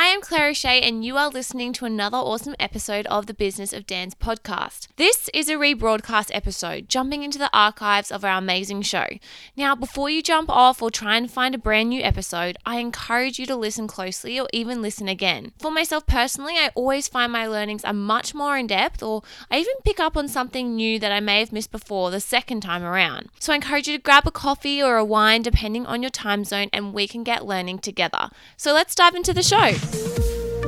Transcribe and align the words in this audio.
I 0.00 0.04
am 0.04 0.20
Claire 0.20 0.50
O'Shea, 0.50 0.80
and 0.80 1.04
you 1.04 1.16
are 1.16 1.28
listening 1.28 1.72
to 1.72 1.84
another 1.84 2.18
awesome 2.18 2.54
episode 2.60 3.04
of 3.08 3.26
the 3.26 3.34
Business 3.34 3.72
of 3.72 3.84
Dance 3.84 4.14
podcast. 4.14 4.86
This 4.94 5.28
is 5.34 5.48
a 5.48 5.54
rebroadcast 5.54 6.30
episode, 6.32 6.88
jumping 6.88 7.24
into 7.24 7.36
the 7.36 7.50
archives 7.52 8.12
of 8.12 8.24
our 8.24 8.38
amazing 8.38 8.82
show. 8.82 9.06
Now, 9.56 9.74
before 9.74 10.08
you 10.08 10.22
jump 10.22 10.50
off 10.50 10.80
or 10.80 10.92
try 10.92 11.16
and 11.16 11.28
find 11.28 11.52
a 11.52 11.58
brand 11.58 11.88
new 11.88 12.00
episode, 12.00 12.58
I 12.64 12.78
encourage 12.78 13.40
you 13.40 13.46
to 13.46 13.56
listen 13.56 13.88
closely 13.88 14.38
or 14.38 14.46
even 14.52 14.82
listen 14.82 15.08
again. 15.08 15.50
For 15.58 15.72
myself 15.72 16.06
personally, 16.06 16.54
I 16.54 16.70
always 16.76 17.08
find 17.08 17.32
my 17.32 17.48
learnings 17.48 17.84
are 17.84 17.92
much 17.92 18.36
more 18.36 18.56
in 18.56 18.68
depth, 18.68 19.02
or 19.02 19.24
I 19.50 19.58
even 19.58 19.74
pick 19.84 19.98
up 19.98 20.16
on 20.16 20.28
something 20.28 20.76
new 20.76 21.00
that 21.00 21.10
I 21.10 21.18
may 21.18 21.40
have 21.40 21.50
missed 21.50 21.72
before 21.72 22.12
the 22.12 22.20
second 22.20 22.60
time 22.60 22.84
around. 22.84 23.30
So 23.40 23.52
I 23.52 23.56
encourage 23.56 23.88
you 23.88 23.96
to 23.96 24.02
grab 24.04 24.28
a 24.28 24.30
coffee 24.30 24.80
or 24.80 24.96
a 24.96 25.04
wine, 25.04 25.42
depending 25.42 25.86
on 25.86 26.04
your 26.04 26.10
time 26.10 26.44
zone, 26.44 26.68
and 26.72 26.94
we 26.94 27.08
can 27.08 27.24
get 27.24 27.44
learning 27.44 27.80
together. 27.80 28.30
So 28.56 28.72
let's 28.72 28.94
dive 28.94 29.16
into 29.16 29.34
the 29.34 29.42
show. 29.42 29.72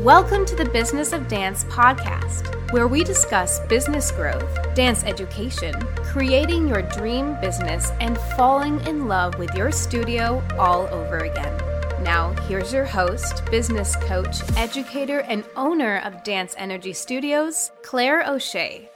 Welcome 0.00 0.46
to 0.46 0.57
the 0.57 0.71
Business 0.73 1.13
of 1.13 1.29
Dance 1.29 1.64
podcast, 1.64 2.72
where 2.72 2.89
we 2.89 3.04
discuss 3.04 3.61
business 3.67 4.11
growth, 4.11 4.75
dance 4.75 5.04
education, 5.04 5.75
creating 6.04 6.67
your 6.67 6.82
dream 6.82 7.39
business, 7.41 7.91
and 8.00 8.17
falling 8.36 8.80
in 8.86 9.08
love 9.08 9.39
with 9.39 9.54
your 9.54 9.72
studio 9.72 10.43
all 10.58 10.86
over 10.86 11.18
again. 11.18 11.54
Now, 12.03 12.32
here's 12.49 12.72
your 12.72 12.86
host, 12.86 13.44
business 13.50 13.94
coach, 13.96 14.39
educator, 14.57 15.21
and 15.21 15.44
owner 15.55 15.99
of 15.99 16.25
Dance 16.25 16.55
Energy 16.57 16.94
Studios, 16.94 17.71
Claire 17.82 18.25
O'Shea. 18.27 18.89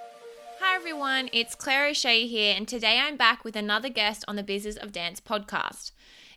Hi 0.61 0.75
everyone, 0.75 1.29
it's 1.33 1.55
Claire 1.55 1.89
O'Shea 1.89 2.27
here, 2.27 2.55
and 2.57 2.67
today 2.67 2.99
I'm 2.99 3.17
back 3.17 3.45
with 3.45 3.57
another 3.57 3.91
guest 3.91 4.25
on 4.27 4.37
the 4.37 4.43
Business 4.43 4.77
of 4.77 4.91
Dance 4.91 5.21
podcast. 5.21 5.93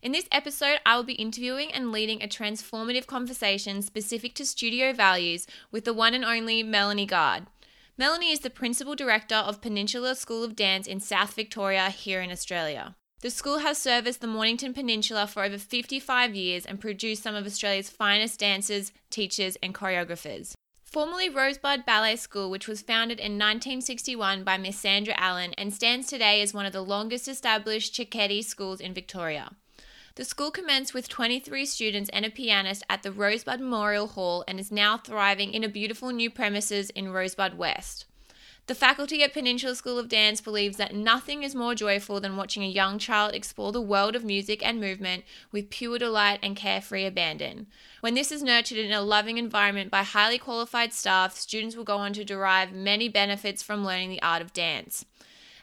In 0.07 0.13
this 0.13 0.29
episode, 0.31 0.79
I 0.85 0.95
will 0.95 1.03
be 1.03 1.15
interviewing 1.15 1.69
and 1.73 1.91
leading 1.91 2.23
a 2.23 2.29
transformative 2.29 3.07
conversation 3.07 3.81
specific 3.81 4.35
to 4.35 4.45
studio 4.45 4.93
values 4.93 5.45
with 5.69 5.83
the 5.83 5.93
one 5.93 6.13
and 6.13 6.23
only 6.23 6.63
Melanie 6.63 7.05
Gard. 7.05 7.47
Melanie 7.97 8.31
is 8.31 8.39
the 8.39 8.49
Principal 8.49 8.95
Director 8.95 9.35
of 9.35 9.59
Peninsula 9.59 10.15
School 10.15 10.45
of 10.45 10.55
Dance 10.55 10.87
in 10.87 11.01
South 11.01 11.33
Victoria 11.33 11.89
here 11.89 12.21
in 12.21 12.31
Australia. 12.31 12.95
The 13.19 13.29
school 13.29 13.57
has 13.57 13.77
serviced 13.77 14.21
the 14.21 14.27
Mornington 14.27 14.73
Peninsula 14.73 15.27
for 15.27 15.43
over 15.43 15.57
55 15.57 16.33
years 16.33 16.65
and 16.65 16.79
produced 16.79 17.21
some 17.21 17.35
of 17.35 17.45
Australia's 17.45 17.89
finest 17.89 18.39
dancers, 18.39 18.93
teachers, 19.09 19.57
and 19.61 19.75
choreographers. 19.75 20.53
Formerly 20.85 21.27
Rosebud 21.27 21.85
Ballet 21.85 22.15
School, 22.15 22.49
which 22.49 22.69
was 22.69 22.81
founded 22.81 23.19
in 23.19 23.33
1961 23.33 24.45
by 24.45 24.57
Miss 24.57 24.79
Sandra 24.79 25.15
Allen 25.17 25.53
and 25.57 25.73
stands 25.73 26.07
today 26.07 26.41
as 26.41 26.53
one 26.53 26.65
of 26.65 26.71
the 26.71 26.81
longest 26.81 27.27
established 27.27 27.93
Cecchetti 27.93 28.41
schools 28.41 28.79
in 28.79 28.93
Victoria. 28.93 29.51
The 30.17 30.25
school 30.25 30.49
commenced 30.49 30.95
with 30.95 31.07
23 31.07 31.63
students 31.67 32.09
and 32.11 32.25
a 32.25 32.31
pianist 32.31 32.83
at 32.89 33.03
the 33.03 33.11
Rosebud 33.11 33.59
Memorial 33.59 34.07
Hall 34.07 34.43
and 34.47 34.59
is 34.59 34.71
now 34.71 34.97
thriving 34.97 35.53
in 35.53 35.63
a 35.63 35.69
beautiful 35.69 36.09
new 36.09 36.31
premises 36.31 36.89
in 36.89 37.11
Rosebud 37.11 37.55
West. 37.55 38.05
The 38.65 38.73
faculty 38.73 39.21
at 39.21 39.31
Peninsula 39.31 39.75
School 39.75 39.99
of 39.99 40.09
Dance 40.09 40.41
believes 40.41 40.77
that 40.77 40.95
nothing 40.95 41.43
is 41.43 41.53
more 41.53 41.75
joyful 41.75 42.19
than 42.19 42.35
watching 42.35 42.63
a 42.63 42.67
young 42.67 42.97
child 42.97 43.35
explore 43.35 43.71
the 43.71 43.79
world 43.79 44.15
of 44.15 44.25
music 44.25 44.65
and 44.65 44.81
movement 44.81 45.23
with 45.51 45.69
pure 45.69 45.99
delight 45.99 46.39
and 46.41 46.55
carefree 46.55 47.05
abandon. 47.05 47.67
When 48.01 48.15
this 48.15 48.31
is 48.31 48.41
nurtured 48.41 48.79
in 48.79 48.91
a 48.91 49.03
loving 49.03 49.37
environment 49.37 49.91
by 49.91 50.01
highly 50.01 50.39
qualified 50.39 50.93
staff, 50.93 51.35
students 51.35 51.75
will 51.75 51.83
go 51.83 51.97
on 51.97 52.13
to 52.13 52.25
derive 52.25 52.71
many 52.73 53.07
benefits 53.07 53.61
from 53.61 53.85
learning 53.85 54.09
the 54.09 54.23
art 54.23 54.41
of 54.41 54.51
dance. 54.51 55.05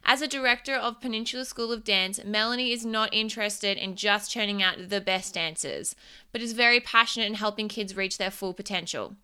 As 0.06 0.20
a 0.20 0.28
director 0.28 0.74
of 0.74 1.00
Peninsula 1.00 1.46
School 1.46 1.72
of 1.72 1.82
Dance, 1.82 2.22
Melanie 2.22 2.72
is 2.72 2.84
not 2.84 3.14
interested 3.14 3.78
in 3.78 3.96
just 3.96 4.30
churning 4.30 4.62
out 4.62 4.90
the 4.90 5.00
best 5.00 5.32
dancers, 5.32 5.96
but 6.30 6.42
is 6.42 6.52
very 6.52 6.78
passionate 6.78 7.24
in 7.24 7.34
helping 7.34 7.68
kids 7.68 7.96
reach 7.96 8.18
their 8.18 8.30
full 8.30 8.52
potential. 8.52 9.16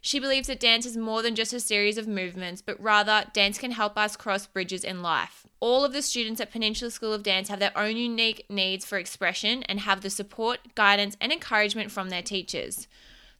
She 0.00 0.20
believes 0.20 0.46
that 0.46 0.60
dance 0.60 0.86
is 0.86 0.96
more 0.96 1.22
than 1.22 1.34
just 1.34 1.52
a 1.52 1.58
series 1.58 1.98
of 1.98 2.06
movements, 2.06 2.62
but 2.62 2.80
rather, 2.80 3.24
dance 3.32 3.58
can 3.58 3.72
help 3.72 3.98
us 3.98 4.16
cross 4.16 4.46
bridges 4.46 4.84
in 4.84 5.02
life. 5.02 5.44
All 5.58 5.84
of 5.84 5.92
the 5.92 6.02
students 6.02 6.40
at 6.40 6.52
Peninsula 6.52 6.92
School 6.92 7.12
of 7.12 7.24
Dance 7.24 7.48
have 7.48 7.58
their 7.58 7.76
own 7.76 7.96
unique 7.96 8.46
needs 8.48 8.86
for 8.86 8.96
expression 8.96 9.64
and 9.64 9.80
have 9.80 10.02
the 10.02 10.10
support, 10.10 10.60
guidance, 10.76 11.16
and 11.20 11.32
encouragement 11.32 11.90
from 11.90 12.10
their 12.10 12.22
teachers. 12.22 12.86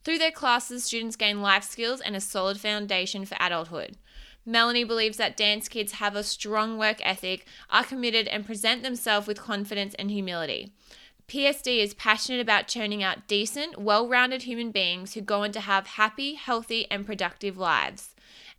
Through 0.03 0.19
their 0.19 0.33
classes, 0.33 0.85
students 0.85 1.15
gain 1.15 1.43
life 1.43 1.65
skills 1.65 2.01
and 2.01 2.17
a 2.17 2.21
solid 2.21 2.59
foundation 2.59 3.25
for 3.25 3.37
adulthood. 3.39 3.97
Melanie 4.49 4.83
believes 4.85 5.19
that 5.19 5.37
dance 5.37 5.69
kids 5.69 5.93
have 5.93 6.17
a 6.17 6.23
strong 6.23 6.79
work 6.79 6.97
ethic, 7.03 7.45
are 7.69 7.85
committed, 7.85 8.27
and 8.29 8.47
present 8.47 8.83
themselves 8.83 9.27
with 9.27 9.39
confidence 9.39 9.95
and 9.99 10.11
humility. 10.11 10.73
PSD 11.29 11.83
is 11.83 11.93
passionate 11.93 12.41
about 12.41 12.67
churning 12.67 13.03
out 13.03 13.29
decent, 13.29 13.79
well 13.79 14.09
rounded 14.09 14.45
human 14.45 14.71
beings 14.71 15.13
who 15.13 15.21
go 15.21 15.43
on 15.43 15.53
to 15.53 15.61
have 15.61 15.87
happy, 15.87 16.33
healthy, 16.33 16.87
and 16.91 17.05
productive 17.05 17.59
lives. 17.59 18.15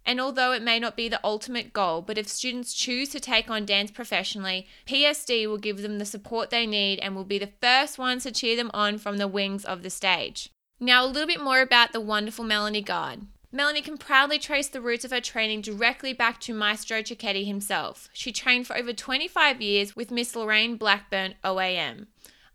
And 0.06 0.22
although 0.22 0.52
it 0.52 0.62
may 0.62 0.78
not 0.78 0.96
be 0.96 1.10
the 1.10 1.20
ultimate 1.24 1.74
goal, 1.74 2.04
but 2.04 2.20
if 2.20 2.28
students 2.28 2.76
choose 2.76 3.10
to 3.10 3.20
take 3.20 3.50
on 3.50 3.66
dance 3.66 3.90
professionally, 3.90 4.68
PSD 4.86 5.48
will 5.48 5.58
give 5.58 5.82
them 5.82 5.98
the 5.98 6.06
support 6.06 6.52
they 6.52 6.68
need 6.68 7.00
and 7.00 7.16
will 7.16 7.24
be 7.24 7.40
the 7.40 7.54
first 7.60 7.98
ones 7.98 8.24
to 8.24 8.32
cheer 8.32 8.56
them 8.56 8.70
on 8.76 9.00
from 9.00 9.18
the 9.18 9.28
wings 9.28 9.66
of 9.66 9.82
the 9.82 9.90
stage. 9.90 10.52
Now, 10.80 11.04
a 11.04 11.08
little 11.08 11.28
bit 11.28 11.42
more 11.42 11.62
about 11.62 11.94
the 11.94 12.00
wonderful 12.00 12.46
Melanie 12.46 12.84
Gard. 12.84 13.22
Melanie 13.52 13.82
can 13.82 13.98
proudly 13.98 14.38
trace 14.38 14.68
the 14.68 14.82
roots 14.82 15.04
of 15.04 15.10
her 15.10 15.20
training 15.20 15.62
directly 15.62 16.14
back 16.14 16.40
to 16.42 16.54
Maestro 16.54 17.02
Cecchetti 17.02 17.46
himself. 17.46 18.08
She 18.14 18.32
trained 18.32 18.68
for 18.68 18.78
over 18.78 18.94
25 18.94 19.60
years 19.60 19.96
with 19.96 20.12
Miss 20.12 20.36
Lorraine 20.36 20.78
Blackburn 20.78 21.34
OAM. 21.44 22.06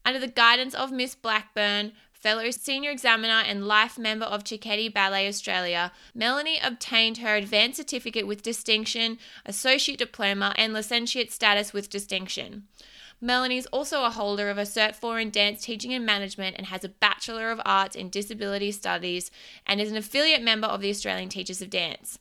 Under 0.05 0.21
the 0.21 0.29
guidance 0.29 0.73
of 0.73 0.93
Miss 0.93 1.17
Blackburn, 1.17 1.93
fellow 2.13 2.51
senior 2.53 2.91
examiner 2.91 3.43
and 3.45 3.67
life 3.67 3.99
member 3.99 4.27
of 4.27 4.45
Cecchetti 4.45 4.93
Ballet 4.93 5.27
Australia, 5.27 5.91
Melanie 6.15 6.61
obtained 6.63 7.19
her 7.19 7.35
advanced 7.35 7.77
certificate 7.77 8.27
with 8.27 8.43
distinction, 8.43 9.19
associate 9.45 9.99
diploma, 9.99 10.55
and 10.57 10.73
licentiate 10.73 11.33
status 11.33 11.73
with 11.73 11.91
distinction. 11.91 12.69
Melanie 13.21 13.59
is 13.59 13.67
also 13.67 14.05
a 14.05 14.11
holder 14.11 14.51
of 14.51 14.59
a 14.59 14.63
Cert 14.63 14.95
4 14.95 15.21
in 15.21 15.31
Dance 15.31 15.63
Teaching 15.63 15.95
and 15.95 16.05
Management 16.05 16.57
and 16.59 16.67
has 16.67 16.85
a 16.85 16.89
Bachelor 16.89 17.51
of 17.51 17.61
Arts 17.65 17.97
in 17.97 18.11
Disability 18.11 18.73
Studies 18.73 19.31
and 19.67 19.81
is 19.81 19.91
an 19.91 19.97
affiliate 19.97 20.43
member 20.43 20.67
of 20.67 20.81
the 20.81 20.91
Australian 20.91 21.29
Teachers 21.29 21.63
of 21.63 21.71
Dance. 21.71 22.19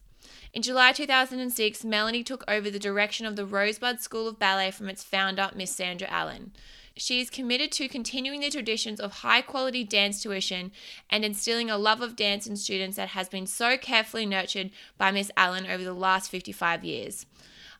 In 0.54 0.62
July 0.62 0.92
2006, 0.92 1.84
Melanie 1.84 2.24
took 2.24 2.44
over 2.48 2.70
the 2.70 2.80
direction 2.80 3.26
of 3.26 3.36
the 3.36 3.46
Rosebud 3.46 4.00
School 4.02 4.28
of 4.28 4.38
Ballet 4.38 4.72
from 4.72 4.88
its 4.88 5.04
founder, 5.04 5.50
Miss 5.56 5.76
Sandra 5.76 6.08
Allen. 6.10 6.52
She 6.96 7.20
is 7.20 7.32
committed 7.32 7.72
to 7.74 7.88
continuing 7.88 8.42
the 8.42 8.52
traditions 8.52 9.00
of 9.00 9.12
high 9.14 9.42
quality 9.42 9.84
dance 9.84 10.22
tuition 10.22 10.72
and 11.10 11.26
instilling 11.26 11.72
a 11.72 11.78
love 11.78 12.02
of 12.02 12.16
dance 12.16 12.46
in 12.46 12.56
students 12.56 12.98
that 12.98 13.10
has 13.10 13.28
been 13.28 13.48
so 13.48 13.78
carefully 13.78 14.28
nurtured 14.28 14.70
by 15.00 15.10
Miss 15.10 15.32
Allen 15.36 15.66
over 15.66 15.84
the 15.84 15.94
last 15.94 16.30
55 16.30 16.84
years. 16.84 17.26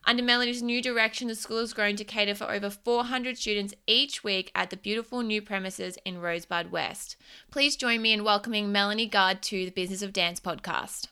Under 0.06 0.22
Melanie's 0.22 0.62
new 0.62 0.82
direction, 0.82 1.28
the 1.28 1.34
school 1.34 1.60
has 1.60 1.72
grown 1.72 1.96
to 1.96 2.04
cater 2.04 2.34
for 2.34 2.52
over 2.52 2.68
400 2.68 3.38
students 3.38 3.72
each 3.86 4.22
week 4.22 4.50
at 4.54 4.68
the 4.68 4.76
beautiful 4.76 5.22
new 5.22 5.40
premises 5.40 5.96
in 6.04 6.20
Rosebud 6.20 6.70
West. 6.70 7.16
Please 7.50 7.74
join 7.74 8.02
me 8.02 8.12
in 8.12 8.22
welcoming 8.22 8.70
Melanie 8.70 9.06
Gard 9.06 9.40
to 9.44 9.64
the 9.64 9.70
Business 9.70 10.02
of 10.02 10.12
Dance 10.12 10.40
podcast. 10.40 11.08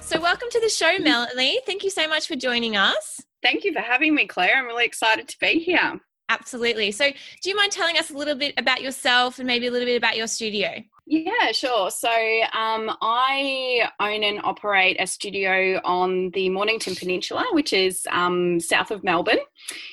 So, 0.00 0.20
welcome 0.20 0.48
to 0.50 0.60
the 0.60 0.70
show, 0.70 0.98
Melanie. 1.00 1.60
Thank 1.66 1.84
you 1.84 1.90
so 1.90 2.08
much 2.08 2.28
for 2.28 2.36
joining 2.36 2.76
us. 2.76 3.20
Thank 3.42 3.64
you 3.64 3.74
for 3.74 3.80
having 3.80 4.14
me, 4.14 4.26
Claire. 4.26 4.56
I'm 4.56 4.64
really 4.64 4.86
excited 4.86 5.28
to 5.28 5.38
be 5.38 5.58
here. 5.58 6.00
Absolutely. 6.30 6.92
So, 6.92 7.10
do 7.42 7.50
you 7.50 7.56
mind 7.56 7.72
telling 7.72 7.98
us 7.98 8.10
a 8.10 8.16
little 8.16 8.36
bit 8.36 8.54
about 8.56 8.80
yourself 8.80 9.38
and 9.38 9.46
maybe 9.46 9.66
a 9.66 9.70
little 9.70 9.86
bit 9.86 9.96
about 9.98 10.16
your 10.16 10.26
studio? 10.26 10.82
Yeah, 11.12 11.52
sure. 11.52 11.90
So 11.90 12.08
um, 12.08 12.90
I 13.02 13.86
own 14.00 14.24
and 14.24 14.40
operate 14.44 14.96
a 14.98 15.06
studio 15.06 15.78
on 15.84 16.30
the 16.30 16.48
Mornington 16.48 16.94
Peninsula, 16.94 17.44
which 17.52 17.74
is 17.74 18.06
um, 18.10 18.58
south 18.58 18.90
of 18.90 19.04
Melbourne 19.04 19.40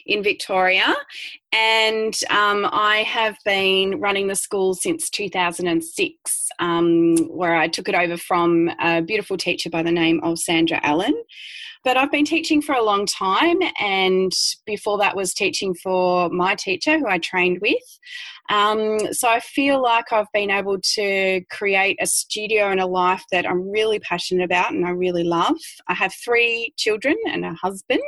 in 0.05 0.23
Victoria. 0.23 0.95
And 1.51 2.17
um, 2.29 2.65
I 2.71 3.03
have 3.05 3.35
been 3.43 3.99
running 3.99 4.27
the 4.27 4.35
school 4.35 4.73
since 4.75 5.09
2006, 5.09 6.47
um, 6.59 7.17
where 7.27 7.57
I 7.57 7.67
took 7.67 7.89
it 7.89 7.95
over 7.95 8.15
from 8.15 8.71
a 8.79 9.01
beautiful 9.01 9.35
teacher 9.35 9.69
by 9.69 9.83
the 9.83 9.91
name 9.91 10.21
of 10.23 10.39
Sandra 10.39 10.79
Allen. 10.83 11.21
But 11.83 11.97
I've 11.97 12.11
been 12.11 12.25
teaching 12.25 12.61
for 12.61 12.75
a 12.75 12.83
long 12.83 13.05
time, 13.05 13.57
and 13.79 14.31
before 14.65 14.97
that 14.99 15.15
was 15.17 15.33
teaching 15.33 15.73
for 15.73 16.29
my 16.29 16.55
teacher 16.55 16.97
who 16.97 17.07
I 17.07 17.17
trained 17.17 17.59
with. 17.61 17.99
Um, 18.49 19.13
so 19.13 19.29
I 19.29 19.39
feel 19.39 19.81
like 19.81 20.11
I've 20.11 20.31
been 20.33 20.51
able 20.51 20.79
to 20.95 21.41
create 21.51 21.97
a 22.01 22.07
studio 22.07 22.69
and 22.69 22.79
a 22.79 22.85
life 22.85 23.23
that 23.31 23.45
I'm 23.45 23.69
really 23.69 23.99
passionate 23.99 24.43
about 24.43 24.71
and 24.71 24.85
I 24.85 24.89
really 24.89 25.23
love. 25.23 25.57
I 25.87 25.93
have 25.93 26.13
three 26.13 26.73
children 26.77 27.15
and 27.27 27.45
a 27.45 27.53
husband, 27.53 28.01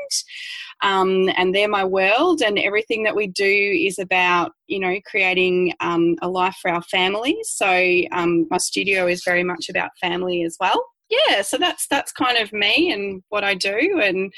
um, 0.82 1.30
and 1.36 1.54
they're 1.54 1.70
my 1.70 1.86
world, 1.86 2.42
and 2.42 2.58
everything 2.58 3.04
that 3.04 3.16
we 3.16 3.28
do 3.28 3.46
is 3.46 4.00
about, 4.00 4.54
you 4.68 4.80
know, 4.80 5.00
creating 5.06 5.74
um, 5.80 6.16
a 6.22 6.28
life 6.28 6.58
for 6.62 6.72
our 6.72 6.84
families. 6.84 7.50
So 7.50 8.02
um, 8.12 8.48
my 8.50 8.58
studio 8.58 9.08
is 9.08 9.24
very 9.24 9.44
much 9.44 9.70
about 9.70 9.92
family 10.02 10.44
as 10.44 10.58
well 10.60 10.84
yeah, 11.12 11.42
so 11.42 11.58
that's 11.58 11.88
that's 11.88 12.12
kind 12.12 12.38
of 12.38 12.52
me 12.54 12.92
and 12.92 13.22
what 13.30 13.44
I 13.44 13.54
do, 13.54 14.00
and 14.02 14.34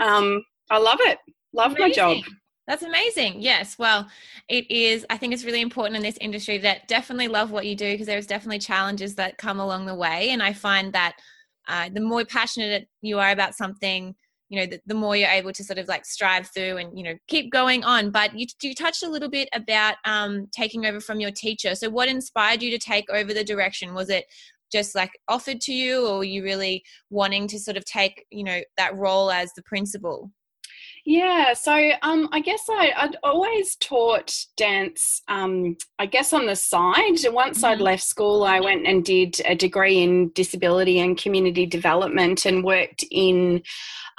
um, 0.00 0.44
I 0.70 0.78
love 0.78 0.98
it. 1.00 1.18
Love 1.52 1.72
Amazing. 1.72 1.88
my 1.88 1.94
job. 1.94 2.24
That's 2.70 2.84
amazing. 2.84 3.40
Yes. 3.40 3.76
Well, 3.80 4.06
it 4.48 4.70
is. 4.70 5.04
I 5.10 5.16
think 5.16 5.34
it's 5.34 5.44
really 5.44 5.60
important 5.60 5.96
in 5.96 6.04
this 6.04 6.16
industry 6.20 6.56
that 6.58 6.86
definitely 6.86 7.26
love 7.26 7.50
what 7.50 7.66
you 7.66 7.74
do 7.74 7.90
because 7.90 8.06
there's 8.06 8.28
definitely 8.28 8.60
challenges 8.60 9.16
that 9.16 9.38
come 9.38 9.58
along 9.58 9.86
the 9.86 9.94
way. 9.96 10.30
And 10.30 10.40
I 10.40 10.52
find 10.52 10.92
that 10.92 11.16
uh, 11.66 11.88
the 11.92 12.00
more 12.00 12.24
passionate 12.24 12.86
you 13.02 13.18
are 13.18 13.32
about 13.32 13.56
something, 13.56 14.14
you 14.50 14.60
know, 14.60 14.66
the, 14.66 14.80
the, 14.86 14.94
more 14.94 15.16
you're 15.16 15.28
able 15.28 15.52
to 15.52 15.64
sort 15.64 15.80
of 15.80 15.88
like 15.88 16.06
strive 16.06 16.48
through 16.54 16.76
and, 16.76 16.96
you 16.96 17.02
know, 17.02 17.16
keep 17.26 17.50
going 17.50 17.82
on. 17.82 18.12
But 18.12 18.38
you, 18.38 18.46
you 18.62 18.72
touched 18.72 19.02
a 19.02 19.10
little 19.10 19.28
bit 19.28 19.48
about 19.52 19.96
um, 20.04 20.46
taking 20.52 20.86
over 20.86 21.00
from 21.00 21.18
your 21.18 21.32
teacher. 21.32 21.74
So, 21.74 21.90
what 21.90 22.08
inspired 22.08 22.62
you 22.62 22.70
to 22.70 22.78
take 22.78 23.10
over 23.10 23.34
the 23.34 23.42
direction? 23.42 23.94
Was 23.94 24.10
it 24.10 24.26
just 24.70 24.94
like 24.94 25.10
offered 25.26 25.60
to 25.62 25.72
you, 25.72 26.06
or 26.06 26.18
were 26.18 26.24
you 26.24 26.44
really 26.44 26.84
wanting 27.10 27.48
to 27.48 27.58
sort 27.58 27.76
of 27.76 27.84
take, 27.84 28.24
you 28.30 28.44
know, 28.44 28.60
that 28.76 28.94
role 28.94 29.32
as 29.32 29.52
the 29.54 29.62
principal? 29.64 30.30
Yeah, 31.04 31.54
so 31.54 31.90
um, 32.02 32.28
I 32.32 32.40
guess 32.40 32.64
I, 32.68 32.92
would 33.02 33.16
always 33.22 33.76
taught 33.76 34.34
dance, 34.56 35.22
um, 35.28 35.76
I 35.98 36.06
guess, 36.06 36.32
on 36.32 36.46
the 36.46 36.56
side. 36.56 37.16
Once 37.24 37.58
mm-hmm. 37.58 37.66
I'd 37.66 37.80
left 37.80 38.02
school, 38.02 38.44
I 38.44 38.60
went 38.60 38.86
and 38.86 39.04
did 39.04 39.40
a 39.46 39.54
degree 39.54 40.02
in 40.02 40.30
disability 40.30 41.00
and 41.00 41.16
community 41.16 41.66
development 41.66 42.44
and 42.44 42.64
worked 42.64 43.04
in 43.10 43.62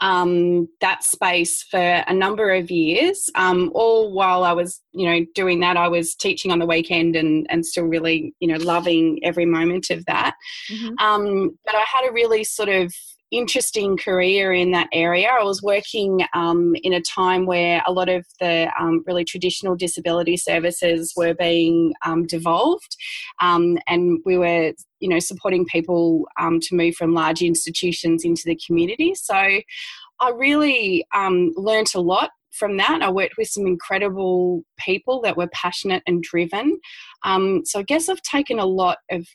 um, 0.02 0.68
that 0.82 1.04
space 1.04 1.62
for 1.64 1.80
a 1.80 2.14
number 2.14 2.52
of 2.52 2.72
years. 2.72 3.30
Um, 3.36 3.72
all 3.76 4.12
while 4.12 4.44
I 4.44 4.54
was, 4.54 4.82
you 4.92 5.06
know, 5.06 5.26
doing 5.36 5.60
that, 5.60 5.78
I 5.78 5.88
was 5.88 6.16
teaching 6.16 6.52
on 6.52 6.60
the 6.60 6.66
weekend 6.66 7.16
and, 7.16 7.46
and 7.50 7.66
still 7.66 7.86
really, 7.86 8.34
you 8.40 8.48
know, 8.48 8.58
loving 8.58 9.20
every 9.24 9.46
moment 9.46 9.92
of 9.92 10.04
that. 10.08 10.36
Mm-hmm. 10.72 10.96
Um, 10.98 11.58
but 11.66 11.76
I 11.76 11.84
had 11.86 12.10
a 12.10 12.14
really 12.14 12.44
sort 12.44 12.70
of 12.70 12.92
interesting 13.32 13.98
career 13.98 14.54
in 14.54 14.72
that 14.72 14.90
area. 14.92 15.30
I 15.32 15.44
was 15.44 15.62
working 15.62 16.22
um, 16.34 16.76
in 16.84 16.94
a 16.94 17.02
time 17.02 17.46
where 17.46 17.82
a 17.88 17.92
lot 17.92 18.10
of 18.10 18.26
the 18.40 18.72
um, 18.80 19.04
really 19.08 19.24
traditional 19.24 19.76
disability 19.76 20.38
services 20.38 21.14
were 21.16 21.34
being 21.34 21.94
um, 22.06 22.26
devolved, 22.26 22.96
um, 23.42 23.78
and 23.88 24.20
we 24.26 24.38
were, 24.38 24.74
you 25.00 25.10
know, 25.10 25.20
supporting 25.20 25.66
people 25.66 26.26
um, 26.40 26.60
to 26.60 26.76
move 26.76 26.96
from 26.96 27.14
large 27.14 27.42
institutions 27.42 28.26
into 28.26 28.44
the 28.46 28.60
community. 28.66 29.16
So 29.16 29.36
I 29.36 30.30
really 30.36 31.06
um, 31.16 31.52
learnt 31.56 31.96
a 31.96 32.02
lot 32.02 32.32
from 32.52 32.78
that. 32.78 33.02
I 33.02 33.10
worked 33.10 33.38
with 33.38 33.48
some 33.48 33.66
incredible 33.66 34.64
people 34.78 35.22
that 35.22 35.38
were 35.38 35.48
passionate 35.54 36.04
and 36.06 36.22
driven. 36.22 36.80
Um, 37.24 37.62
so 37.66 37.80
I 37.80 37.84
guess 37.84 38.10
I've 38.10 38.22
taken 38.22 38.60
a 38.60 38.66
lot 38.66 38.98
of 39.10 39.26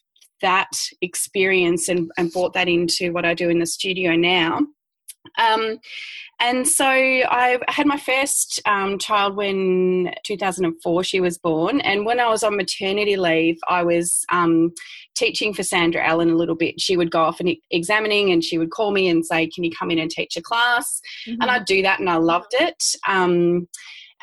that 0.43 0.71
experience 1.00 1.88
and, 1.88 2.11
and 2.19 2.33
brought 2.33 2.53
that 2.55 2.69
into 2.69 3.12
what 3.12 3.25
I 3.25 3.35
do 3.35 3.49
in 3.49 3.59
the 3.59 3.67
studio 3.67 4.15
now. 4.15 4.61
Um, 5.38 5.79
and 6.38 6.69
so 6.69 6.87
I 6.87 7.59
had 7.69 7.87
my 7.87 7.97
first 7.97 8.61
um, 8.67 8.99
child 8.99 9.37
when 9.37 10.12
2004 10.25 11.05
she 11.05 11.21
was 11.21 11.38
born, 11.38 11.81
and 11.81 12.05
when 12.05 12.21
I 12.21 12.29
was 12.29 12.43
on 12.43 12.56
maternity 12.56 13.17
leave, 13.17 13.59
I 13.69 13.83
was 13.83 14.25
um, 14.31 14.73
teaching 15.15 15.55
for 15.55 15.62
Sandra 15.62 16.06
Allen 16.06 16.31
a 16.31 16.37
little 16.37 16.55
bit. 16.55 16.81
She 16.81 16.97
would 16.97 17.11
go 17.11 17.23
off 17.23 17.41
and 17.41 17.56
examining, 17.71 18.33
and 18.33 18.44
she 18.44 18.59
would 18.59 18.71
call 18.71 18.91
me 18.91 19.09
and 19.09 19.25
say, 19.25 19.47
"Can 19.47 19.65
you 19.65 19.71
come 19.71 19.91
in 19.91 19.99
and 19.99 20.11
teach 20.11 20.37
a 20.37 20.43
class?" 20.43 21.00
Mm-hmm. 21.27 21.41
And 21.41 21.50
I'd 21.50 21.65
do 21.65 21.81
that, 21.83 22.00
and 22.00 22.11
I 22.11 22.17
loved 22.17 22.53
it. 22.53 22.85
Um, 23.09 23.67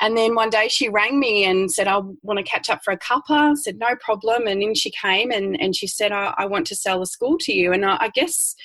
and 0.00 0.16
then 0.16 0.34
one 0.34 0.50
day 0.50 0.68
she 0.68 0.88
rang 0.88 1.20
me 1.20 1.44
and 1.44 1.70
said, 1.70 1.86
I 1.86 2.00
want 2.22 2.38
to 2.38 2.42
catch 2.42 2.68
up 2.68 2.82
for 2.84 2.92
a 2.92 2.98
cuppa. 2.98 3.52
I 3.52 3.54
said, 3.54 3.78
no 3.78 3.94
problem. 4.00 4.46
And 4.46 4.60
then 4.60 4.74
she 4.74 4.90
came 4.90 5.30
and, 5.30 5.60
and 5.60 5.74
she 5.74 5.86
said, 5.86 6.12
I, 6.12 6.34
I 6.36 6.46
want 6.46 6.66
to 6.68 6.76
sell 6.76 7.00
the 7.00 7.06
school 7.06 7.38
to 7.40 7.52
you. 7.52 7.72
And 7.72 7.84
I, 7.84 7.96
I 8.00 8.08
guess 8.08 8.56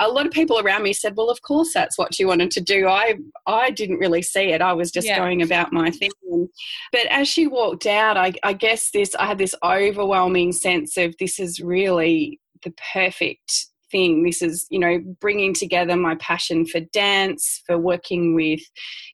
a 0.00 0.08
lot 0.08 0.26
of 0.26 0.32
people 0.32 0.60
around 0.60 0.84
me 0.84 0.92
said, 0.92 1.16
"Well, 1.16 1.30
of 1.30 1.42
course 1.42 1.72
that's 1.74 1.98
what 1.98 2.18
you 2.18 2.28
wanted 2.28 2.50
to 2.52 2.60
do." 2.60 2.86
I 2.86 3.16
I 3.46 3.70
didn't 3.70 3.98
really 3.98 4.22
see 4.22 4.52
it. 4.52 4.62
I 4.62 4.72
was 4.72 4.90
just 4.90 5.06
yeah. 5.06 5.18
going 5.18 5.42
about 5.42 5.72
my 5.72 5.90
thing. 5.90 6.10
But 6.92 7.06
as 7.10 7.26
she 7.28 7.46
walked 7.46 7.86
out, 7.86 8.16
I, 8.16 8.32
I 8.44 8.52
guess 8.52 8.90
this 8.92 9.14
I 9.16 9.26
had 9.26 9.38
this 9.38 9.54
overwhelming 9.64 10.52
sense 10.52 10.96
of 10.96 11.16
this 11.18 11.40
is 11.40 11.60
really 11.60 12.40
the 12.62 12.72
perfect 12.92 13.66
thing. 13.90 14.22
This 14.22 14.42
is, 14.42 14.66
you 14.70 14.78
know, 14.78 14.98
bringing 15.20 15.54
together 15.54 15.96
my 15.96 16.14
passion 16.16 16.66
for 16.66 16.80
dance, 16.92 17.62
for 17.66 17.78
working 17.78 18.34
with 18.34 18.60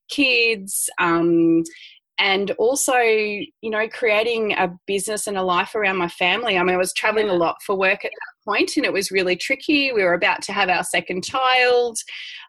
kids, 0.09 0.89
um, 0.99 1.63
and 2.19 2.53
also, 2.53 2.97
you 2.97 3.71
know, 3.71 3.89
creating 3.89 4.53
a 4.53 4.73
business 4.87 5.27
and 5.27 5.37
a 5.37 5.43
life 5.43 5.75
around 5.75 5.97
my 5.97 6.09
family. 6.09 6.57
I 6.57 6.63
mean, 6.63 6.75
I 6.75 6.79
was 6.79 6.93
traveling 6.93 7.29
a 7.29 7.35
lot 7.35 7.57
for 7.67 7.75
work 7.75 8.05
at 8.05 8.13
that 8.13 8.45
point, 8.45 8.77
and 8.77 8.87
it 8.87 8.93
was 8.93 9.11
really 9.11 9.35
tricky. 9.35 9.93
We 9.93 10.05
were 10.05 10.15
about 10.15 10.41
to 10.43 10.53
have 10.53 10.69
our 10.69 10.85
second 10.85 11.25
child, 11.25 11.99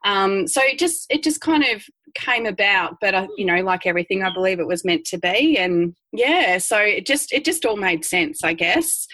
um, 0.05 0.47
so 0.47 0.61
it 0.61 0.77
just 0.77 1.07
it 1.09 1.23
just 1.23 1.41
kind 1.41 1.63
of 1.63 1.83
came 2.13 2.45
about. 2.45 2.97
But 3.01 3.15
uh, 3.15 3.27
you 3.37 3.45
know, 3.45 3.61
like 3.61 3.87
everything, 3.87 4.23
I 4.23 4.33
believe 4.33 4.59
it 4.59 4.67
was 4.67 4.85
meant 4.85 5.05
to 5.05 5.17
be, 5.17 5.57
and 5.57 5.95
yeah, 6.11 6.59
so 6.59 6.77
it 6.77 7.07
just 7.07 7.33
it 7.33 7.43
just 7.43 7.65
all 7.65 7.77
made 7.77 8.05
sense, 8.05 8.43
I 8.43 8.53
guess. 8.53 9.07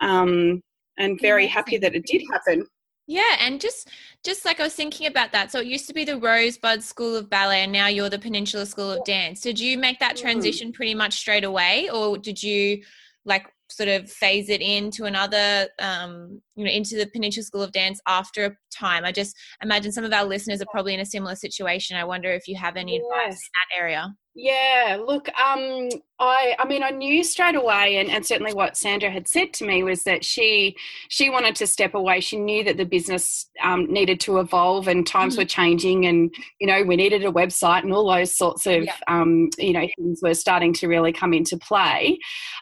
Um, 0.00 0.62
and 0.98 1.20
very 1.20 1.46
happy 1.46 1.78
that 1.78 1.94
it 1.94 2.06
did 2.06 2.22
happen. 2.30 2.66
Yeah, 3.06 3.36
and 3.40 3.60
just 3.60 3.88
just 4.24 4.44
like 4.44 4.60
I 4.60 4.64
was 4.64 4.74
thinking 4.74 5.06
about 5.06 5.32
that. 5.32 5.50
So 5.50 5.58
it 5.58 5.66
used 5.66 5.88
to 5.88 5.94
be 5.94 6.04
the 6.04 6.18
Rosebud 6.18 6.82
School 6.82 7.16
of 7.16 7.28
Ballet, 7.28 7.62
and 7.62 7.72
now 7.72 7.88
you're 7.88 8.08
the 8.08 8.18
Peninsula 8.18 8.64
School 8.64 8.92
of 8.92 9.04
Dance. 9.04 9.40
Did 9.40 9.58
you 9.58 9.76
make 9.76 9.98
that 9.98 10.14
mm-hmm. 10.16 10.22
transition 10.22 10.72
pretty 10.72 10.94
much 10.94 11.14
straight 11.14 11.44
away, 11.44 11.90
or 11.90 12.16
did 12.16 12.42
you 12.42 12.82
like 13.24 13.46
sort 13.68 13.88
of 13.88 14.10
phase 14.10 14.48
it 14.50 14.60
into 14.60 15.04
another, 15.04 15.68
um, 15.78 16.40
you 16.54 16.64
know, 16.64 16.70
into 16.70 16.96
the 16.96 17.06
Peninsula 17.06 17.42
School 17.42 17.62
of 17.62 17.72
Dance 17.72 18.00
after 18.06 18.44
a 18.44 18.56
time? 18.72 19.04
I 19.04 19.10
just 19.10 19.36
imagine 19.62 19.90
some 19.90 20.04
of 20.04 20.12
our 20.12 20.24
listeners 20.24 20.62
are 20.62 20.66
probably 20.70 20.94
in 20.94 21.00
a 21.00 21.06
similar 21.06 21.34
situation. 21.34 21.96
I 21.96 22.04
wonder 22.04 22.30
if 22.30 22.46
you 22.46 22.56
have 22.56 22.76
any 22.76 22.94
yes. 22.94 23.02
advice 23.02 23.34
in 23.34 23.50
that 23.58 23.80
area. 23.82 24.14
Yeah, 24.34 24.98
look, 25.06 25.28
um, 25.38 25.90
I, 26.18 26.56
I 26.58 26.66
mean, 26.66 26.82
I 26.82 26.88
knew 26.88 27.22
straight 27.22 27.54
away, 27.54 27.98
and, 27.98 28.08
and 28.08 28.24
certainly 28.24 28.54
what 28.54 28.78
Sandra 28.78 29.10
had 29.10 29.28
said 29.28 29.52
to 29.54 29.66
me 29.66 29.82
was 29.82 30.04
that 30.04 30.24
she, 30.24 30.74
she 31.10 31.28
wanted 31.28 31.54
to 31.56 31.66
step 31.66 31.92
away. 31.92 32.20
She 32.20 32.38
knew 32.38 32.64
that 32.64 32.78
the 32.78 32.86
business 32.86 33.50
um, 33.62 33.92
needed 33.92 34.20
to 34.20 34.38
evolve, 34.38 34.88
and 34.88 35.06
times 35.06 35.34
mm-hmm. 35.34 35.42
were 35.42 35.46
changing, 35.46 36.06
and 36.06 36.34
you 36.60 36.66
know, 36.66 36.82
we 36.82 36.96
needed 36.96 37.26
a 37.26 37.30
website, 37.30 37.82
and 37.82 37.92
all 37.92 38.10
those 38.10 38.34
sorts 38.34 38.66
of, 38.66 38.84
yeah. 38.84 38.96
um, 39.06 39.50
you 39.58 39.74
know, 39.74 39.86
things 39.98 40.20
were 40.22 40.34
starting 40.34 40.72
to 40.74 40.88
really 40.88 41.12
come 41.12 41.34
into 41.34 41.58
play. 41.58 42.18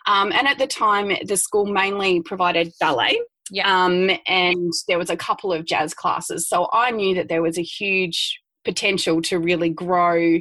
Um, 0.06 0.32
and 0.32 0.48
at 0.48 0.58
the 0.58 0.66
time, 0.66 1.12
the 1.24 1.36
school 1.36 1.66
mainly 1.66 2.20
provided 2.20 2.72
ballet. 2.80 3.20
Yeah. 3.52 3.84
Um, 3.84 4.10
and 4.26 4.72
there 4.88 4.98
was 4.98 5.10
a 5.10 5.16
couple 5.16 5.52
of 5.52 5.66
jazz 5.66 5.94
classes. 5.94 6.48
So 6.48 6.68
I 6.72 6.90
knew 6.90 7.14
that 7.16 7.28
there 7.28 7.42
was 7.42 7.58
a 7.58 7.62
huge 7.62 8.39
potential 8.64 9.22
to 9.22 9.38
really 9.38 9.70
grow 9.70 10.38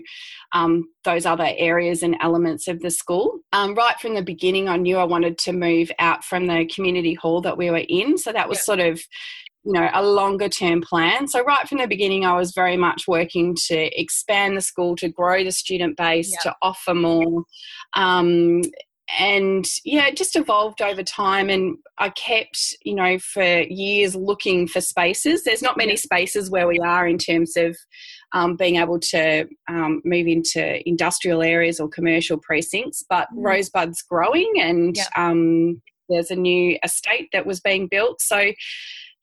um, 0.54 0.86
those 1.04 1.25
other 1.25 1.51
areas 1.57 2.04
and 2.04 2.18
elements 2.21 2.68
of 2.68 2.80
the 2.81 2.92
school. 2.92 3.40
Um, 3.54 3.76
right 3.76 3.99
from 3.99 4.16
the 4.16 4.23
beginning, 4.23 4.68
I 4.68 4.78
knew 4.78 4.97
I 4.97 5.04
wanted 5.04 5.38
to 5.40 5.54
move 5.54 5.92
out 5.99 6.23
from 6.23 6.47
the 6.47 6.69
community 6.73 7.14
hall 7.14 7.42
that 7.42 7.57
we 7.57 7.69
were 7.69 7.85
in. 7.88 8.18
So 8.18 8.31
that 8.31 8.49
was 8.49 8.59
yeah. 8.59 8.64
sort 8.64 8.80
of 8.80 9.02
you 9.66 9.73
know 9.73 9.90
a 9.94 10.02
longer 10.02 10.47
term 10.47 10.81
plan 10.81 11.28
so 11.28 11.44
right 11.44 11.68
from 11.68 11.80
the 11.80 11.88
beginning 11.88 12.26
i 12.26 12.33
was 12.33 12.54
very 12.54 12.78
much 12.78 13.09
working 13.09 13.54
to 13.68 13.99
expand 13.99 14.56
the 14.56 14.61
school 14.61 14.95
to 14.95 15.09
grow 15.09 15.44
the 15.44 15.52
student 15.52 15.97
base 15.97 16.31
yeah. 16.31 16.52
to 16.52 16.56
offer 16.61 16.94
more 16.94 17.44
um, 17.95 18.61
and 19.18 19.66
yeah 19.85 20.06
it 20.06 20.16
just 20.16 20.35
evolved 20.35 20.81
over 20.81 21.01
time 21.01 21.49
and 21.49 21.78
i 21.97 22.09
kept 22.09 22.75
you 22.83 22.94
know 22.94 23.18
for 23.18 23.61
years 23.61 24.16
looking 24.16 24.68
for 24.68 24.81
spaces 24.81 25.44
there's 25.44 25.63
not 25.63 25.78
many 25.78 25.95
spaces 25.95 26.51
where 26.51 26.68
we 26.68 26.78
are 26.80 27.07
in 27.07 27.18
terms 27.18 27.57
of 27.57 27.75
um, 28.31 28.56
being 28.56 28.75
able 28.75 28.99
to 28.99 29.47
um, 29.68 30.01
move 30.06 30.28
into 30.28 30.87
industrial 30.87 31.42
areas 31.42 31.80
or 31.80 31.89
commercial 31.89 32.37
precincts. 32.37 33.04
But 33.09 33.28
mm. 33.33 33.44
Rosebud's 33.44 34.01
growing, 34.04 34.54
and 34.59 34.95
yep. 34.95 35.07
um, 35.16 35.81
there's 36.09 36.31
a 36.31 36.35
new 36.35 36.78
estate 36.83 37.30
that 37.33 37.45
was 37.45 37.59
being 37.59 37.87
built. 37.87 38.21
So, 38.21 38.51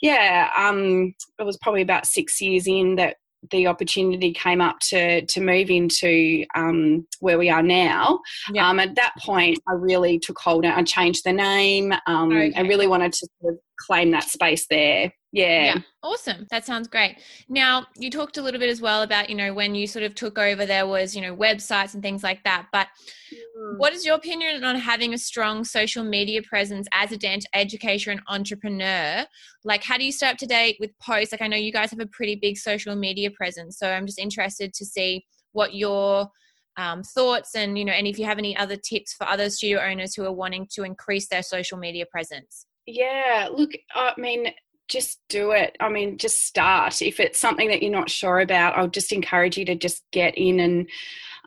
yeah, 0.00 0.50
um, 0.56 1.14
it 1.38 1.44
was 1.44 1.58
probably 1.58 1.82
about 1.82 2.06
six 2.06 2.40
years 2.40 2.66
in 2.66 2.96
that 2.96 3.16
the 3.50 3.66
opportunity 3.66 4.32
came 4.32 4.60
up 4.60 4.78
to 4.88 5.24
to 5.26 5.40
move 5.40 5.70
into 5.70 6.44
um, 6.54 7.06
where 7.20 7.38
we 7.38 7.50
are 7.50 7.62
now. 7.62 8.20
Yep. 8.52 8.64
Um, 8.64 8.80
at 8.80 8.94
that 8.96 9.14
point, 9.20 9.58
I 9.68 9.72
really 9.72 10.18
took 10.18 10.38
hold. 10.38 10.64
I 10.64 10.82
changed 10.82 11.24
the 11.24 11.32
name. 11.32 11.92
Um, 12.06 12.32
okay. 12.32 12.52
I 12.56 12.60
really 12.62 12.86
wanted 12.86 13.12
to 13.12 13.28
sort 13.40 13.54
of 13.54 13.60
claim 13.78 14.10
that 14.12 14.24
space 14.24 14.66
there. 14.68 15.12
Yeah. 15.36 15.64
yeah. 15.64 15.78
Awesome. 16.02 16.46
That 16.50 16.64
sounds 16.64 16.88
great. 16.88 17.18
Now, 17.50 17.86
you 17.98 18.10
talked 18.10 18.38
a 18.38 18.42
little 18.42 18.58
bit 18.58 18.70
as 18.70 18.80
well 18.80 19.02
about, 19.02 19.28
you 19.28 19.36
know, 19.36 19.52
when 19.52 19.74
you 19.74 19.86
sort 19.86 20.02
of 20.02 20.14
took 20.14 20.38
over, 20.38 20.64
there 20.64 20.86
was, 20.86 21.14
you 21.14 21.20
know, 21.20 21.36
websites 21.36 21.92
and 21.92 22.02
things 22.02 22.22
like 22.22 22.42
that. 22.44 22.68
But 22.72 22.86
mm. 23.30 23.76
what 23.76 23.92
is 23.92 24.06
your 24.06 24.14
opinion 24.14 24.64
on 24.64 24.76
having 24.76 25.12
a 25.12 25.18
strong 25.18 25.62
social 25.62 26.04
media 26.04 26.40
presence 26.42 26.88
as 26.94 27.12
a 27.12 27.18
dance 27.18 27.44
educator 27.52 28.10
and 28.10 28.22
entrepreneur? 28.28 29.26
Like, 29.62 29.84
how 29.84 29.98
do 29.98 30.06
you 30.06 30.12
stay 30.12 30.28
up 30.28 30.38
to 30.38 30.46
date 30.46 30.78
with 30.80 30.98
posts? 31.00 31.32
Like, 31.32 31.42
I 31.42 31.48
know 31.48 31.58
you 31.58 31.72
guys 31.72 31.90
have 31.90 32.00
a 32.00 32.06
pretty 32.06 32.36
big 32.36 32.56
social 32.56 32.96
media 32.96 33.30
presence. 33.30 33.78
So 33.78 33.90
I'm 33.90 34.06
just 34.06 34.18
interested 34.18 34.72
to 34.72 34.86
see 34.86 35.26
what 35.52 35.74
your 35.74 36.30
um, 36.78 37.02
thoughts 37.02 37.54
and, 37.54 37.78
you 37.78 37.84
know, 37.84 37.92
and 37.92 38.06
if 38.06 38.18
you 38.18 38.24
have 38.24 38.38
any 38.38 38.56
other 38.56 38.76
tips 38.76 39.12
for 39.12 39.28
other 39.28 39.50
studio 39.50 39.80
owners 39.80 40.14
who 40.14 40.24
are 40.24 40.32
wanting 40.32 40.66
to 40.72 40.84
increase 40.84 41.28
their 41.28 41.42
social 41.42 41.76
media 41.76 42.06
presence. 42.10 42.64
Yeah, 42.86 43.48
look, 43.52 43.72
I 43.94 44.14
mean, 44.16 44.46
just 44.88 45.20
do 45.28 45.50
it. 45.50 45.76
I 45.80 45.88
mean, 45.88 46.18
just 46.18 46.46
start. 46.46 47.02
If 47.02 47.20
it's 47.20 47.38
something 47.38 47.68
that 47.68 47.82
you're 47.82 47.92
not 47.92 48.10
sure 48.10 48.40
about, 48.40 48.76
I'll 48.76 48.88
just 48.88 49.12
encourage 49.12 49.56
you 49.56 49.64
to 49.66 49.74
just 49.74 50.04
get 50.10 50.36
in 50.36 50.60
and 50.60 50.88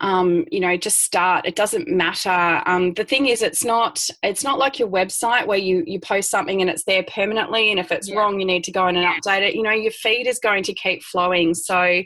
um, 0.01 0.45
you 0.51 0.59
know 0.59 0.77
just 0.77 1.01
start. 1.01 1.45
It 1.45 1.55
doesn't 1.55 1.87
matter. 1.87 2.61
Um, 2.65 2.93
the 2.93 3.03
thing 3.03 3.27
is 3.27 3.41
it's 3.41 3.63
not 3.63 4.07
it's 4.23 4.43
not 4.43 4.59
like 4.59 4.79
your 4.79 4.87
website 4.87 5.45
where 5.45 5.57
you 5.57 5.83
you 5.85 5.99
post 5.99 6.29
something 6.29 6.61
and 6.61 6.69
it's 6.69 6.83
there 6.83 7.03
permanently 7.03 7.71
and 7.71 7.79
if 7.79 7.91
it's 7.91 8.09
yeah. 8.09 8.17
wrong 8.17 8.39
you 8.39 8.45
need 8.45 8.63
to 8.65 8.71
go 8.71 8.87
in 8.87 8.95
and 8.95 9.05
update 9.05 9.41
it. 9.41 9.55
You 9.55 9.63
know 9.63 9.71
your 9.71 9.91
feed 9.91 10.27
is 10.27 10.39
going 10.39 10.63
to 10.63 10.73
keep 10.73 11.03
flowing. 11.03 11.53
So 11.53 12.03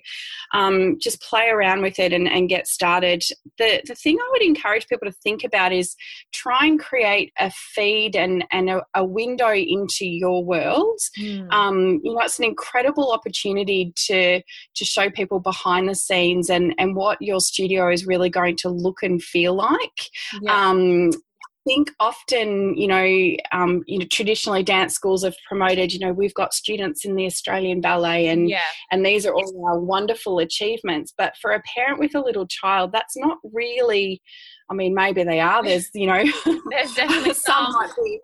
um, 0.53 0.97
just 0.99 1.21
play 1.21 1.49
around 1.49 1.81
with 1.81 1.99
it 1.99 2.13
and, 2.13 2.27
and 2.27 2.49
get 2.49 2.67
started. 2.67 3.23
The 3.57 3.81
the 3.87 3.95
thing 3.95 4.17
i 4.19 4.29
would 4.31 4.41
encourage 4.41 4.87
people 4.87 5.07
to 5.07 5.17
think 5.23 5.43
about 5.43 5.71
is 5.71 5.95
try 6.31 6.65
and 6.65 6.79
create 6.79 7.31
a 7.37 7.51
feed 7.51 8.15
and 8.15 8.45
and 8.51 8.69
a, 8.69 8.83
a 8.95 9.05
window 9.05 9.53
into 9.53 10.05
your 10.05 10.43
world. 10.43 10.99
Mm. 11.19 11.51
um, 11.51 12.01
you 12.03 12.13
know 12.13 12.21
it's 12.21 12.39
an 12.39 12.45
incredible 12.45 13.11
opportunity 13.11 13.93
to 13.95 14.41
to 14.75 14.85
show 14.85 15.09
people 15.09 15.39
behind 15.39 15.87
the 15.87 15.95
scenes 15.95 16.49
and 16.49 16.73
and 16.77 16.95
what 16.95 17.21
your 17.21 17.39
studio 17.39 17.82
is 17.91 18.05
really 18.05 18.29
going 18.29 18.55
to 18.57 18.69
look 18.69 19.03
and 19.03 19.21
feel 19.21 19.53
like 19.53 20.09
yeah. 20.41 20.69
um, 20.69 21.09
I 21.09 21.69
think 21.69 21.91
often, 22.01 22.75
you 22.75 22.87
know, 22.87 23.35
um, 23.53 23.83
you 23.87 23.99
know, 23.99 24.05
traditionally 24.11 24.63
dance 24.63 24.93
schools 24.93 25.23
have 25.23 25.35
promoted. 25.47 25.93
You 25.93 25.99
know, 25.99 26.11
we've 26.11 26.33
got 26.33 26.53
students 26.53 27.05
in 27.05 27.15
the 27.15 27.25
Australian 27.25 27.79
Ballet, 27.79 28.27
and 28.27 28.49
yeah. 28.49 28.59
and 28.91 29.05
these 29.05 29.25
are 29.25 29.33
all 29.33 29.65
our 29.65 29.79
wonderful 29.79 30.39
achievements. 30.39 31.13
But 31.17 31.37
for 31.41 31.51
a 31.51 31.61
parent 31.73 31.99
with 31.99 32.15
a 32.15 32.19
little 32.19 32.45
child, 32.47 32.91
that's 32.91 33.15
not 33.15 33.37
really 33.53 34.21
I 34.69 34.75
mean, 34.75 34.93
maybe 34.93 35.23
they 35.23 35.39
are. 35.39 35.63
There's, 35.63 35.89
you 35.93 36.07
know, 36.07 36.23
there's 36.69 36.93
definitely 36.95 37.33
some 37.33 37.71
might 37.73 37.91
be, 38.03 38.19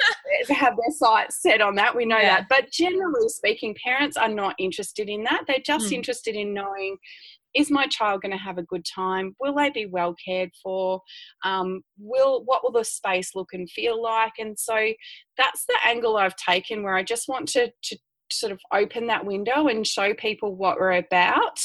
have 0.53 0.75
their 0.75 0.95
sights 0.97 1.41
set 1.41 1.61
on 1.61 1.75
that. 1.75 1.95
We 1.95 2.05
know 2.05 2.17
yeah. 2.17 2.37
that. 2.37 2.49
But 2.49 2.71
generally 2.71 3.29
speaking, 3.29 3.75
parents 3.83 4.17
are 4.17 4.29
not 4.29 4.55
interested 4.57 5.09
in 5.09 5.23
that. 5.23 5.43
They're 5.47 5.57
just 5.63 5.89
mm. 5.89 5.93
interested 5.93 6.35
in 6.35 6.53
knowing 6.53 6.97
is 7.55 7.71
my 7.71 7.87
child 7.87 8.21
going 8.21 8.31
to 8.31 8.37
have 8.37 8.57
a 8.57 8.63
good 8.63 8.85
time 8.85 9.35
will 9.39 9.55
they 9.55 9.69
be 9.69 9.85
well 9.85 10.15
cared 10.23 10.51
for 10.61 11.01
um, 11.43 11.81
will 11.97 12.43
what 12.45 12.63
will 12.63 12.71
the 12.71 12.83
space 12.83 13.31
look 13.35 13.49
and 13.53 13.69
feel 13.69 14.01
like 14.01 14.33
and 14.39 14.57
so 14.57 14.91
that's 15.37 15.65
the 15.65 15.77
angle 15.85 16.17
i've 16.17 16.35
taken 16.35 16.83
where 16.83 16.95
i 16.95 17.03
just 17.03 17.27
want 17.27 17.47
to, 17.47 17.71
to 17.81 17.97
sort 18.31 18.51
of 18.51 18.59
open 18.73 19.07
that 19.07 19.25
window 19.25 19.67
and 19.67 19.85
show 19.85 20.13
people 20.13 20.55
what 20.55 20.79
we're 20.79 20.91
about. 20.91 21.59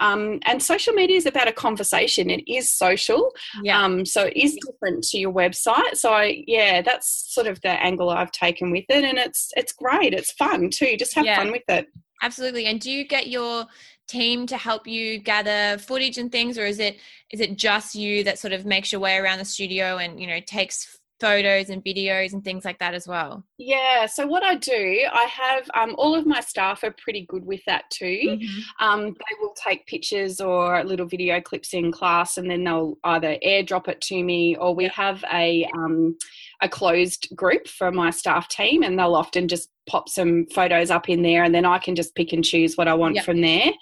Um, 0.00 0.38
and 0.44 0.62
social 0.62 0.92
media 0.92 1.16
is 1.16 1.26
about 1.26 1.48
a 1.48 1.52
conversation. 1.52 2.30
It 2.30 2.44
is 2.46 2.72
social. 2.72 3.32
Yeah. 3.62 3.82
Um, 3.82 4.04
so 4.04 4.24
it 4.24 4.36
is 4.36 4.58
different 4.66 5.04
to 5.04 5.18
your 5.18 5.32
website. 5.32 5.96
So 5.96 6.12
I, 6.12 6.44
yeah, 6.46 6.82
that's 6.82 7.32
sort 7.32 7.46
of 7.46 7.60
the 7.62 7.70
angle 7.70 8.10
I've 8.10 8.32
taken 8.32 8.70
with 8.70 8.84
it. 8.88 9.04
And 9.04 9.18
it's, 9.18 9.50
it's 9.56 9.72
great. 9.72 10.14
It's 10.14 10.32
fun 10.32 10.70
too. 10.70 10.96
Just 10.98 11.14
have 11.14 11.24
yeah. 11.24 11.36
fun 11.36 11.52
with 11.52 11.62
it. 11.68 11.86
Absolutely. 12.22 12.66
And 12.66 12.80
do 12.80 12.90
you 12.90 13.06
get 13.06 13.28
your 13.28 13.66
team 14.10 14.46
to 14.46 14.56
help 14.56 14.86
you 14.86 15.18
gather 15.18 15.78
footage 15.78 16.18
and 16.18 16.32
things 16.32 16.58
or 16.58 16.66
is 16.66 16.78
it 16.78 16.96
is 17.30 17.40
it 17.40 17.56
just 17.56 17.94
you 17.94 18.24
that 18.24 18.38
sort 18.38 18.52
of 18.52 18.66
makes 18.66 18.90
your 18.90 19.00
way 19.00 19.16
around 19.16 19.38
the 19.38 19.44
studio 19.44 19.98
and 19.98 20.20
you 20.20 20.26
know 20.26 20.40
takes 20.40 20.99
photos 21.20 21.70
and 21.70 21.84
videos 21.84 22.32
and 22.32 22.42
things 22.42 22.64
like 22.64 22.78
that 22.78 22.94
as 22.94 23.06
well? 23.06 23.44
Yeah, 23.58 24.06
so 24.06 24.26
what 24.26 24.42
I 24.42 24.56
do, 24.56 25.06
I 25.12 25.24
have 25.24 25.70
um, 25.74 25.94
all 25.98 26.14
of 26.14 26.26
my 26.26 26.40
staff 26.40 26.82
are 26.82 26.94
pretty 27.02 27.26
good 27.26 27.44
with 27.44 27.60
that 27.66 27.84
too. 27.90 28.04
Mm-hmm. 28.04 28.84
Um, 28.84 29.04
they 29.04 29.36
will 29.40 29.54
take 29.54 29.86
pictures 29.86 30.40
or 30.40 30.82
little 30.84 31.06
video 31.06 31.40
clips 31.40 31.74
in 31.74 31.92
class 31.92 32.38
and 32.38 32.50
then 32.50 32.64
they'll 32.64 32.96
either 33.04 33.36
airdrop 33.46 33.88
it 33.88 34.00
to 34.02 34.22
me 34.22 34.56
or 34.56 34.74
we 34.74 34.88
have 34.88 35.24
a, 35.32 35.68
um, 35.74 36.16
a 36.62 36.68
closed 36.68 37.28
group 37.36 37.68
for 37.68 37.92
my 37.92 38.10
staff 38.10 38.48
team 38.48 38.82
and 38.82 38.98
they'll 38.98 39.14
often 39.14 39.48
just 39.48 39.70
pop 39.86 40.08
some 40.08 40.46
photos 40.54 40.90
up 40.90 41.08
in 41.08 41.22
there 41.22 41.44
and 41.44 41.54
then 41.54 41.64
I 41.64 41.78
can 41.78 41.96
just 41.96 42.14
pick 42.14 42.32
and 42.32 42.44
choose 42.44 42.76
what 42.76 42.88
I 42.88 42.94
want 42.94 43.16
yep. 43.16 43.24
from 43.24 43.40
there. 43.40 43.72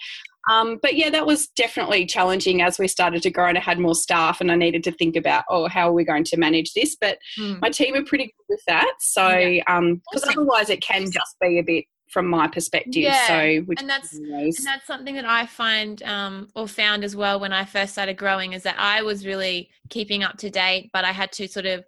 Um, 0.49 0.79
but 0.81 0.95
yeah, 0.95 1.09
that 1.09 1.25
was 1.25 1.47
definitely 1.47 2.05
challenging 2.05 2.61
as 2.61 2.79
we 2.79 2.87
started 2.87 3.21
to 3.23 3.29
grow 3.29 3.47
and 3.47 3.57
I 3.57 3.61
had 3.61 3.79
more 3.79 3.95
staff 3.95 4.41
and 4.41 4.51
I 4.51 4.55
needed 4.55 4.83
to 4.85 4.91
think 4.91 5.15
about, 5.15 5.43
oh, 5.49 5.67
how 5.67 5.89
are 5.89 5.93
we 5.93 6.03
going 6.03 6.23
to 6.25 6.37
manage 6.37 6.73
this? 6.73 6.95
But 6.99 7.19
mm. 7.37 7.59
my 7.61 7.69
team 7.69 7.95
are 7.95 8.03
pretty 8.03 8.25
good 8.25 8.45
with 8.55 8.63
that. 8.67 8.93
So, 8.99 9.27
because 9.27 9.63
yeah. 9.67 9.75
um, 9.75 10.01
otherwise 10.29 10.69
it 10.69 10.81
can 10.81 11.03
just 11.11 11.35
be 11.41 11.59
a 11.59 11.63
bit 11.63 11.85
from 12.09 12.27
my 12.27 12.47
perspective. 12.47 13.03
Yeah. 13.03 13.27
So, 13.27 13.33
and 13.77 13.89
that's 13.89 14.13
and 14.13 14.53
that's 14.65 14.87
something 14.87 15.15
that 15.15 15.25
I 15.25 15.45
find 15.45 16.01
um, 16.03 16.49
or 16.55 16.67
found 16.67 17.03
as 17.03 17.15
well 17.15 17.39
when 17.39 17.53
I 17.53 17.65
first 17.65 17.93
started 17.93 18.17
growing 18.17 18.53
is 18.53 18.63
that 18.63 18.75
I 18.79 19.01
was 19.01 19.25
really 19.25 19.69
keeping 19.89 20.23
up 20.23 20.37
to 20.37 20.49
date, 20.49 20.89
but 20.91 21.05
I 21.05 21.11
had 21.11 21.31
to 21.33 21.47
sort 21.47 21.65
of 21.65 21.85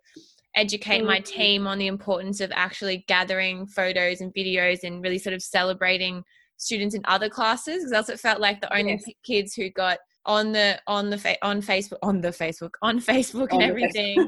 educate 0.56 1.04
my 1.04 1.20
team 1.20 1.66
on 1.66 1.78
the 1.78 1.88
importance 1.88 2.42
of 2.42 2.52
actually 2.54 3.06
gathering 3.08 3.66
photos 3.66 4.22
and 4.22 4.34
videos 4.34 4.84
and 4.84 5.02
really 5.02 5.18
sort 5.18 5.34
of 5.34 5.42
celebrating 5.42 6.24
students 6.62 6.94
in 6.94 7.02
other 7.06 7.28
classes 7.28 7.78
because 7.78 7.92
that's 7.92 8.10
what 8.10 8.20
felt 8.20 8.40
like 8.40 8.62
the 8.62 8.74
only 8.76 8.92
yes. 8.92 9.06
kids 9.24 9.56
who 9.56 9.70
got 9.72 9.98
on 10.26 10.52
the 10.52 10.80
on 10.86 11.10
the 11.10 11.18
fa- 11.18 11.44
on 11.44 11.62
Facebook 11.62 11.98
on 12.04 12.22
the 12.22 12.30
Facebook 12.30 12.72
on 12.82 13.00
Facebook 13.12 13.48
and 13.52 13.64
everything. 13.64 14.20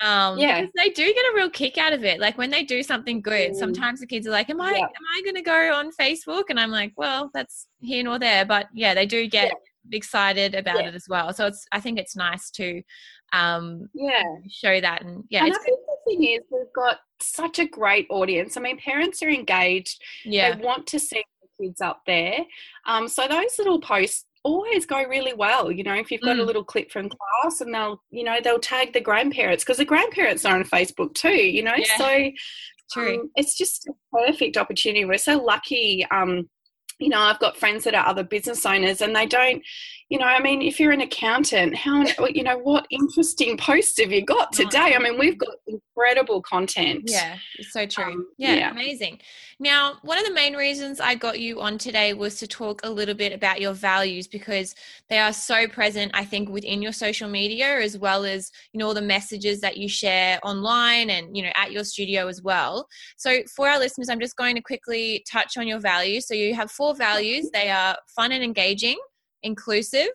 um 0.00 0.38
yeah. 0.38 0.64
they 0.76 0.88
do 0.88 1.04
get 1.04 1.32
a 1.32 1.32
real 1.34 1.50
kick 1.50 1.76
out 1.76 1.92
of 1.92 2.04
it. 2.04 2.20
Like 2.20 2.38
when 2.38 2.50
they 2.50 2.64
do 2.64 2.82
something 2.82 3.20
good, 3.20 3.52
mm. 3.52 3.54
sometimes 3.54 4.00
the 4.00 4.06
kids 4.06 4.26
are 4.26 4.30
like, 4.30 4.48
Am 4.50 4.60
I 4.60 4.72
yeah. 4.72 4.84
am 4.84 5.06
I 5.14 5.22
gonna 5.24 5.42
go 5.42 5.74
on 5.74 5.90
Facebook? 5.92 6.44
And 6.48 6.58
I'm 6.58 6.70
like, 6.70 6.92
Well, 6.96 7.30
that's 7.34 7.68
here 7.80 8.02
nor 8.02 8.18
there. 8.18 8.46
But 8.46 8.68
yeah, 8.72 8.94
they 8.94 9.06
do 9.06 9.28
get 9.28 9.48
yeah. 9.48 9.96
excited 9.96 10.54
about 10.54 10.80
yeah. 10.80 10.88
it 10.88 10.94
as 10.94 11.06
well. 11.08 11.32
So 11.34 11.46
it's 11.46 11.66
I 11.72 11.80
think 11.80 11.98
it's 11.98 12.16
nice 12.16 12.50
to 12.52 12.82
um 13.34 13.90
yeah 13.92 14.22
show 14.48 14.80
that 14.80 15.04
and 15.04 15.22
yeah 15.28 15.44
and 15.44 15.52
I 15.52 15.58
think 15.58 15.78
the 15.80 16.10
thing 16.10 16.24
is 16.24 16.40
we've 16.50 16.72
got 16.74 17.00
such 17.20 17.58
a 17.58 17.66
great 17.66 18.06
audience. 18.08 18.56
I 18.56 18.62
mean 18.62 18.78
parents 18.78 19.22
are 19.22 19.28
engaged. 19.28 20.02
Yeah. 20.24 20.54
They 20.54 20.64
want 20.64 20.86
to 20.86 20.98
see 20.98 21.22
kids 21.60 21.80
up 21.80 22.02
there. 22.06 22.38
Um, 22.86 23.08
so 23.08 23.26
those 23.28 23.58
little 23.58 23.80
posts 23.80 24.24
always 24.44 24.86
go 24.86 25.02
really 25.04 25.34
well. 25.34 25.70
You 25.70 25.84
know, 25.84 25.94
if 25.94 26.10
you've 26.10 26.22
got 26.22 26.36
mm. 26.36 26.40
a 26.40 26.44
little 26.44 26.64
clip 26.64 26.90
from 26.90 27.08
class 27.08 27.60
and 27.60 27.74
they'll, 27.74 28.02
you 28.10 28.24
know, 28.24 28.38
they'll 28.42 28.58
tag 28.58 28.92
the 28.92 29.00
grandparents 29.00 29.64
because 29.64 29.78
the 29.78 29.84
grandparents 29.84 30.44
are 30.44 30.54
on 30.54 30.64
Facebook 30.64 31.14
too, 31.14 31.28
you 31.28 31.62
know. 31.62 31.74
Yeah. 31.76 31.96
So 31.98 32.30
True. 32.90 33.20
Um, 33.20 33.30
it's 33.36 33.56
just 33.56 33.86
a 33.86 33.92
perfect 34.16 34.56
opportunity. 34.56 35.04
We're 35.04 35.18
so 35.18 35.42
lucky. 35.42 36.06
Um, 36.10 36.48
you 36.98 37.08
know, 37.08 37.20
I've 37.20 37.38
got 37.38 37.56
friends 37.56 37.84
that 37.84 37.94
are 37.94 38.06
other 38.06 38.24
business 38.24 38.66
owners 38.66 39.00
and 39.02 39.14
they 39.14 39.26
don't, 39.26 39.62
you 40.08 40.18
know, 40.18 40.24
I 40.24 40.40
mean, 40.40 40.62
if 40.62 40.80
you're 40.80 40.90
an 40.90 41.00
accountant, 41.00 41.76
how, 41.76 42.04
you 42.28 42.42
know, 42.42 42.58
what 42.58 42.86
interesting 42.90 43.56
posts 43.56 44.00
have 44.00 44.10
you 44.10 44.24
got 44.24 44.52
today? 44.52 44.94
I 44.96 44.98
mean, 44.98 45.16
we've 45.16 45.38
got 45.38 45.54
incredible 45.68 46.42
content. 46.42 47.02
Yeah, 47.06 47.36
it's 47.56 47.72
so 47.72 47.86
true. 47.86 48.04
Um, 48.04 48.26
yeah, 48.36 48.54
yeah, 48.54 48.70
amazing. 48.72 49.20
Now, 49.60 49.96
one 50.02 50.18
of 50.18 50.24
the 50.24 50.32
main 50.32 50.54
reasons 50.54 51.00
I 51.00 51.16
got 51.16 51.40
you 51.40 51.60
on 51.60 51.78
today 51.78 52.14
was 52.14 52.36
to 52.36 52.46
talk 52.46 52.80
a 52.84 52.90
little 52.90 53.14
bit 53.14 53.32
about 53.32 53.60
your 53.60 53.72
values 53.72 54.28
because 54.28 54.72
they 55.08 55.18
are 55.18 55.32
so 55.32 55.66
present, 55.66 56.12
I 56.14 56.24
think, 56.24 56.48
within 56.48 56.80
your 56.80 56.92
social 56.92 57.28
media 57.28 57.80
as 57.80 57.98
well 57.98 58.24
as, 58.24 58.52
you 58.72 58.78
know, 58.78 58.86
all 58.86 58.94
the 58.94 59.02
messages 59.02 59.60
that 59.62 59.76
you 59.76 59.88
share 59.88 60.38
online 60.44 61.10
and, 61.10 61.36
you 61.36 61.42
know, 61.42 61.50
at 61.56 61.72
your 61.72 61.82
studio 61.82 62.28
as 62.28 62.40
well. 62.40 62.86
So, 63.16 63.42
for 63.56 63.68
our 63.68 63.80
listeners, 63.80 64.08
I'm 64.08 64.20
just 64.20 64.36
going 64.36 64.54
to 64.54 64.62
quickly 64.62 65.24
touch 65.28 65.56
on 65.56 65.66
your 65.66 65.80
values. 65.80 66.28
So, 66.28 66.34
you 66.34 66.54
have 66.54 66.70
four 66.70 66.94
values 66.94 67.50
they 67.52 67.70
are 67.70 67.96
fun 68.06 68.30
and 68.30 68.44
engaging 68.44 68.96
inclusive, 69.42 70.10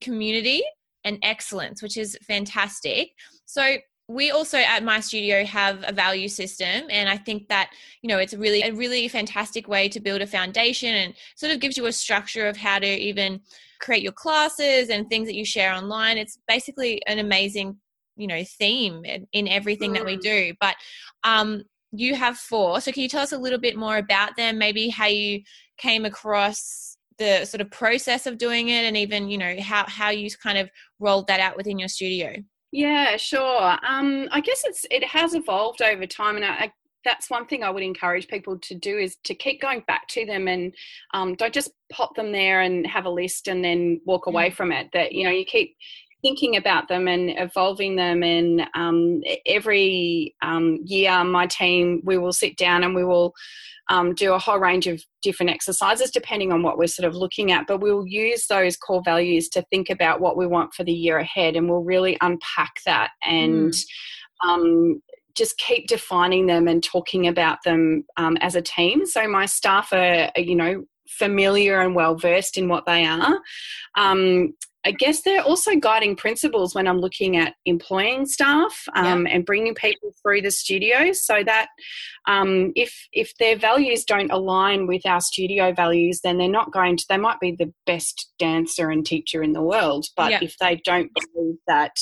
community, 0.00 0.62
and 1.04 1.18
excellence, 1.22 1.82
which 1.82 1.96
is 1.96 2.18
fantastic. 2.26 3.10
So, 3.44 3.76
we 4.10 4.30
also 4.30 4.56
at 4.56 4.82
my 4.82 5.00
studio 5.00 5.44
have 5.44 5.84
a 5.86 5.92
value 5.92 6.28
system 6.28 6.86
and 6.88 7.08
i 7.08 7.16
think 7.16 7.46
that 7.48 7.70
you 8.00 8.08
know 8.08 8.18
it's 8.18 8.32
really 8.32 8.62
a 8.62 8.72
really 8.72 9.06
fantastic 9.06 9.68
way 9.68 9.88
to 9.88 10.00
build 10.00 10.22
a 10.22 10.26
foundation 10.26 10.94
and 10.94 11.14
sort 11.36 11.52
of 11.52 11.60
gives 11.60 11.76
you 11.76 11.86
a 11.86 11.92
structure 11.92 12.48
of 12.48 12.56
how 12.56 12.78
to 12.78 12.86
even 12.86 13.40
create 13.78 14.02
your 14.02 14.12
classes 14.12 14.90
and 14.90 15.08
things 15.08 15.26
that 15.26 15.34
you 15.34 15.44
share 15.44 15.72
online. 15.72 16.18
It's 16.18 16.38
basically 16.46 17.00
an 17.06 17.18
amazing 17.18 17.76
you 18.16 18.26
know 18.26 18.42
theme 18.58 19.04
in, 19.04 19.26
in 19.32 19.46
everything 19.46 19.92
that 19.92 20.04
we 20.04 20.16
mm. 20.16 20.20
do. 20.20 20.54
But 20.60 20.74
um 21.24 21.62
you 21.90 22.14
have 22.14 22.36
four 22.36 22.82
so 22.82 22.92
can 22.92 23.02
you 23.02 23.08
tell 23.08 23.22
us 23.22 23.32
a 23.32 23.38
little 23.38 23.58
bit 23.58 23.74
more 23.74 23.96
about 23.96 24.36
them 24.36 24.58
maybe 24.58 24.90
how 24.90 25.06
you 25.06 25.40
came 25.78 26.04
across 26.04 26.98
the 27.16 27.46
sort 27.46 27.62
of 27.62 27.70
process 27.70 28.26
of 28.26 28.36
doing 28.36 28.68
it 28.68 28.84
and 28.84 28.94
even 28.94 29.30
you 29.30 29.38
know 29.38 29.56
how 29.62 29.86
how 29.88 30.10
you 30.10 30.28
kind 30.42 30.58
of 30.58 30.68
rolled 30.98 31.26
that 31.28 31.40
out 31.40 31.56
within 31.56 31.78
your 31.78 31.88
studio 31.88 32.34
yeah 32.72 33.16
sure 33.16 33.78
um 33.86 34.28
i 34.30 34.40
guess 34.40 34.62
it's 34.64 34.84
it 34.90 35.04
has 35.04 35.34
evolved 35.34 35.80
over 35.82 36.06
time 36.06 36.36
and 36.36 36.44
I, 36.44 36.72
that's 37.04 37.30
one 37.30 37.46
thing 37.46 37.62
I 37.62 37.70
would 37.70 37.82
encourage 37.82 38.28
people 38.28 38.58
to 38.58 38.74
do 38.74 38.98
is 38.98 39.16
to 39.24 39.34
keep 39.34 39.60
going 39.60 39.82
back 39.86 40.08
to 40.08 40.26
them 40.26 40.48
and 40.48 40.74
um, 41.14 41.34
don't 41.36 41.54
just 41.54 41.70
pop 41.90 42.14
them 42.16 42.32
there 42.32 42.60
and 42.60 42.86
have 42.86 43.06
a 43.06 43.10
list 43.10 43.48
and 43.48 43.64
then 43.64 44.00
walk 44.04 44.26
away 44.26 44.50
mm. 44.50 44.54
from 44.54 44.72
it. 44.72 44.88
That 44.92 45.12
you 45.12 45.24
know 45.24 45.30
you 45.30 45.44
keep 45.44 45.76
thinking 46.22 46.56
about 46.56 46.88
them 46.88 47.08
and 47.08 47.30
evolving 47.38 47.96
them. 47.96 48.22
And 48.22 48.62
um, 48.74 49.22
every 49.46 50.34
um, 50.42 50.80
year, 50.84 51.22
my 51.24 51.46
team 51.46 52.02
we 52.04 52.18
will 52.18 52.32
sit 52.32 52.56
down 52.56 52.84
and 52.84 52.94
we 52.94 53.04
will 53.04 53.34
um, 53.88 54.14
do 54.14 54.32
a 54.32 54.38
whole 54.38 54.58
range 54.58 54.86
of 54.86 55.02
different 55.22 55.50
exercises 55.50 56.10
depending 56.10 56.52
on 56.52 56.62
what 56.62 56.78
we're 56.78 56.86
sort 56.86 57.08
of 57.08 57.16
looking 57.16 57.52
at. 57.52 57.66
But 57.66 57.80
we'll 57.80 58.06
use 58.06 58.46
those 58.46 58.76
core 58.76 59.02
values 59.04 59.48
to 59.50 59.62
think 59.70 59.90
about 59.90 60.20
what 60.20 60.36
we 60.36 60.46
want 60.46 60.74
for 60.74 60.84
the 60.84 60.92
year 60.92 61.18
ahead, 61.18 61.56
and 61.56 61.68
we'll 61.68 61.84
really 61.84 62.16
unpack 62.20 62.72
that 62.86 63.10
and. 63.24 63.72
Mm. 63.72 63.84
Um, 64.46 65.02
just 65.36 65.56
keep 65.58 65.86
defining 65.86 66.46
them 66.46 66.66
and 66.66 66.82
talking 66.82 67.28
about 67.28 67.58
them 67.64 68.04
um, 68.16 68.36
as 68.40 68.56
a 68.56 68.62
team. 68.62 69.06
So 69.06 69.26
my 69.28 69.46
staff 69.46 69.92
are, 69.92 70.30
are, 70.36 70.40
you 70.40 70.56
know, 70.56 70.84
familiar 71.08 71.80
and 71.80 71.94
well 71.94 72.16
versed 72.16 72.58
in 72.58 72.68
what 72.68 72.84
they 72.86 73.04
are. 73.04 73.38
Um, 73.96 74.54
I 74.88 74.92
guess 74.92 75.20
they're 75.20 75.42
also 75.42 75.76
guiding 75.76 76.16
principles 76.16 76.74
when 76.74 76.88
I'm 76.88 76.98
looking 76.98 77.36
at 77.36 77.56
employing 77.66 78.24
staff 78.24 78.84
um, 78.94 79.26
yeah. 79.26 79.34
and 79.34 79.44
bringing 79.44 79.74
people 79.74 80.14
through 80.22 80.40
the 80.40 80.50
studio, 80.50 81.12
so 81.12 81.44
that 81.44 81.68
um, 82.26 82.72
if 82.74 83.06
if 83.12 83.36
their 83.38 83.54
values 83.54 84.04
don't 84.04 84.30
align 84.30 84.86
with 84.86 85.04
our 85.04 85.20
studio 85.20 85.74
values, 85.74 86.20
then 86.24 86.38
they're 86.38 86.48
not 86.48 86.72
going 86.72 86.96
to. 86.96 87.04
They 87.06 87.18
might 87.18 87.38
be 87.38 87.50
the 87.52 87.70
best 87.84 88.32
dancer 88.38 88.88
and 88.88 89.04
teacher 89.04 89.42
in 89.42 89.52
the 89.52 89.60
world, 89.60 90.06
but 90.16 90.30
yeah. 90.30 90.38
if 90.40 90.56
they 90.58 90.80
don't 90.86 91.10
believe 91.14 91.56
that 91.66 91.92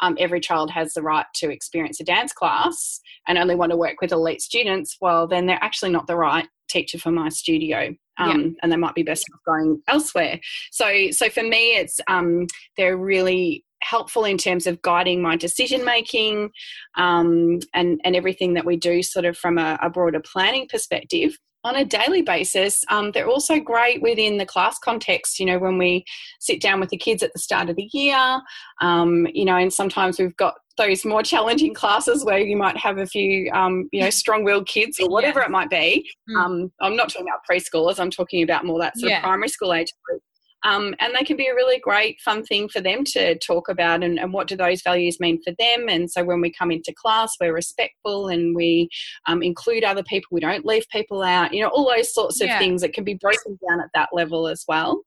um, 0.00 0.16
every 0.18 0.40
child 0.40 0.68
has 0.72 0.94
the 0.94 1.02
right 1.02 1.26
to 1.36 1.48
experience 1.48 2.00
a 2.00 2.04
dance 2.04 2.32
class 2.32 3.00
and 3.28 3.38
only 3.38 3.54
want 3.54 3.70
to 3.70 3.76
work 3.76 4.00
with 4.00 4.10
elite 4.10 4.40
students, 4.40 4.96
well, 5.00 5.28
then 5.28 5.46
they're 5.46 5.62
actually 5.62 5.92
not 5.92 6.08
the 6.08 6.16
right 6.16 6.48
teacher 6.68 6.98
for 6.98 7.12
my 7.12 7.28
studio 7.28 7.94
um, 8.18 8.40
yeah. 8.40 8.48
and 8.62 8.72
they 8.72 8.76
might 8.76 8.94
be 8.94 9.02
best 9.02 9.24
off 9.32 9.40
going 9.46 9.80
elsewhere 9.88 10.38
so 10.70 11.10
so 11.10 11.28
for 11.28 11.42
me 11.42 11.76
it's 11.76 12.00
um, 12.08 12.46
they're 12.76 12.96
really 12.96 13.64
helpful 13.82 14.24
in 14.24 14.38
terms 14.38 14.66
of 14.66 14.80
guiding 14.82 15.20
my 15.20 15.36
decision 15.36 15.84
making 15.84 16.50
um, 16.96 17.58
and 17.74 18.00
and 18.04 18.16
everything 18.16 18.54
that 18.54 18.64
we 18.64 18.76
do 18.76 19.02
sort 19.02 19.24
of 19.24 19.36
from 19.36 19.58
a, 19.58 19.78
a 19.82 19.90
broader 19.90 20.20
planning 20.20 20.68
perspective 20.68 21.36
on 21.64 21.76
a 21.76 21.84
daily 21.84 22.22
basis. 22.22 22.82
Um, 22.88 23.12
they're 23.12 23.28
also 23.28 23.60
great 23.60 24.02
within 24.02 24.38
the 24.38 24.46
class 24.46 24.78
context, 24.78 25.38
you 25.38 25.46
know, 25.46 25.58
when 25.58 25.78
we 25.78 26.04
sit 26.40 26.60
down 26.60 26.80
with 26.80 26.88
the 26.88 26.96
kids 26.96 27.22
at 27.22 27.32
the 27.32 27.38
start 27.38 27.70
of 27.70 27.76
the 27.76 27.88
year, 27.92 28.40
um, 28.80 29.26
you 29.32 29.44
know, 29.44 29.56
and 29.56 29.72
sometimes 29.72 30.18
we've 30.18 30.36
got 30.36 30.54
those 30.76 31.04
more 31.04 31.22
challenging 31.22 31.74
classes 31.74 32.24
where 32.24 32.38
you 32.38 32.56
might 32.56 32.76
have 32.76 32.98
a 32.98 33.06
few, 33.06 33.50
um, 33.52 33.88
you 33.92 34.00
know, 34.00 34.10
strong-willed 34.10 34.66
kids 34.66 34.98
or 35.00 35.08
whatever 35.08 35.40
yeah. 35.40 35.46
it 35.46 35.50
might 35.50 35.70
be. 35.70 36.08
Mm. 36.30 36.70
I'm 36.80 36.96
not 36.96 37.08
talking 37.10 37.26
about 37.28 37.40
preschoolers. 37.50 38.00
I'm 38.00 38.10
talking 38.10 38.42
about 38.42 38.64
more 38.64 38.78
that 38.80 38.96
sort 38.96 39.10
yeah. 39.10 39.18
of 39.18 39.24
primary 39.24 39.48
school 39.48 39.74
age 39.74 39.92
group. 40.04 40.22
Um, 40.64 40.94
and 41.00 41.12
they 41.12 41.24
can 41.24 41.36
be 41.36 41.48
a 41.48 41.54
really 41.54 41.80
great, 41.80 42.20
fun 42.20 42.44
thing 42.44 42.68
for 42.68 42.80
them 42.80 43.02
to 43.06 43.36
talk 43.38 43.68
about 43.68 44.04
and, 44.04 44.18
and, 44.18 44.32
what 44.32 44.46
do 44.46 44.56
those 44.56 44.80
values 44.82 45.18
mean 45.18 45.42
for 45.42 45.52
them. 45.58 45.88
And 45.88 46.08
so 46.08 46.22
when 46.22 46.40
we 46.40 46.52
come 46.52 46.70
into 46.70 46.94
class, 46.96 47.34
we're 47.40 47.52
respectful 47.52 48.28
and 48.28 48.54
we 48.54 48.88
um, 49.26 49.42
include 49.42 49.82
other 49.82 50.04
people, 50.04 50.28
we 50.30 50.40
don't 50.40 50.64
leave 50.64 50.88
people 50.90 51.22
out, 51.22 51.52
you 51.52 51.62
know, 51.62 51.68
all 51.68 51.92
those 51.92 52.14
sorts 52.14 52.40
of 52.40 52.46
yeah. 52.46 52.58
things 52.58 52.80
that 52.82 52.92
can 52.92 53.02
be 53.02 53.14
broken 53.14 53.58
down 53.68 53.80
at 53.80 53.90
that 53.94 54.10
level 54.12 54.46
as 54.46 54.64
well 54.68 55.02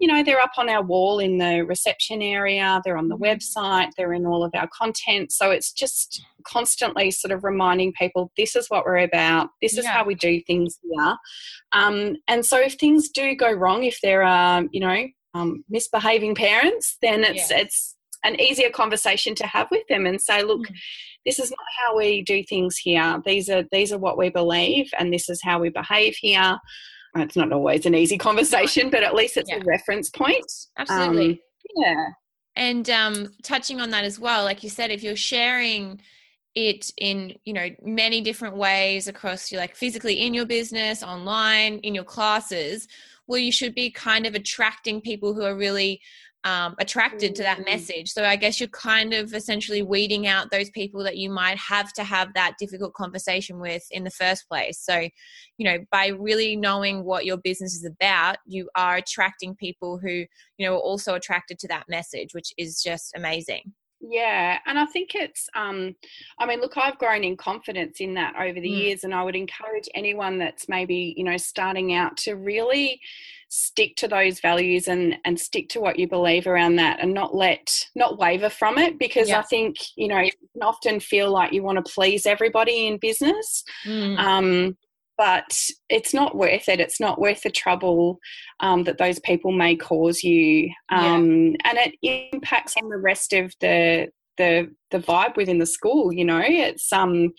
you 0.00 0.08
know, 0.08 0.24
they're 0.24 0.40
up 0.40 0.52
on 0.56 0.70
our 0.70 0.82
wall 0.82 1.18
in 1.18 1.36
the 1.36 1.60
reception 1.60 2.22
area, 2.22 2.80
they're 2.84 2.96
on 2.96 3.08
the 3.08 3.16
mm-hmm. 3.16 3.24
website, 3.24 3.90
they're 3.96 4.14
in 4.14 4.26
all 4.26 4.42
of 4.42 4.50
our 4.54 4.68
content. 4.68 5.30
So 5.30 5.50
it's 5.50 5.72
just 5.72 6.24
constantly 6.44 7.10
sort 7.10 7.32
of 7.32 7.44
reminding 7.44 7.92
people 7.92 8.32
this 8.36 8.56
is 8.56 8.68
what 8.68 8.86
we're 8.86 8.98
about, 8.98 9.50
this 9.60 9.76
is 9.76 9.84
yeah. 9.84 9.92
how 9.92 10.04
we 10.04 10.14
do 10.14 10.40
things 10.46 10.78
here. 10.82 11.16
Um, 11.72 12.16
and 12.28 12.44
so 12.44 12.58
if 12.58 12.74
things 12.74 13.10
do 13.10 13.36
go 13.36 13.52
wrong, 13.52 13.84
if 13.84 14.00
there 14.02 14.22
are, 14.22 14.64
you 14.72 14.80
know, 14.80 15.06
um, 15.34 15.64
misbehaving 15.68 16.34
parents, 16.34 16.96
then 17.02 17.22
it's, 17.22 17.50
yeah. 17.50 17.58
it's, 17.58 17.96
an 18.22 18.38
easier 18.38 18.68
conversation 18.68 19.34
to 19.34 19.46
have 19.46 19.66
with 19.70 19.80
them 19.88 20.04
and 20.04 20.20
say, 20.20 20.42
look, 20.42 20.60
mm. 20.60 20.74
this 21.24 21.38
is 21.38 21.50
not 21.50 21.66
how 21.78 21.96
we 21.96 22.20
do 22.20 22.44
things 22.44 22.76
here. 22.76 23.18
These 23.24 23.48
are 23.48 23.64
these 23.72 23.94
are 23.94 23.98
what 23.98 24.18
we 24.18 24.28
believe, 24.28 24.90
and 24.98 25.10
this 25.10 25.30
is 25.30 25.40
how 25.42 25.58
we 25.58 25.70
behave 25.70 26.16
here 26.16 26.58
it's 27.16 27.36
not 27.36 27.52
always 27.52 27.86
an 27.86 27.94
easy 27.94 28.18
conversation, 28.18 28.90
but 28.90 29.02
at 29.02 29.14
least 29.14 29.36
it's 29.36 29.50
yeah. 29.50 29.56
a 29.56 29.64
reference 29.64 30.10
point. 30.10 30.44
Absolutely. 30.78 31.30
Um, 31.30 31.38
yeah. 31.76 32.06
And 32.56 32.90
um, 32.90 33.32
touching 33.42 33.80
on 33.80 33.90
that 33.90 34.04
as 34.04 34.18
well, 34.18 34.44
like 34.44 34.62
you 34.62 34.70
said, 34.70 34.90
if 34.90 35.02
you're 35.02 35.16
sharing 35.16 36.00
it 36.54 36.90
in 36.98 37.32
you 37.44 37.52
know 37.52 37.68
many 37.82 38.20
different 38.20 38.56
ways 38.56 39.06
across 39.06 39.52
you 39.52 39.58
like 39.58 39.76
physically 39.76 40.14
in 40.14 40.34
your 40.34 40.46
business 40.46 41.00
online 41.02 41.78
in 41.84 41.94
your 41.94 42.02
classes 42.02 42.88
well 43.28 43.38
you 43.38 43.52
should 43.52 43.72
be 43.72 43.88
kind 43.88 44.26
of 44.26 44.34
attracting 44.34 45.00
people 45.00 45.32
who 45.32 45.42
are 45.42 45.54
really 45.54 46.00
um, 46.44 46.74
attracted 46.78 47.34
to 47.34 47.42
that 47.42 47.58
mm. 47.58 47.66
message. 47.66 48.10
So 48.10 48.24
I 48.24 48.36
guess 48.36 48.60
you're 48.60 48.68
kind 48.70 49.12
of 49.12 49.34
essentially 49.34 49.82
weeding 49.82 50.26
out 50.26 50.50
those 50.50 50.70
people 50.70 51.02
that 51.04 51.16
you 51.16 51.30
might 51.30 51.58
have 51.58 51.92
to 51.94 52.04
have 52.04 52.32
that 52.34 52.54
difficult 52.58 52.94
conversation 52.94 53.60
with 53.60 53.84
in 53.90 54.04
the 54.04 54.10
first 54.10 54.48
place. 54.48 54.78
So, 54.78 55.08
you 55.58 55.64
know, 55.64 55.78
by 55.90 56.08
really 56.08 56.56
knowing 56.56 57.04
what 57.04 57.26
your 57.26 57.36
business 57.36 57.74
is 57.74 57.84
about, 57.84 58.36
you 58.46 58.70
are 58.74 58.96
attracting 58.96 59.54
people 59.54 59.98
who, 59.98 60.24
you 60.56 60.66
know, 60.66 60.74
are 60.74 60.80
also 60.80 61.14
attracted 61.14 61.58
to 61.60 61.68
that 61.68 61.84
message, 61.88 62.32
which 62.32 62.54
is 62.56 62.82
just 62.82 63.12
amazing. 63.14 63.72
Yeah, 64.00 64.58
and 64.64 64.78
I 64.78 64.86
think 64.86 65.14
it's, 65.14 65.48
um, 65.54 65.94
I 66.38 66.46
mean, 66.46 66.60
look, 66.60 66.76
I've 66.76 66.98
grown 66.98 67.22
in 67.22 67.36
confidence 67.36 68.00
in 68.00 68.14
that 68.14 68.34
over 68.34 68.58
the 68.58 68.70
mm. 68.70 68.78
years, 68.78 69.04
and 69.04 69.14
I 69.14 69.22
would 69.22 69.36
encourage 69.36 69.88
anyone 69.94 70.38
that's 70.38 70.68
maybe, 70.68 71.14
you 71.16 71.24
know, 71.24 71.36
starting 71.36 71.94
out 71.94 72.16
to 72.18 72.34
really 72.34 73.00
stick 73.50 73.96
to 73.96 74.06
those 74.06 74.38
values 74.38 74.86
and 74.86 75.16
and 75.24 75.38
stick 75.38 75.68
to 75.68 75.80
what 75.80 75.98
you 75.98 76.08
believe 76.08 76.46
around 76.46 76.76
that 76.76 77.00
and 77.00 77.12
not 77.12 77.34
let 77.34 77.84
not 77.96 78.16
waver 78.16 78.48
from 78.48 78.78
it 78.78 78.96
because 78.96 79.28
yeah. 79.28 79.40
i 79.40 79.42
think 79.42 79.74
you 79.96 80.06
know 80.06 80.20
you 80.20 80.30
can 80.52 80.62
often 80.62 81.00
feel 81.00 81.32
like 81.32 81.52
you 81.52 81.60
want 81.60 81.84
to 81.84 81.92
please 81.92 82.26
everybody 82.26 82.86
in 82.86 82.96
business 82.96 83.64
mm. 83.84 84.16
um, 84.18 84.76
but 85.20 85.54
it's 85.90 86.14
not 86.14 86.34
worth 86.34 86.66
it. 86.66 86.80
It's 86.80 86.98
not 86.98 87.20
worth 87.20 87.42
the 87.42 87.50
trouble 87.50 88.18
um, 88.60 88.84
that 88.84 88.96
those 88.96 89.18
people 89.18 89.52
may 89.52 89.76
cause 89.76 90.24
you, 90.24 90.70
um, 90.88 91.48
yeah. 91.48 91.56
and 91.66 91.78
it 91.78 92.32
impacts 92.32 92.74
on 92.82 92.88
the 92.88 92.96
rest 92.96 93.34
of 93.34 93.52
the 93.60 94.08
the 94.38 94.74
the 94.90 94.98
vibe 94.98 95.36
within 95.36 95.58
the 95.58 95.66
school. 95.66 96.10
You 96.10 96.24
know, 96.24 96.40
it's 96.42 96.90
um 96.90 97.34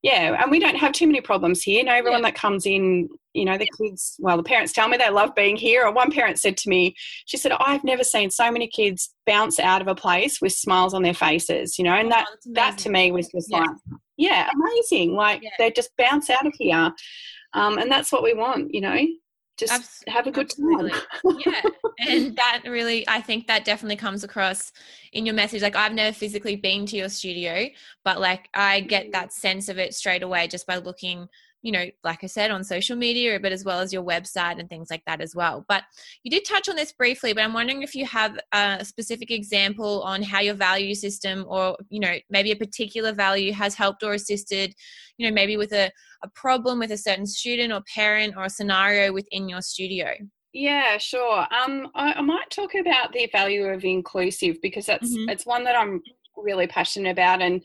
yeah, 0.00 0.40
and 0.40 0.48
we 0.48 0.60
don't 0.60 0.76
have 0.76 0.92
too 0.92 1.08
many 1.08 1.20
problems 1.20 1.60
here. 1.60 1.80
You 1.80 1.86
know, 1.86 1.94
everyone 1.94 2.20
yeah. 2.20 2.28
that 2.28 2.36
comes 2.36 2.66
in, 2.66 3.08
you 3.34 3.44
know, 3.44 3.58
the 3.58 3.68
kids, 3.76 4.14
well, 4.20 4.36
the 4.36 4.44
parents 4.44 4.72
tell 4.72 4.86
me 4.86 4.96
they 4.96 5.10
love 5.10 5.34
being 5.34 5.56
here. 5.56 5.84
Or 5.84 5.92
one 5.92 6.12
parent 6.12 6.38
said 6.38 6.56
to 6.58 6.70
me, 6.70 6.94
she 7.26 7.36
said, 7.36 7.50
I've 7.50 7.82
never 7.82 8.04
seen 8.04 8.30
so 8.30 8.48
many 8.52 8.68
kids 8.68 9.12
bounce 9.26 9.58
out 9.58 9.82
of 9.82 9.88
a 9.88 9.96
place 9.96 10.40
with 10.40 10.52
smiles 10.52 10.94
on 10.94 11.02
their 11.02 11.14
faces, 11.14 11.80
you 11.80 11.84
know, 11.84 11.94
and 11.94 12.06
oh, 12.06 12.10
that, 12.10 12.26
that 12.52 12.78
to 12.78 12.90
me 12.90 13.10
was 13.10 13.26
just 13.26 13.48
yeah. 13.50 13.58
like, 13.58 13.70
yeah, 14.18 14.50
amazing. 14.54 15.14
Like 15.14 15.42
yeah. 15.42 15.50
they 15.58 15.70
just 15.70 15.96
bounce 15.96 16.28
out 16.28 16.46
of 16.46 16.52
here. 16.58 16.92
Um, 17.54 17.78
and 17.78 17.90
that's 17.90 18.12
what 18.12 18.22
we 18.22 18.34
want, 18.34 18.74
you 18.74 18.82
know 18.82 19.06
just 19.58 19.72
Abs- 19.72 20.04
have 20.06 20.26
a 20.26 20.30
good 20.30 20.48
time. 20.50 20.90
yeah. 21.44 21.62
And 22.06 22.36
that 22.36 22.62
really, 22.64 23.06
I 23.08 23.20
think 23.20 23.48
that 23.48 23.64
definitely 23.64 23.96
comes 23.96 24.22
across 24.22 24.72
in 25.12 25.26
your 25.26 25.34
message. 25.34 25.62
Like, 25.62 25.74
I've 25.74 25.92
never 25.92 26.14
physically 26.14 26.54
been 26.54 26.86
to 26.86 26.96
your 26.96 27.08
studio, 27.08 27.66
but 28.04 28.20
like, 28.20 28.48
I 28.54 28.80
get 28.80 29.08
mm. 29.08 29.12
that 29.12 29.32
sense 29.32 29.68
of 29.68 29.78
it 29.78 29.94
straight 29.94 30.22
away 30.22 30.46
just 30.46 30.66
by 30.66 30.76
looking 30.76 31.28
you 31.62 31.72
know, 31.72 31.86
like 32.04 32.22
I 32.22 32.26
said, 32.26 32.50
on 32.50 32.62
social 32.62 32.96
media, 32.96 33.38
but 33.40 33.52
as 33.52 33.64
well 33.64 33.80
as 33.80 33.92
your 33.92 34.02
website 34.02 34.60
and 34.60 34.68
things 34.68 34.90
like 34.90 35.02
that 35.06 35.20
as 35.20 35.34
well. 35.34 35.64
But 35.68 35.82
you 36.22 36.30
did 36.30 36.44
touch 36.44 36.68
on 36.68 36.76
this 36.76 36.92
briefly, 36.92 37.32
but 37.32 37.42
I'm 37.42 37.52
wondering 37.52 37.82
if 37.82 37.94
you 37.94 38.06
have 38.06 38.38
a 38.52 38.84
specific 38.84 39.30
example 39.30 40.02
on 40.02 40.22
how 40.22 40.40
your 40.40 40.54
value 40.54 40.94
system 40.94 41.44
or, 41.48 41.76
you 41.90 42.00
know, 42.00 42.14
maybe 42.30 42.52
a 42.52 42.56
particular 42.56 43.12
value 43.12 43.52
has 43.52 43.74
helped 43.74 44.02
or 44.02 44.14
assisted, 44.14 44.74
you 45.16 45.26
know, 45.26 45.34
maybe 45.34 45.56
with 45.56 45.72
a, 45.72 45.90
a 46.22 46.28
problem 46.34 46.78
with 46.78 46.92
a 46.92 46.98
certain 46.98 47.26
student 47.26 47.72
or 47.72 47.82
parent 47.92 48.34
or 48.36 48.44
a 48.44 48.50
scenario 48.50 49.12
within 49.12 49.48
your 49.48 49.60
studio. 49.60 50.12
Yeah, 50.52 50.96
sure. 50.98 51.46
Um, 51.52 51.88
I, 51.94 52.14
I 52.14 52.20
might 52.20 52.50
talk 52.50 52.74
about 52.74 53.12
the 53.12 53.28
value 53.30 53.66
of 53.66 53.84
inclusive 53.84 54.56
because 54.62 54.86
that's 54.86 55.10
mm-hmm. 55.10 55.28
it's 55.28 55.44
one 55.44 55.64
that 55.64 55.76
I'm 55.76 56.02
really 56.36 56.66
passionate 56.66 57.10
about 57.10 57.42
and 57.42 57.62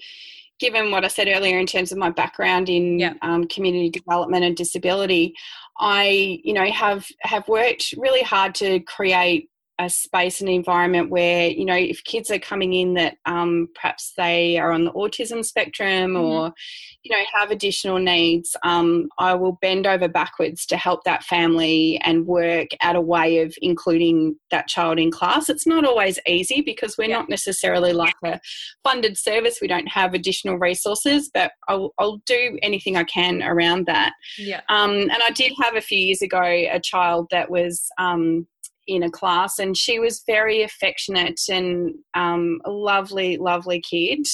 given 0.64 0.92
what 0.92 1.04
I 1.04 1.10
said 1.10 1.28
earlier 1.28 1.60
in 1.60 1.66
terms 1.66 1.92
of 1.92 1.98
my 1.98 2.10
background 2.10 2.70
in 2.70 2.98
yeah. 2.98 3.14
um, 3.22 3.46
community 3.48 3.90
development 3.90 4.46
and 4.46 4.56
disability, 4.56 5.36
I, 5.78 6.40
you 6.42 6.54
know, 6.54 6.66
have 6.66 7.06
have 7.22 7.46
worked 7.50 7.94
really 7.98 8.24
hard 8.24 8.56
to 8.56 8.80
create 8.80 9.50
a 9.80 9.90
space 9.90 10.40
and 10.40 10.50
environment 10.50 11.10
where 11.10 11.50
you 11.50 11.66
know 11.66 11.76
if 11.76 12.04
kids 12.04 12.30
are 12.30 12.40
coming 12.40 12.74
in 12.74 12.94
that 12.94 13.18
um, 13.26 13.68
perhaps 13.74 14.14
they 14.16 14.58
are 14.58 14.72
on 14.72 14.86
the 14.86 14.92
autism 14.92 15.44
spectrum 15.44 16.12
mm-hmm. 16.12 16.18
or 16.18 16.54
you 17.02 17.12
know 17.12 17.24
have 17.34 17.50
additional 17.50 17.98
needs 17.98 18.56
um, 18.64 19.10
i 19.18 19.34
will 19.34 19.58
bend 19.62 19.88
over 19.88 20.08
backwards 20.08 20.66
to 20.68 20.78
help 20.78 21.04
that 21.04 21.24
family 21.24 22.00
and 22.04 22.28
work 22.28 22.68
at 22.82 22.96
a 22.96 23.02
way 23.02 23.40
of 23.40 23.54
including 23.62 24.36
that 24.52 24.68
child 24.68 25.00
in 25.00 25.10
class 25.10 25.50
it's 25.50 25.66
not 25.66 25.86
always 25.86 26.20
easy 26.28 26.62
because 26.62 26.96
we're 26.98 27.10
yeah. 27.10 27.18
not 27.18 27.30
necessarily 27.30 27.94
like 27.94 28.16
a 28.24 28.40
funded 28.84 29.18
service 29.18 29.58
we 29.60 29.68
don't 29.68 29.88
have 29.88 30.14
additional 30.14 30.58
resources 30.58 31.32
but 31.34 31.52
i'll, 31.68 31.94
I'll 31.98 32.22
do 32.28 32.60
anything 32.62 32.96
i 32.96 33.04
can 33.04 33.42
around 33.42 33.88
that 33.88 34.14
yeah 34.38 34.62
um, 34.70 34.92
and 34.92 35.18
i 35.28 35.32
did 35.32 35.52
have 35.62 35.76
a 35.76 35.82
few 35.82 35.98
years 35.98 36.22
ago 36.22 36.42
a 36.44 36.80
child 36.80 37.28
that 37.32 37.50
was 37.50 37.90
um, 37.98 38.48
in 38.88 39.04
a 39.04 39.12
class 39.12 39.60
and 39.60 39.78
she 39.78 40.00
was 40.00 40.24
very 40.26 40.64
affectionate 40.64 41.40
and 41.50 41.94
um, 42.14 42.60
a 42.66 42.72
lovely 42.72 43.38
lovely 43.38 43.82
kid. 43.82 44.26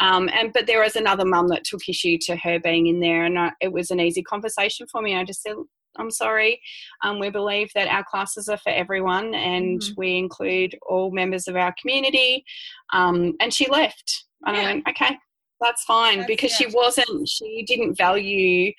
Um, 0.00 0.28
and 0.32 0.52
but 0.52 0.66
there 0.66 0.82
was 0.82 0.96
another 0.96 1.24
mum 1.24 1.48
that 1.48 1.64
took 1.64 1.88
issue 1.88 2.18
to 2.22 2.36
her 2.36 2.58
being 2.58 2.86
in 2.86 3.00
there 3.00 3.24
and 3.24 3.38
I, 3.38 3.52
it 3.60 3.72
was 3.72 3.90
an 3.90 4.00
easy 4.00 4.22
conversation 4.22 4.86
for 4.90 5.02
me. 5.02 5.16
I 5.16 5.24
just 5.24 5.42
said 5.42 5.56
i'm 5.96 6.10
sorry. 6.10 6.60
Um, 7.04 7.20
we 7.20 7.30
believe 7.30 7.70
that 7.74 7.86
our 7.86 8.02
classes 8.02 8.48
are 8.48 8.58
for 8.58 8.70
everyone 8.70 9.32
and 9.32 9.80
mm-hmm. 9.80 9.92
we 9.96 10.18
include 10.18 10.76
all 10.88 11.12
members 11.12 11.46
of 11.46 11.54
our 11.54 11.72
community. 11.80 12.44
Um, 12.92 13.34
and 13.40 13.54
she 13.54 13.70
left. 13.70 14.24
And 14.44 14.56
yeah. 14.56 14.62
i 14.62 14.64
went 14.66 14.88
okay 14.88 15.18
that's 15.60 15.84
fine 15.84 16.18
that's, 16.18 16.28
because 16.28 16.52
she 16.52 16.66
wasn't 16.66 17.28
she 17.28 17.64
didn't 17.66 17.96
value 17.96 18.72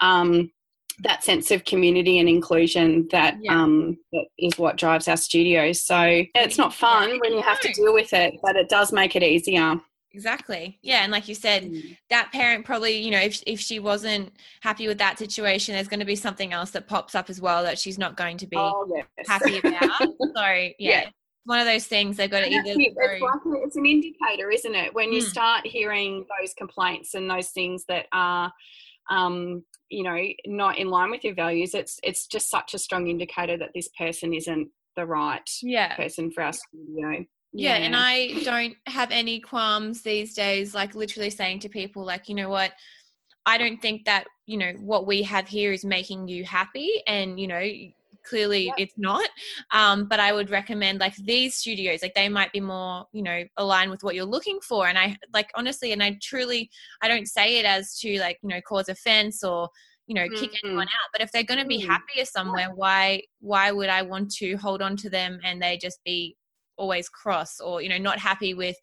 um, 0.00 0.50
that 1.00 1.24
sense 1.24 1.50
of 1.50 1.64
community 1.64 2.18
and 2.18 2.28
inclusion 2.28 3.08
that 3.10 3.36
Yeah. 3.40 3.60
um, 3.62 3.98
that 4.12 4.26
is 4.38 4.58
what 4.58 4.76
drives 4.76 5.08
our 5.08 5.16
studio. 5.16 5.72
So 5.72 6.22
it's 6.34 6.58
not 6.58 6.74
fun 6.74 7.18
when 7.20 7.32
you 7.32 7.42
have 7.42 7.60
to 7.60 7.72
deal 7.72 7.92
with 7.94 8.12
it, 8.12 8.34
but 8.42 8.56
it 8.56 8.68
does 8.68 8.92
make 8.92 9.16
it 9.16 9.22
easier. 9.22 9.80
Exactly. 10.14 10.78
Yeah, 10.82 11.02
and 11.04 11.10
like 11.10 11.26
you 11.26 11.34
said, 11.34 11.72
that 12.10 12.30
parent 12.32 12.66
probably, 12.66 12.98
you 12.98 13.10
know, 13.10 13.18
if 13.20 13.42
if 13.46 13.58
she 13.60 13.78
wasn't 13.78 14.30
happy 14.60 14.86
with 14.86 14.98
that 14.98 15.18
situation, 15.18 15.74
there's 15.74 15.88
going 15.88 16.00
to 16.00 16.06
be 16.06 16.16
something 16.16 16.52
else 16.52 16.70
that 16.72 16.86
pops 16.86 17.14
up 17.14 17.30
as 17.30 17.40
well 17.40 17.62
that 17.62 17.78
she's 17.78 17.98
not 17.98 18.14
going 18.16 18.36
to 18.36 18.46
be 18.46 18.56
Oh, 18.58 18.86
yes. 18.94 19.06
happy 19.26 19.56
about. 19.58 19.98
so 20.36 20.42
yeah, 20.44 20.72
Yeah. 20.78 21.08
one 21.44 21.58
of 21.60 21.66
those 21.66 21.86
things 21.86 22.18
they've 22.18 22.30
got 22.30 22.40
to 22.40 22.50
either. 22.52 22.72
it. 22.78 22.92
It's, 22.94 23.22
like, 23.22 23.40
it's 23.64 23.76
an 23.76 23.86
indicator, 23.86 24.50
isn't 24.50 24.74
it? 24.74 24.94
When 24.94 25.12
you 25.14 25.22
Mm. 25.22 25.28
start 25.30 25.66
hearing 25.66 26.26
those 26.38 26.52
complaints 26.54 27.14
and 27.14 27.30
those 27.30 27.48
things 27.48 27.86
that 27.86 28.06
are, 28.12 28.52
um, 29.10 29.64
you 29.92 30.02
know, 30.02 30.18
not 30.46 30.78
in 30.78 30.88
line 30.88 31.10
with 31.10 31.22
your 31.22 31.34
values, 31.34 31.74
it's 31.74 32.00
it's 32.02 32.26
just 32.26 32.50
such 32.50 32.74
a 32.74 32.78
strong 32.78 33.06
indicator 33.08 33.56
that 33.58 33.70
this 33.74 33.88
person 33.98 34.32
isn't 34.34 34.68
the 34.96 35.06
right 35.06 35.48
yeah. 35.62 35.94
person 35.96 36.30
for 36.30 36.42
our 36.42 36.52
studio. 36.52 37.24
Yeah, 37.54 37.74
and 37.74 37.94
I 37.94 38.32
don't 38.44 38.74
have 38.86 39.10
any 39.10 39.38
qualms 39.38 40.02
these 40.02 40.34
days, 40.34 40.74
like 40.74 40.94
literally 40.94 41.28
saying 41.28 41.58
to 41.60 41.68
people, 41.68 42.02
like, 42.02 42.30
you 42.30 42.34
know 42.34 42.48
what, 42.48 42.72
I 43.44 43.58
don't 43.58 43.80
think 43.82 44.06
that, 44.06 44.24
you 44.46 44.56
know, 44.56 44.72
what 44.80 45.06
we 45.06 45.22
have 45.24 45.46
here 45.48 45.70
is 45.72 45.84
making 45.84 46.28
you 46.28 46.44
happy. 46.44 47.02
And, 47.06 47.38
you 47.38 47.48
know, 47.48 47.62
clearly 48.24 48.66
Yep. 48.66 48.74
it's 48.78 48.94
not. 48.98 49.28
Um, 49.72 50.06
but 50.06 50.20
I 50.20 50.32
would 50.32 50.50
recommend 50.50 51.00
like 51.00 51.16
these 51.16 51.56
studios, 51.56 52.02
like 52.02 52.14
they 52.14 52.28
might 52.28 52.52
be 52.52 52.60
more, 52.60 53.06
you 53.12 53.22
know, 53.22 53.44
aligned 53.56 53.90
with 53.90 54.02
what 54.02 54.14
you're 54.14 54.24
looking 54.24 54.60
for. 54.60 54.86
And 54.88 54.98
I 54.98 55.16
like 55.32 55.50
honestly, 55.54 55.92
and 55.92 56.02
I 56.02 56.18
truly, 56.22 56.70
I 57.02 57.08
don't 57.08 57.26
say 57.26 57.58
it 57.58 57.64
as 57.64 57.98
to 58.00 58.18
like, 58.20 58.38
you 58.42 58.48
know, 58.48 58.60
cause 58.60 58.88
offense 58.88 59.42
or, 59.42 59.68
you 60.06 60.14
know, 60.14 60.28
kick 60.28 60.52
Mhm. 60.52 60.58
anyone 60.64 60.88
out. 60.88 61.10
But 61.12 61.20
if 61.22 61.32
they're 61.32 61.42
going 61.42 61.60
to 61.60 61.66
be 61.66 61.82
Mm. 61.82 61.86
happier 61.86 62.24
somewhere, 62.24 62.70
why, 62.74 63.22
why 63.40 63.70
would 63.70 63.88
I 63.88 64.02
want 64.02 64.30
to 64.34 64.56
hold 64.56 64.82
on 64.82 64.96
to 64.98 65.10
them 65.10 65.40
and 65.44 65.60
they 65.62 65.76
just 65.78 66.02
be 66.04 66.36
always 66.76 67.08
cross 67.08 67.60
or 67.60 67.82
you 67.82 67.88
know 67.88 67.98
not 67.98 68.18
happy 68.18 68.54
with 68.54 68.76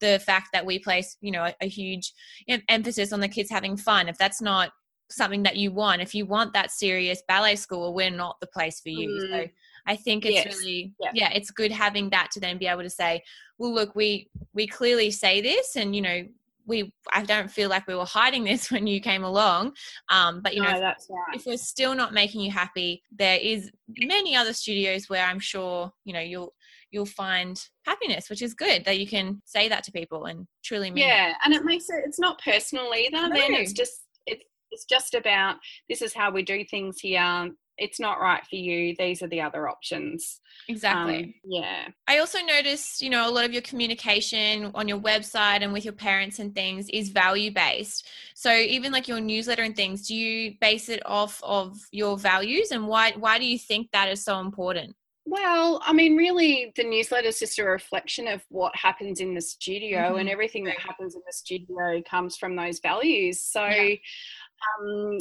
the 0.00 0.20
fact 0.20 0.48
that 0.52 0.64
we 0.64 0.78
place 0.78 1.16
you 1.20 1.30
know 1.32 1.44
a, 1.44 1.54
a 1.60 1.66
huge 1.68 2.12
em- 2.48 2.62
emphasis 2.68 3.12
on 3.12 3.18
the 3.20 3.28
kids 3.28 3.50
having 3.50 3.76
fun 3.76 4.08
if 4.08 4.16
that's 4.16 4.40
not 4.40 4.70
something 5.10 5.42
that 5.42 5.56
you 5.56 5.70
want 5.70 6.00
if 6.00 6.14
you 6.14 6.24
want 6.26 6.52
that 6.52 6.70
serious 6.70 7.22
ballet 7.28 7.56
school 7.56 7.92
we're 7.94 8.10
not 8.10 8.36
the 8.40 8.46
place 8.46 8.80
for 8.80 8.88
you 8.88 9.20
so 9.20 9.26
Mm. 9.26 9.50
i 9.86 9.96
think 9.96 10.24
it's 10.24 10.44
Yes. 10.44 10.56
really 10.56 10.92
Yeah. 11.00 11.10
yeah 11.14 11.30
it's 11.32 11.50
good 11.50 11.70
having 11.72 12.10
that 12.10 12.30
to 12.32 12.40
then 12.40 12.58
be 12.58 12.66
able 12.66 12.82
to 12.82 12.90
say 12.90 13.22
well 13.58 13.72
look 13.74 13.94
we 13.94 14.28
we 14.54 14.66
clearly 14.66 15.10
say 15.10 15.40
this 15.40 15.76
and 15.76 15.94
you 15.94 16.00
know 16.02 16.24
we 16.64 16.94
i 17.12 17.22
don't 17.24 17.50
feel 17.50 17.68
like 17.68 17.86
we 17.86 17.94
were 17.94 18.04
hiding 18.06 18.44
this 18.44 18.70
when 18.74 18.86
you 18.86 19.00
came 19.00 19.24
along 19.24 19.74
um 20.08 20.40
but 20.40 20.54
you 20.54 20.62
no, 20.62 20.72
know 20.72 20.80
that's 20.80 21.08
right. 21.10 21.36
if 21.36 21.44
we're 21.46 21.56
still 21.56 21.94
not 21.94 22.12
making 22.14 22.40
you 22.40 22.50
happy 22.50 23.02
there 23.10 23.38
is 23.40 23.70
many 23.98 24.34
other 24.36 24.52
studios 24.52 25.08
where 25.10 25.26
i'm 25.26 25.40
sure 25.40 25.92
you 26.04 26.12
know 26.12 26.20
you'll 26.20 26.54
you'll 26.92 27.04
find 27.06 27.68
happiness 27.84 28.30
which 28.30 28.42
is 28.42 28.54
good 28.54 28.84
that 28.84 28.98
you 28.98 29.06
can 29.06 29.42
say 29.44 29.68
that 29.68 29.82
to 29.82 29.90
people 29.92 30.26
and 30.26 30.46
truly 30.62 30.90
mean 30.90 31.04
it. 31.04 31.06
Yeah, 31.08 31.32
and 31.44 31.54
it 31.54 31.64
makes 31.64 31.88
it. 31.88 32.02
It's 32.06 32.18
not 32.20 32.38
personal 32.42 32.92
either. 32.94 33.30
Then 33.32 33.54
it's 33.54 33.72
just 33.72 34.02
it's 34.72 34.84
just 34.84 35.14
about 35.14 35.56
this 35.88 36.02
is 36.02 36.12
how 36.14 36.30
we 36.30 36.42
do 36.42 36.64
things 36.64 36.98
here. 37.00 37.50
It's 37.78 37.98
not 37.98 38.20
right 38.20 38.44
for 38.46 38.56
you. 38.56 38.94
These 38.98 39.22
are 39.22 39.28
the 39.28 39.40
other 39.40 39.68
options. 39.68 40.40
exactly 40.68 41.24
Um, 41.24 41.34
yeah. 41.44 41.88
i 42.06 42.18
also 42.18 42.38
noticed 42.40 43.02
you 43.02 43.10
know 43.10 43.28
a 43.28 43.32
lot 43.36 43.44
of 43.44 43.52
your 43.52 43.62
communication 43.62 44.70
on 44.74 44.86
your 44.88 44.98
website 44.98 45.62
and 45.62 45.72
with 45.72 45.84
your 45.84 45.94
parents 45.94 46.38
and 46.38 46.54
things 46.54 46.88
is 46.90 47.08
value 47.08 47.50
based 47.52 48.08
so 48.34 48.52
even 48.54 48.92
like 48.92 49.08
your 49.08 49.20
newsletter 49.20 49.62
and 49.62 49.74
things 49.74 50.06
do 50.08 50.14
you 50.14 50.54
base 50.60 50.88
it 50.88 51.02
off 51.06 51.40
of 51.42 51.76
your 51.90 52.16
values 52.18 52.70
and 52.70 52.86
why 52.86 53.12
why 53.12 53.38
do 53.38 53.46
you 53.46 53.58
think 53.58 53.90
that 53.92 54.08
is 54.08 54.22
so 54.22 54.38
important 54.40 54.94
Well, 55.24 55.80
I 55.84 55.92
mean, 55.92 56.16
really, 56.16 56.72
the 56.74 56.82
newsletter 56.82 57.28
is 57.28 57.38
just 57.38 57.58
a 57.60 57.64
reflection 57.64 58.26
of 58.26 58.42
what 58.48 58.74
happens 58.74 59.20
in 59.20 59.34
the 59.34 59.40
studio, 59.40 60.16
and 60.16 60.28
Mhm. 60.28 60.32
everything 60.32 60.64
that 60.64 60.78
happens 60.88 61.14
in 61.14 61.22
the 61.24 61.32
studio 61.32 62.02
comes 62.02 62.36
from 62.36 62.56
those 62.56 62.80
values. 62.80 63.36
So, 63.40 63.64
Yeah. 63.66 63.94
Um, 64.80 65.18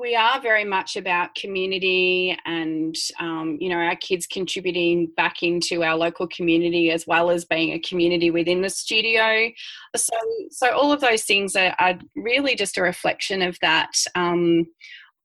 we 0.00 0.16
are 0.16 0.40
very 0.40 0.64
much 0.64 0.96
about 0.96 1.34
community 1.34 2.36
and, 2.46 2.96
um, 3.20 3.58
you 3.60 3.68
know, 3.68 3.76
our 3.76 3.96
kids 3.96 4.26
contributing 4.26 5.08
back 5.16 5.42
into 5.42 5.82
our 5.82 5.94
local 5.96 6.26
community 6.28 6.90
as 6.90 7.06
well 7.06 7.30
as 7.30 7.44
being 7.44 7.72
a 7.72 7.78
community 7.80 8.30
within 8.30 8.62
the 8.62 8.70
studio. 8.70 9.50
So, 9.94 10.16
so 10.50 10.72
all 10.74 10.90
of 10.90 11.00
those 11.00 11.24
things 11.24 11.54
are, 11.54 11.74
are 11.78 11.98
really 12.16 12.54
just 12.54 12.78
a 12.78 12.82
reflection 12.82 13.42
of 13.42 13.58
that. 13.60 13.92
Um, 14.14 14.66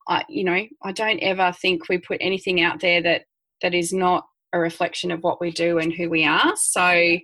I, 0.10 0.26
you 0.28 0.44
know, 0.44 0.66
I 0.84 0.92
don't 0.92 1.20
ever 1.20 1.54
think 1.54 1.88
we 1.88 1.98
put 1.98 2.18
anything 2.20 2.62
out 2.62 2.82
there 2.82 3.02
that 3.02 3.24
that 3.62 3.74
is 3.74 3.94
not 3.94 4.26
a 4.54 4.60
reflection 4.60 5.12
of 5.12 5.24
what 5.24 5.40
we 5.40 5.52
do 5.52 5.78
and 5.78 5.94
who 5.94 6.10
we 6.10 6.26
are. 6.26 6.56
So, 6.56 7.18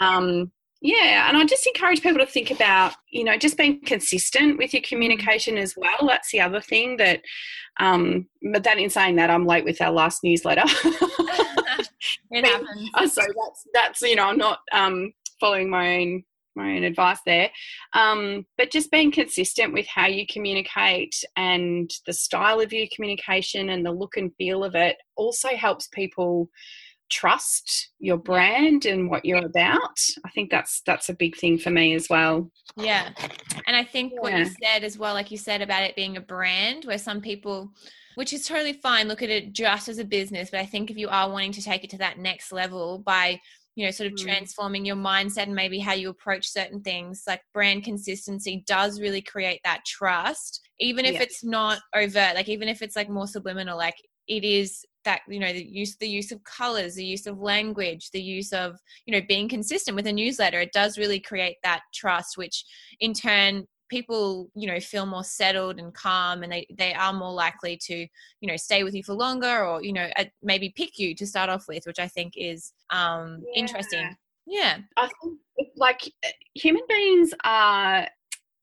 um, 0.00 0.50
yeah, 0.86 1.28
and 1.28 1.36
I 1.36 1.44
just 1.44 1.66
encourage 1.66 2.00
people 2.00 2.20
to 2.20 2.26
think 2.26 2.52
about, 2.52 2.94
you 3.10 3.24
know, 3.24 3.36
just 3.36 3.56
being 3.56 3.80
consistent 3.80 4.56
with 4.56 4.72
your 4.72 4.82
communication 4.82 5.58
as 5.58 5.74
well. 5.76 6.06
That's 6.06 6.30
the 6.30 6.40
other 6.40 6.60
thing 6.60 6.96
that, 6.98 7.22
um, 7.80 8.28
but 8.52 8.62
that 8.62 8.78
in 8.78 8.88
saying 8.88 9.16
that, 9.16 9.28
I'm 9.28 9.46
late 9.46 9.64
with 9.64 9.82
our 9.82 9.90
last 9.90 10.22
newsletter. 10.22 10.62
it 12.30 12.44
happens 12.44 12.90
Uh, 12.94 13.08
so 13.08 13.20
that's 13.20 13.66
that's 13.74 14.02
you 14.02 14.14
know 14.14 14.26
I'm 14.26 14.38
not 14.38 14.60
um, 14.72 15.12
following 15.40 15.68
my 15.68 15.96
own 15.96 16.22
my 16.54 16.76
own 16.76 16.84
advice 16.84 17.18
there, 17.26 17.50
um, 17.92 18.46
but 18.56 18.70
just 18.70 18.92
being 18.92 19.10
consistent 19.10 19.72
with 19.72 19.88
how 19.88 20.06
you 20.06 20.24
communicate 20.32 21.16
and 21.36 21.90
the 22.06 22.12
style 22.12 22.60
of 22.60 22.72
your 22.72 22.86
communication 22.94 23.70
and 23.70 23.84
the 23.84 23.90
look 23.90 24.16
and 24.16 24.32
feel 24.38 24.62
of 24.62 24.76
it 24.76 24.98
also 25.16 25.48
helps 25.48 25.88
people 25.88 26.48
trust 27.10 27.90
your 27.98 28.16
brand 28.16 28.86
and 28.86 29.10
what 29.10 29.24
you're 29.24 29.44
about. 29.44 29.98
I 30.24 30.30
think 30.30 30.50
that's 30.50 30.82
that's 30.86 31.08
a 31.08 31.14
big 31.14 31.36
thing 31.36 31.58
for 31.58 31.70
me 31.70 31.94
as 31.94 32.08
well. 32.08 32.50
Yeah. 32.76 33.10
And 33.66 33.76
I 33.76 33.84
think 33.84 34.20
what 34.20 34.36
you 34.36 34.44
said 34.62 34.84
as 34.84 34.98
well, 34.98 35.14
like 35.14 35.30
you 35.30 35.38
said 35.38 35.62
about 35.62 35.82
it 35.82 35.96
being 35.96 36.16
a 36.16 36.20
brand, 36.20 36.84
where 36.84 36.98
some 36.98 37.20
people, 37.20 37.70
which 38.16 38.32
is 38.32 38.46
totally 38.46 38.72
fine, 38.74 39.08
look 39.08 39.22
at 39.22 39.30
it 39.30 39.52
just 39.52 39.88
as 39.88 39.98
a 39.98 40.04
business. 40.04 40.50
But 40.50 40.60
I 40.60 40.66
think 40.66 40.90
if 40.90 40.96
you 40.96 41.08
are 41.08 41.30
wanting 41.30 41.52
to 41.52 41.62
take 41.62 41.84
it 41.84 41.90
to 41.90 41.98
that 41.98 42.18
next 42.18 42.52
level 42.52 42.98
by, 42.98 43.40
you 43.76 43.84
know, 43.84 43.90
sort 43.90 44.06
of 44.10 44.14
Mm. 44.14 44.22
transforming 44.24 44.84
your 44.84 44.96
mindset 44.96 45.44
and 45.44 45.54
maybe 45.54 45.78
how 45.78 45.92
you 45.92 46.08
approach 46.08 46.48
certain 46.48 46.80
things, 46.80 47.24
like 47.26 47.42
brand 47.52 47.84
consistency 47.84 48.64
does 48.66 49.00
really 49.00 49.22
create 49.22 49.60
that 49.64 49.84
trust, 49.84 50.60
even 50.80 51.04
if 51.04 51.14
Yeah. 51.14 51.22
it's 51.22 51.44
not 51.44 51.78
overt, 51.94 52.34
like 52.34 52.48
even 52.48 52.68
if 52.68 52.82
it's 52.82 52.96
like 52.96 53.08
more 53.08 53.26
subliminal, 53.26 53.76
like 53.76 53.96
it 54.28 54.44
is 54.44 54.84
that 55.06 55.22
you 55.28 55.38
know 55.38 55.52
the 55.52 55.64
use 55.64 55.96
the 55.96 56.08
use 56.08 56.30
of 56.32 56.44
colors 56.44 56.96
the 56.96 57.04
use 57.04 57.26
of 57.26 57.38
language 57.38 58.10
the 58.10 58.20
use 58.20 58.52
of 58.52 58.76
you 59.06 59.12
know 59.12 59.24
being 59.26 59.48
consistent 59.48 59.94
with 59.96 60.06
a 60.06 60.12
newsletter 60.12 60.60
it 60.60 60.72
does 60.72 60.98
really 60.98 61.18
create 61.18 61.56
that 61.62 61.80
trust 61.94 62.36
which 62.36 62.64
in 63.00 63.14
turn 63.14 63.66
people 63.88 64.50
you 64.54 64.66
know 64.66 64.80
feel 64.80 65.06
more 65.06 65.22
settled 65.24 65.78
and 65.78 65.94
calm 65.94 66.42
and 66.42 66.52
they 66.52 66.66
they 66.76 66.92
are 66.92 67.12
more 67.12 67.32
likely 67.32 67.76
to 67.76 67.94
you 68.40 68.48
know 68.48 68.56
stay 68.56 68.82
with 68.82 68.94
you 68.94 69.02
for 69.02 69.14
longer 69.14 69.64
or 69.64 69.82
you 69.82 69.92
know 69.92 70.08
maybe 70.42 70.74
pick 70.76 70.98
you 70.98 71.14
to 71.14 71.26
start 71.26 71.48
off 71.48 71.66
with 71.68 71.84
which 71.86 72.00
i 72.00 72.08
think 72.08 72.32
is 72.36 72.72
um 72.90 73.42
Yeah. 73.54 73.60
interesting 73.60 74.16
yeah 74.44 74.78
I 74.96 75.08
think 75.22 75.38
like 75.76 76.12
human 76.54 76.82
beings 76.88 77.32
are 77.44 78.08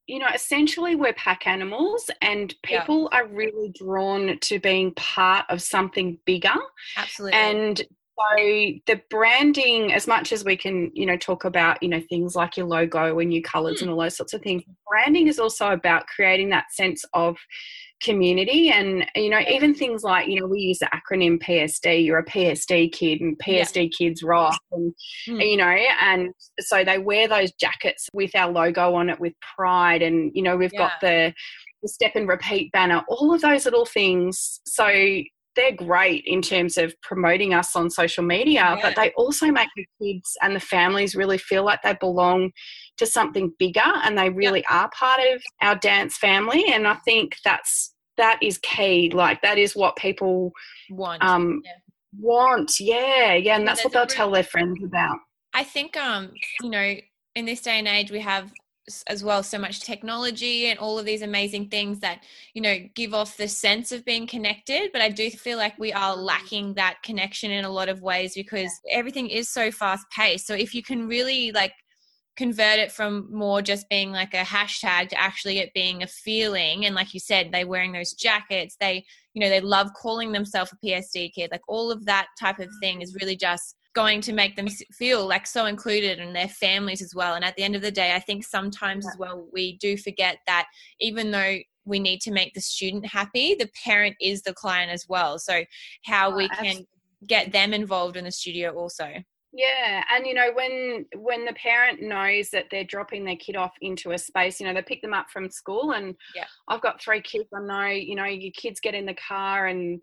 you 0.07 0.19
know 0.19 0.27
essentially 0.33 0.95
we're 0.95 1.13
pack 1.13 1.47
animals 1.47 2.09
and 2.21 2.53
Yeah. 2.69 2.81
people 2.81 3.09
are 3.11 3.27
really 3.27 3.71
drawn 3.77 4.37
to 4.39 4.59
being 4.59 4.93
part 4.95 5.45
of 5.49 5.61
something 5.61 6.17
bigger 6.25 6.53
absolutely 6.97 7.39
and 7.39 7.77
so 7.79 8.35
the 8.85 9.01
branding 9.09 9.91
as 9.91 10.05
much 10.07 10.31
as 10.31 10.45
we 10.45 10.55
can 10.55 10.91
you 10.93 11.05
know 11.05 11.17
talk 11.17 11.45
about 11.45 11.81
you 11.81 11.89
know 11.89 12.01
things 12.09 12.35
like 12.35 12.57
your 12.57 12.67
logo 12.67 13.19
and 13.19 13.33
your 13.33 13.41
colors 13.43 13.79
Hmm. 13.79 13.85
and 13.85 13.93
all 13.93 14.01
those 14.01 14.15
sorts 14.17 14.33
of 14.33 14.41
things 14.41 14.63
branding 14.87 15.27
is 15.27 15.39
also 15.39 15.71
about 15.71 16.05
creating 16.07 16.49
that 16.49 16.71
sense 16.71 17.03
of 17.13 17.37
community. 18.03 18.69
And 18.69 19.05
you 19.15 19.29
know 19.29 19.39
even 19.49 19.73
things 19.73 20.03
like 20.03 20.27
you 20.27 20.39
know 20.39 20.47
we 20.47 20.59
use 20.59 20.79
the 20.79 20.89
acronym 20.93 21.41
psd 21.41 22.05
you're 22.05 22.19
a 22.19 22.25
psd 22.25 22.91
kid 22.91 23.21
and 23.21 23.35
Yeah. 23.47 23.61
psd 23.63 23.91
kids 23.97 24.21
rock 24.21 24.59
and 24.71 24.93
Hmm. 25.25 25.39
you 25.41 25.57
know 25.57 25.65
and 26.01 26.33
so 26.59 26.83
they 26.83 26.97
wear 26.99 27.27
those 27.27 27.51
jackets 27.53 28.09
with 28.13 28.35
our 28.35 28.51
logo 28.51 28.93
on 28.95 29.09
it 29.09 29.19
with 29.19 29.33
pride. 29.55 30.01
And 30.01 30.31
you 30.35 30.43
know 30.43 30.55
we've 30.57 30.73
got 30.77 30.93
the 31.01 31.33
the 31.81 31.87
step 31.89 32.11
and 32.15 32.27
repeat 32.27 32.71
banner 32.71 33.03
all 33.07 33.33
of 33.33 33.41
those 33.41 33.65
little 33.65 33.85
things. 33.85 34.61
So 34.65 34.87
they're 35.55 35.71
great 35.75 36.23
in 36.25 36.41
terms 36.41 36.79
of 36.79 36.95
promoting 37.03 37.53
us 37.53 37.75
on 37.75 37.89
social 37.89 38.23
media 38.23 38.53
Yeah. 38.75 38.79
but 38.81 38.95
they 38.95 39.11
also 39.11 39.51
make 39.51 39.69
the 39.75 39.85
kids 40.01 40.35
and 40.41 40.55
the 40.55 40.59
families 40.59 41.15
really 41.15 41.37
feel 41.37 41.63
like 41.63 41.81
they 41.83 41.93
belong 41.99 42.51
to 42.97 43.05
something 43.05 43.53
bigger 43.59 43.81
and 44.03 44.17
they 44.17 44.29
really 44.31 44.65
are 44.67 44.89
part 44.97 45.19
of 45.31 45.43
our 45.61 45.75
dance 45.75 46.17
family. 46.17 46.65
And 46.73 46.87
i 46.87 46.95
think 47.05 47.35
that's 47.45 47.92
that 48.17 48.39
is 48.41 48.57
key 48.59 49.11
like 49.13 49.41
that 49.41 49.57
is 49.57 49.75
what 49.75 49.95
people 49.95 50.51
want. 50.89 51.23
um 51.23 51.61
Yeah. 51.63 51.71
want. 52.19 52.79
Yeah 52.79 53.33
yeah 53.33 53.55
and 53.55 53.63
Yeah, 53.63 53.65
that's 53.65 53.83
what 53.83 53.93
they'll 53.93 54.05
tell 54.05 54.31
their 54.31 54.43
friends 54.43 54.79
about. 54.83 55.17
I 55.53 55.63
think 55.63 55.97
um 55.97 56.31
you 56.61 56.69
know 56.69 56.95
in 57.35 57.45
this 57.45 57.61
day 57.61 57.79
and 57.79 57.87
age 57.87 58.11
we 58.11 58.19
have 58.19 58.51
as 59.07 59.23
well 59.23 59.43
so 59.43 59.57
much 59.57 59.81
technology 59.81 60.67
and 60.67 60.77
all 60.77 60.99
of 60.99 61.05
these 61.05 61.21
amazing 61.21 61.69
things 61.69 61.99
that 61.99 62.21
you 62.53 62.61
know 62.61 62.77
give 62.95 63.13
off 63.13 63.37
the 63.37 63.47
sense 63.47 63.91
of 63.91 64.03
being 64.03 64.27
connected 64.27 64.89
but 64.91 65.01
i 65.01 65.07
do 65.07 65.29
feel 65.29 65.57
like 65.57 65.77
we 65.79 65.93
are 65.93 66.15
lacking 66.15 66.73
that 66.73 66.97
connection 67.01 67.49
in 67.49 67.63
a 67.63 67.69
lot 67.69 67.87
of 67.87 68.01
ways 68.01 68.33
because 68.35 68.69
everything 68.91 69.29
is 69.29 69.49
so 69.49 69.71
fast 69.71 70.05
paced 70.11 70.45
so 70.45 70.53
if 70.53 70.75
you 70.75 70.83
can 70.83 71.07
really 71.07 71.51
like 71.53 71.71
convert 72.35 72.79
it 72.79 72.91
from 72.91 73.27
more 73.31 73.61
just 73.61 73.87
being 73.89 74.11
like 74.11 74.33
a 74.33 74.37
hashtag 74.37 75.09
to 75.09 75.19
actually 75.19 75.59
it 75.59 75.73
being 75.73 76.01
a 76.01 76.07
feeling 76.07 76.85
and 76.85 76.95
like 76.95 77.13
you 77.13 77.19
said 77.19 77.51
they 77.51 77.63
wearing 77.63 77.91
those 77.91 78.13
jackets 78.13 78.75
they 78.79 79.05
you 79.33 79.39
know 79.39 79.49
they 79.49 79.61
love 79.61 79.89
calling 79.95 80.31
themselves 80.31 80.73
a 80.73 80.85
psd 80.85 81.31
kid 81.33 81.49
like 81.51 81.61
all 81.67 81.91
of 81.91 82.05
that 82.05 82.27
type 82.39 82.57
of 82.57 82.69
thing 82.81 83.01
is 83.01 83.15
really 83.21 83.35
just 83.35 83.75
going 83.93 84.21
to 84.21 84.33
make 84.33 84.55
them 84.55 84.67
feel 84.91 85.25
like 85.27 85.45
so 85.45 85.65
included 85.65 86.19
and 86.19 86.35
their 86.35 86.47
families 86.47 87.01
as 87.01 87.13
well. 87.15 87.35
And 87.35 87.45
at 87.45 87.55
the 87.55 87.63
end 87.63 87.75
of 87.75 87.81
the 87.81 87.91
day, 87.91 88.13
I 88.13 88.19
think 88.19 88.43
sometimes 88.43 89.07
as 89.07 89.15
well, 89.17 89.47
we 89.53 89.77
do 89.77 89.97
forget 89.97 90.39
that 90.47 90.67
even 90.99 91.31
though 91.31 91.57
we 91.85 91.99
need 91.99 92.19
to 92.21 92.31
make 92.31 92.53
the 92.53 92.61
student 92.61 93.05
happy, 93.05 93.55
the 93.55 93.69
parent 93.83 94.15
is 94.19 94.41
the 94.41 94.53
client 94.53 94.91
as 94.91 95.05
well. 95.07 95.37
So, 95.37 95.63
how 96.05 96.31
oh, 96.31 96.35
we 96.35 96.49
can 96.49 96.85
get 97.27 97.51
them 97.51 97.73
involved 97.73 98.17
in 98.17 98.23
the 98.23 98.31
studio 98.31 98.71
also. 98.73 99.23
Yeah, 99.55 100.03
and 100.11 100.25
you 100.25 100.33
know 100.33 100.51
when 100.53 101.05
when 101.15 101.45
the 101.45 101.53
parent 101.53 102.01
knows 102.01 102.49
that 102.49 102.65
they're 102.71 102.83
dropping 102.83 103.23
their 103.23 103.35
kid 103.35 103.55
off 103.55 103.73
into 103.81 104.11
a 104.11 104.17
space, 104.17 104.59
you 104.59 104.65
know 104.65 104.73
they 104.73 104.81
pick 104.81 105.01
them 105.01 105.13
up 105.13 105.27
from 105.31 105.51
school, 105.51 105.91
and 105.91 106.15
yeah. 106.35 106.45
I've 106.67 106.81
got 106.81 107.01
three 107.01 107.21
kids. 107.21 107.47
I 107.55 107.61
know, 107.61 107.87
you 107.87 108.15
know, 108.15 108.25
your 108.25 108.51
kids 108.55 108.79
get 108.79 108.95
in 108.95 109.05
the 109.05 109.15
car, 109.15 109.67
and 109.67 110.01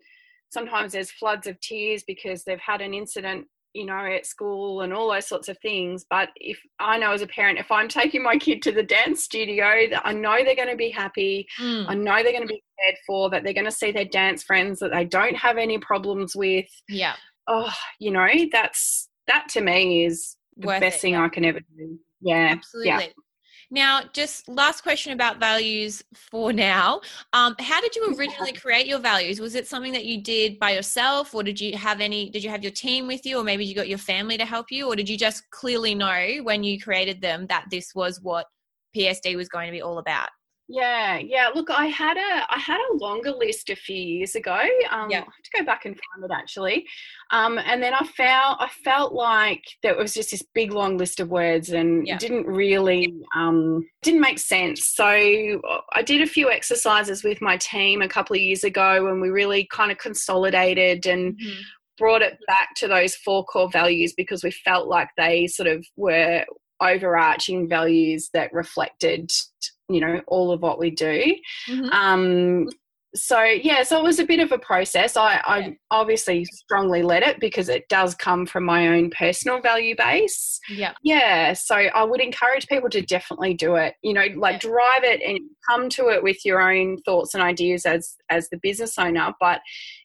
sometimes 0.49 0.93
there's 0.93 1.11
floods 1.11 1.47
of 1.47 1.59
tears 1.59 2.03
because 2.07 2.43
they've 2.43 2.59
had 2.59 2.81
an 2.81 2.93
incident 2.93 3.47
you 3.73 3.85
know, 3.85 4.05
at 4.05 4.25
school 4.25 4.81
and 4.81 4.93
all 4.93 5.11
those 5.11 5.27
sorts 5.27 5.47
of 5.47 5.57
things. 5.59 6.05
But 6.09 6.29
if 6.35 6.59
I 6.79 6.97
know 6.97 7.11
as 7.11 7.21
a 7.21 7.27
parent, 7.27 7.59
if 7.59 7.71
I'm 7.71 7.87
taking 7.87 8.23
my 8.23 8.37
kid 8.37 8.61
to 8.63 8.71
the 8.71 8.83
dance 8.83 9.23
studio, 9.23 9.87
that 9.89 10.01
I 10.05 10.13
know 10.13 10.43
they're 10.43 10.55
going 10.55 10.67
to 10.69 10.75
be 10.75 10.89
happy. 10.89 11.47
Mm. 11.59 11.85
I 11.87 11.93
know 11.93 12.21
they're 12.21 12.33
going 12.33 12.47
to 12.47 12.53
be 12.53 12.63
cared 12.83 12.97
for, 13.05 13.29
that 13.29 13.43
they're 13.43 13.53
going 13.53 13.65
to 13.65 13.71
see 13.71 13.91
their 13.91 14.05
dance 14.05 14.43
friends 14.43 14.79
that 14.79 14.91
they 14.91 15.05
don't 15.05 15.35
have 15.35 15.57
any 15.57 15.77
problems 15.77 16.35
with. 16.35 16.67
Yeah. 16.89 17.15
Oh, 17.47 17.71
you 17.99 18.11
know, 18.11 18.27
that's 18.51 19.09
that 19.31 19.49
to 19.49 19.61
me 19.61 20.05
is 20.05 20.35
the 20.57 20.67
Worth 20.67 20.81
best 20.81 20.97
it, 20.97 21.01
thing 21.01 21.13
yeah. 21.13 21.23
I 21.23 21.29
can 21.29 21.45
ever 21.45 21.59
do. 21.59 21.99
Yeah. 22.21 22.49
Absolutely. 22.51 22.89
Yeah. 22.89 23.07
Now, 23.73 24.01
just 24.11 24.49
last 24.49 24.81
question 24.81 25.13
about 25.13 25.39
values 25.39 26.03
for 26.13 26.51
now. 26.51 26.99
Um, 27.31 27.55
how 27.59 27.79
did 27.79 27.95
you 27.95 28.13
originally 28.17 28.51
create 28.51 28.85
your 28.85 28.99
values? 28.99 29.39
Was 29.39 29.55
it 29.55 29.65
something 29.65 29.93
that 29.93 30.03
you 30.03 30.21
did 30.21 30.59
by 30.59 30.71
yourself, 30.71 31.33
or 31.33 31.41
did 31.41 31.59
you 31.59 31.77
have 31.77 32.01
any? 32.01 32.29
Did 32.29 32.43
you 32.43 32.49
have 32.49 32.63
your 32.63 32.73
team 32.73 33.07
with 33.07 33.25
you, 33.25 33.37
or 33.37 33.45
maybe 33.45 33.63
you 33.63 33.73
got 33.73 33.87
your 33.87 33.97
family 33.97 34.37
to 34.37 34.45
help 34.45 34.71
you, 34.71 34.87
or 34.87 34.97
did 34.97 35.07
you 35.07 35.17
just 35.17 35.49
clearly 35.51 35.95
know 35.95 36.39
when 36.43 36.65
you 36.65 36.81
created 36.81 37.21
them 37.21 37.47
that 37.47 37.65
this 37.71 37.95
was 37.95 38.19
what 38.21 38.45
PSD 38.93 39.37
was 39.37 39.47
going 39.47 39.67
to 39.67 39.71
be 39.71 39.81
all 39.81 39.99
about? 39.99 40.27
Yeah, 40.71 41.17
yeah. 41.17 41.49
Look, 41.53 41.69
I 41.69 41.87
had 41.87 42.15
a 42.15 42.45
I 42.49 42.57
had 42.57 42.79
a 42.79 42.95
longer 42.95 43.31
list 43.31 43.69
a 43.69 43.75
few 43.75 43.95
years 43.95 44.35
ago. 44.35 44.57
Um, 44.89 45.11
yeah. 45.11 45.17
I 45.17 45.25
have 45.25 45.43
to 45.43 45.57
go 45.57 45.65
back 45.65 45.85
and 45.85 45.99
find 45.99 46.23
it 46.23 46.33
actually, 46.33 46.87
um, 47.31 47.59
and 47.59 47.83
then 47.83 47.93
I 47.93 48.05
found 48.05 48.57
I 48.61 48.69
felt 48.85 49.11
like 49.11 49.63
there 49.83 49.97
was 49.97 50.13
just 50.13 50.31
this 50.31 50.43
big 50.53 50.71
long 50.71 50.97
list 50.97 51.19
of 51.19 51.27
words 51.27 51.71
and 51.71 52.07
yeah. 52.07 52.17
didn't 52.17 52.47
really 52.47 53.13
um, 53.35 53.85
didn't 54.01 54.21
make 54.21 54.39
sense. 54.39 54.87
So 54.87 55.05
I 55.05 56.01
did 56.05 56.21
a 56.21 56.27
few 56.27 56.49
exercises 56.49 57.21
with 57.21 57.41
my 57.41 57.57
team 57.57 58.01
a 58.01 58.07
couple 58.07 58.37
of 58.37 58.41
years 58.41 58.63
ago, 58.63 59.07
and 59.07 59.21
we 59.21 59.29
really 59.29 59.67
kind 59.71 59.91
of 59.91 59.97
consolidated 59.97 61.05
and. 61.05 61.33
Mm-hmm. 61.33 61.61
Brought 61.97 62.23
it 62.23 62.39
back 62.47 62.69
to 62.77 62.87
those 62.87 63.15
four 63.15 63.45
core 63.45 63.69
values 63.69 64.13
because 64.17 64.43
we 64.43 64.49
felt 64.49 64.87
like 64.87 65.09
they 65.17 65.45
sort 65.45 65.67
of 65.67 65.85
were 65.95 66.43
overarching 66.81 67.69
values 67.69 68.29
that 68.33 68.51
reflected 68.53 69.29
you 69.93 70.01
know 70.01 70.21
all 70.27 70.51
of 70.51 70.61
what 70.61 70.79
we 70.79 70.91
do. 70.91 71.35
Mm-hmm. 71.69 71.89
um 71.91 72.67
so 73.13 73.43
yeah 73.43 73.83
so 73.83 73.97
it 73.99 74.03
was 74.03 74.19
a 74.19 74.25
bit 74.25 74.39
of 74.39 74.51
a 74.53 74.57
process. 74.57 75.17
I 75.17 75.41
i 75.43 75.77
obviously 75.91 76.45
strongly 76.45 77.03
led 77.03 77.23
it 77.23 77.39
because 77.39 77.67
it 77.67 77.89
does 77.89 78.15
come 78.15 78.45
from 78.45 78.63
my 78.63 78.87
own 78.87 79.09
personal 79.09 79.59
value 79.59 79.95
base. 79.95 80.59
Yeah. 80.69 80.93
Yeah 81.03 81.53
so 81.53 81.75
i 81.75 82.03
would 82.03 82.21
encourage 82.21 82.67
people 82.67 82.89
to 82.89 83.01
definitely 83.01 83.53
do 83.53 83.75
it 83.75 83.95
you 84.01 84.13
know 84.13 84.25
like 84.37 84.63
yeah. 84.63 84.69
drive 84.69 85.03
it 85.03 85.21
and 85.21 85.39
come 85.69 85.89
to 85.89 86.07
it 86.07 86.23
with 86.23 86.45
your 86.45 86.61
own 86.61 86.97
thoughts 87.01 87.33
and 87.33 87.43
ideas 87.43 87.85
as 87.85 88.15
as 88.29 88.47
the 88.49 88.59
business 88.61 88.97
owner 88.97 89.33
but 89.39 89.59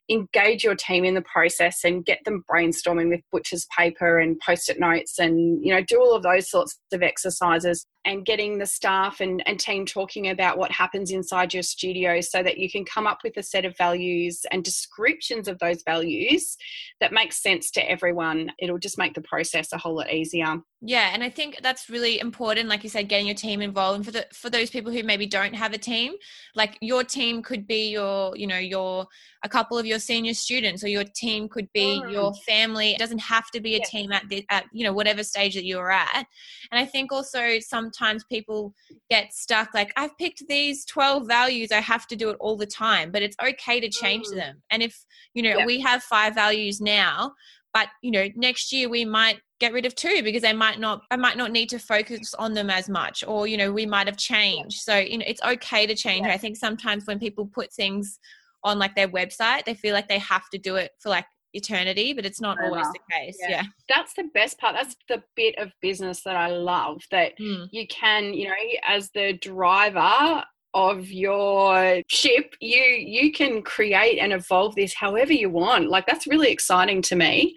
engage 0.09 0.63
your 0.63 0.75
team 0.75 1.05
in 1.05 1.15
the 1.15 1.23
process 1.23 1.83
and 1.85 2.05
get 2.05 2.19
them 2.25 2.45
brainstorming 2.51 3.09
with 3.09 3.21
butcher's 3.33 3.67
paper 3.77 4.19
and 4.19 4.39
post-it 4.41 4.79
notes 4.79 5.19
and 5.19 5.65
you 5.65 5.73
know 5.73 5.83
do 5.83 6.01
all 6.01 6.15
of 6.15 6.23
those 6.23 6.49
sorts 6.49 6.79
of 6.93 7.03
exercises 7.03 7.87
and 8.07 8.25
getting 8.25 8.57
the 8.57 8.67
staff 8.67 9.21
and, 9.21 9.43
and 9.47 9.59
team 9.59 9.85
talking 9.85 10.29
about 10.29 10.57
what 10.57 10.71
happens 10.71 11.11
inside 11.11 11.53
your 11.53 11.65
studio 11.65 12.21
so 12.21 12.43
that 12.43 12.57
you 12.57 12.71
can 12.71 12.85
come 12.85 13.07
up 13.07 13.19
with 13.25 13.37
a 13.37 13.43
set 13.43 13.65
of 13.65 13.77
values 13.77 14.47
and 14.53 14.63
descriptions 14.63 15.49
of 15.49 15.59
those 15.59 15.83
values 15.83 16.57
that 17.01 17.13
makes 17.13 17.43
sense 17.43 17.71
to 17.73 17.91
everyone. 17.91 18.53
It'll 18.61 18.79
just 18.79 18.97
make 18.97 19.15
the 19.15 19.23
process 19.23 19.73
a 19.73 19.79
whole 19.79 19.97
lot 19.97 20.13
easier. 20.13 20.57
Yeah 20.83 21.11
and 21.15 21.25
i 21.25 21.31
think 21.31 21.59
that's 21.63 21.89
really 21.89 22.21
important 22.21 22.69
like 22.69 22.85
you 22.85 22.91
said 22.91 23.09
getting 23.09 23.27
your 23.27 23.35
team 23.35 23.61
involved. 23.61 23.97
And 23.97 24.05
for 24.05 24.13
the 24.13 24.27
for 24.33 24.51
those 24.51 24.71
people 24.71 24.93
who 24.93 25.03
maybe 25.03 25.27
don't 25.27 25.55
have 25.55 25.73
a 25.73 25.79
team 25.79 26.13
like 26.55 26.79
your 26.81 27.03
team 27.03 27.43
could 27.43 27.67
be 27.67 27.91
your 27.91 28.37
you 28.37 28.47
know 28.47 28.59
your 28.59 29.07
a 29.43 29.49
couple 29.49 29.79
of 29.79 29.87
your 29.87 29.99
senior 29.99 30.35
students 30.35 30.85
or 30.85 30.89
your 30.89 31.05
team 31.05 31.49
could 31.49 31.69
be 31.73 32.01
mm. 32.05 32.13
your 32.13 32.35
family. 32.47 32.93
It 32.93 32.99
doesn't 32.99 33.21
have 33.21 33.51
to 33.53 33.61
be 33.61 33.75
a 33.75 33.79
yeah. 33.79 33.85
team 33.85 34.13
at 34.13 34.29
the 34.29 34.45
at 34.51 34.67
you 34.73 34.85
know 34.85 34.93
whatever 34.93 35.25
stage 35.25 35.55
that 35.55 35.65
you're 35.65 35.91
at. 35.91 36.27
And 36.71 36.79
i 36.79 36.85
think 36.85 37.11
also 37.11 37.59
sometimes 37.61 37.96
people 38.25 38.75
get 39.11 39.33
stuck 39.33 39.73
like 39.75 39.93
i've 39.97 40.17
picked 40.19 40.43
these 40.49 40.85
12 40.85 41.27
values 41.27 41.73
i 41.73 41.81
have 41.81 42.07
to 42.07 42.17
do 42.17 42.31
it 42.31 42.37
all 42.41 42.57
the 42.57 42.67
time 42.67 43.11
but 43.11 43.23
it's 43.23 43.37
okay 43.45 43.81
to 43.81 43.89
change 43.89 44.27
mm. 44.27 44.37
them 44.37 44.63
and 44.71 44.83
if 44.83 45.05
you 45.35 45.43
know 45.43 45.59
yeah. 45.59 45.67
we 45.67 45.81
have 45.81 46.03
five 46.03 46.35
values 46.35 46.81
now 46.81 47.33
but 47.73 47.89
you 48.03 48.11
know 48.11 48.27
next 48.37 48.73
year 48.73 48.89
we 48.89 49.05
might 49.05 49.41
get 49.61 49.73
rid 49.73 49.87
of 49.87 49.95
two 49.95 50.23
because 50.23 50.43
they 50.43 50.53
might 50.53 50.79
not 50.79 51.03
i 51.11 51.17
might 51.17 51.37
not 51.37 51.53
need 51.53 51.69
to 51.69 51.79
focus 51.79 52.35
on 52.39 52.55
them 52.55 52.71
as 52.71 52.89
much 52.89 53.25
or 53.27 53.47
you 53.47 53.57
know 53.57 53.73
we 53.73 53.87
might 53.87 54.07
have 54.07 54.17
changed 54.17 54.81
so 54.81 54.97
you 54.97 55.19
know 55.19 55.25
it's 55.27 55.43
okay 55.43 55.87
to 55.87 55.95
change 55.95 56.27
yeah. 56.27 56.33
i 56.33 56.39
think 56.39 56.57
sometimes 56.57 57.07
when 57.07 57.19
people 57.19 57.47
put 57.47 57.73
things 57.73 58.19
on 58.65 58.79
like 58.79 58.95
their 58.95 59.09
website 59.09 59.65
they 59.65 59.75
feel 59.75 59.95
like 59.95 60.09
they 60.09 60.19
have 60.19 60.49
to 60.51 60.59
do 60.59 60.77
it 60.77 60.93
for 61.01 61.09
like 61.09 61.27
eternity 61.53 62.13
but 62.13 62.27
it's 62.27 62.41
not 62.41 62.59
always 62.63 62.87
the 62.93 62.99
case 63.11 63.37
yeah. 63.41 63.49
yeah. 63.49 63.63
that's 63.89 64.13
the 64.15 64.25
best 64.35 64.59
part. 64.59 64.75
That's 64.75 64.97
the 65.09 65.23
bit 65.37 65.57
of 65.59 65.73
business 65.81 66.23
that 66.23 66.37
i 66.37 66.49
love 66.49 67.03
that 67.11 67.39
mm. 67.39 67.67
you 67.71 67.87
can 67.89 68.35
you 68.35 68.49
know 68.49 68.55
as 68.87 69.11
the 69.11 69.35
driver 69.35 70.45
of 70.77 71.11
your 71.11 72.03
ship 72.07 72.55
you 72.61 72.79
you 72.79 73.33
can 73.33 73.63
create 73.63 74.19
and 74.19 74.33
evolve 74.33 74.75
this 74.75 74.95
however 74.95 75.33
you 75.33 75.49
want. 75.49 75.89
Like 75.89 76.07
that's 76.07 76.27
really 76.27 76.51
exciting 76.51 77.01
to 77.03 77.17
me. 77.17 77.57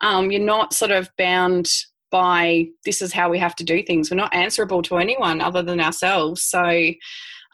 Um, 0.00 0.32
you're 0.32 0.42
not 0.42 0.74
sort 0.74 0.90
of 0.90 1.08
bound 1.16 1.68
by 2.10 2.66
this 2.84 3.02
is 3.02 3.12
how 3.12 3.30
we 3.30 3.38
have 3.38 3.54
to 3.56 3.64
do 3.64 3.84
things. 3.84 4.10
We're 4.10 4.16
not 4.16 4.34
answerable 4.34 4.82
to 4.82 4.96
anyone 4.96 5.40
other 5.40 5.62
than 5.62 5.80
ourselves. 5.80 6.42
So 6.42 6.90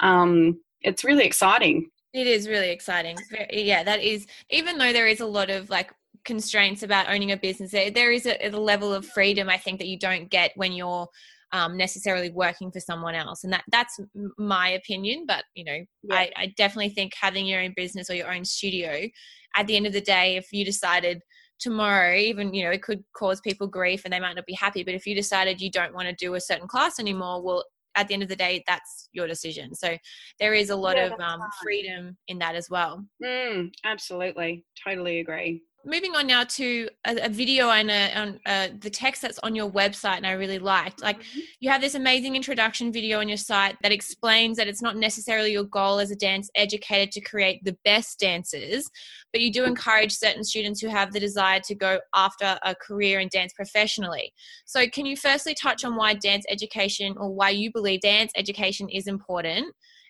um, 0.01 0.59
it's 0.81 1.05
really 1.05 1.25
exciting 1.25 1.91
it 2.13 2.27
is 2.27 2.49
really 2.49 2.71
exciting 2.71 3.17
yeah 3.51 3.83
that 3.83 4.03
is 4.03 4.27
even 4.51 4.79
though 4.79 4.93
there 4.93 5.07
is 5.07 5.21
a 5.21 5.27
lot 5.27 5.51
of 5.51 5.71
like 5.71 5.93
constraints 6.25 6.83
about 6.83 7.09
owning 7.09 7.33
a 7.33 7.37
business 7.37 7.73
there, 7.73 7.91
there 7.91 8.13
is 8.13 8.27
a, 8.27 8.47
a 8.47 8.51
level 8.51 8.93
of 8.93 9.07
freedom 9.07 9.49
i 9.49 9.57
think 9.57 9.79
that 9.79 9.89
you 9.89 9.99
don't 9.99 10.31
get 10.31 10.53
when 10.57 10.73
you're 10.73 11.09
um, 11.55 11.77
necessarily 11.77 12.31
working 12.31 12.73
for 12.73 12.81
someone 12.81 13.15
else 13.15 13.45
and 13.45 13.53
that 13.53 13.65
that's 13.71 14.01
my 14.39 14.71
opinion 14.71 15.25
but 15.27 15.45
you 15.55 15.65
know 15.65 15.85
yeah. 16.03 16.15
I, 16.15 16.31
I 16.37 16.47
definitely 16.57 16.91
think 16.91 17.13
having 17.15 17.45
your 17.45 17.61
own 17.61 17.75
business 17.77 18.09
or 18.09 18.15
your 18.15 18.33
own 18.33 18.45
studio 18.45 19.07
at 19.55 19.67
the 19.67 19.77
end 19.77 19.87
of 19.87 19.93
the 19.93 20.01
day 20.01 20.37
if 20.37 20.51
you 20.53 20.65
decided 20.65 21.21
tomorrow 21.61 22.17
even 22.17 22.55
you 22.55 22.65
know 22.65 22.71
it 22.71 22.83
could 22.83 23.05
cause 23.15 23.41
people 23.41 23.67
grief 23.67 24.03
and 24.05 24.13
they 24.13 24.19
might 24.19 24.35
not 24.35 24.47
be 24.47 24.55
happy 24.55 24.83
but 24.83 24.95
if 24.95 25.07
you 25.07 25.15
decided 25.15 25.61
you 25.61 25.71
don't 25.71 25.95
want 25.95 26.09
to 26.09 26.15
do 26.15 26.35
a 26.35 26.41
certain 26.41 26.67
class 26.67 26.99
anymore 26.99 27.43
well 27.43 27.65
at 27.95 28.09
the 28.09 28.15
end 28.15 28.23
of 28.23 28.29
the 28.29 28.37
day 28.37 28.63
that's 28.67 29.09
your 29.13 29.27
decision. 29.27 29.75
So 29.75 29.97
there 30.39 30.55
is 30.55 30.71
a 30.71 30.77
lot 30.77 30.97
yeah, 30.97 31.07
of 31.07 31.21
um, 31.21 31.41
freedom 31.63 32.17
in 32.29 32.39
that 32.39 32.55
as 32.55 32.69
well. 32.71 33.05
Mm, 33.23 33.73
absolutely. 33.85 34.65
Totally 34.85 35.21
agree 35.21 35.63
moving 35.85 36.15
on 36.15 36.27
now 36.27 36.45
to 36.45 36.89
a, 37.07 37.27
a 37.27 37.29
video 37.29 37.71
and 37.71 37.91
a, 37.91 38.15
on, 38.15 38.41
uh, 38.47 38.69
the 38.81 38.91
text 38.91 39.23
that's 39.23 39.39
on 39.41 39.55
your 39.55 39.71
website 39.71 40.17
and 40.17 40.27
i 40.27 40.33
really 40.33 40.59
liked 40.59 41.03
like 41.03 41.19
mm-hmm. 41.21 41.41
you 41.61 41.71
have 41.71 41.81
this 41.81 41.95
amazing 41.95 42.37
introduction 42.37 42.93
video 42.93 43.21
on 43.21 43.29
your 43.29 43.37
site 43.37 43.77
that 43.83 43.93
explains 43.93 44.57
that 44.57 44.69
it's 44.69 44.83
not 44.83 44.97
necessarily 44.97 45.53
your 45.53 45.65
goal 45.65 45.99
as 45.99 46.11
a 46.11 46.17
dance 46.17 46.51
educator 46.55 47.11
to 47.11 47.21
create 47.21 47.63
the 47.65 47.77
best 47.85 48.19
dancers 48.19 48.89
but 49.33 49.41
you 49.41 49.53
do 49.53 49.65
encourage 49.65 50.13
certain 50.13 50.45
students 50.45 50.81
who 50.81 50.89
have 50.89 51.13
the 51.13 51.21
desire 51.21 51.61
to 51.61 51.75
go 51.75 51.99
after 52.15 52.59
a 52.65 52.75
career 52.75 53.21
in 53.21 53.29
dance 53.29 53.53
professionally 53.53 54.33
so 54.67 54.87
can 54.89 55.07
you 55.07 55.17
firstly 55.17 55.55
touch 55.55 55.85
on 55.85 55.97
why 55.97 56.15
dance 56.15 56.45
education 56.49 57.15
or 57.19 57.31
why 57.31 57.51
you 57.51 57.71
believe 57.73 58.01
dance 58.01 58.33
education 58.37 58.89
is 58.89 59.07
important 59.07 59.67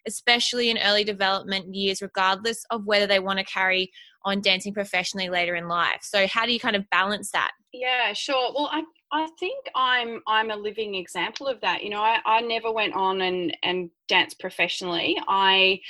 especially 0.06 0.70
in 0.70 0.78
early 0.78 1.04
development 1.04 1.74
years, 1.74 2.02
regardless 2.02 2.64
of 2.70 2.84
whether 2.86 3.06
they 3.06 3.20
want 3.20 3.38
to 3.38 3.44
carry 3.44 3.90
on 4.24 4.40
dancing 4.40 4.72
professionally 4.72 5.28
later 5.28 5.54
in 5.54 5.68
life. 5.68 6.00
So, 6.02 6.26
how 6.26 6.46
do 6.46 6.52
you 6.52 6.60
kind 6.60 6.76
of 6.76 6.88
balance 6.90 7.30
that? 7.32 7.52
Yeah, 7.72 8.12
sure. 8.12 8.52
Well, 8.54 8.68
I 8.72 8.82
I 9.12 9.28
think 9.38 9.66
I'm 9.74 10.20
I'm 10.26 10.50
a 10.50 10.56
living 10.56 10.94
example 10.94 11.46
of 11.46 11.60
that. 11.60 11.82
You 11.82 11.90
know, 11.90 12.00
I, 12.00 12.18
I 12.24 12.40
never 12.40 12.72
went 12.72 12.94
on 12.94 13.20
and 13.20 13.56
and 13.62 13.90
danced 14.08 14.40
professionally. 14.40 15.16
I 15.28 15.80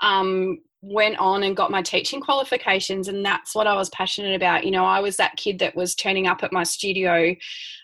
um, 0.00 0.58
went 0.82 1.18
on 1.18 1.42
and 1.42 1.56
got 1.56 1.70
my 1.70 1.82
teaching 1.82 2.20
qualifications, 2.20 3.08
and 3.08 3.24
that's 3.24 3.54
what 3.54 3.66
I 3.66 3.74
was 3.74 3.90
passionate 3.90 4.34
about. 4.34 4.64
You 4.64 4.70
know, 4.70 4.84
I 4.84 5.00
was 5.00 5.16
that 5.16 5.36
kid 5.36 5.58
that 5.58 5.76
was 5.76 5.94
turning 5.94 6.26
up 6.26 6.42
at 6.42 6.52
my 6.52 6.62
studio 6.62 7.34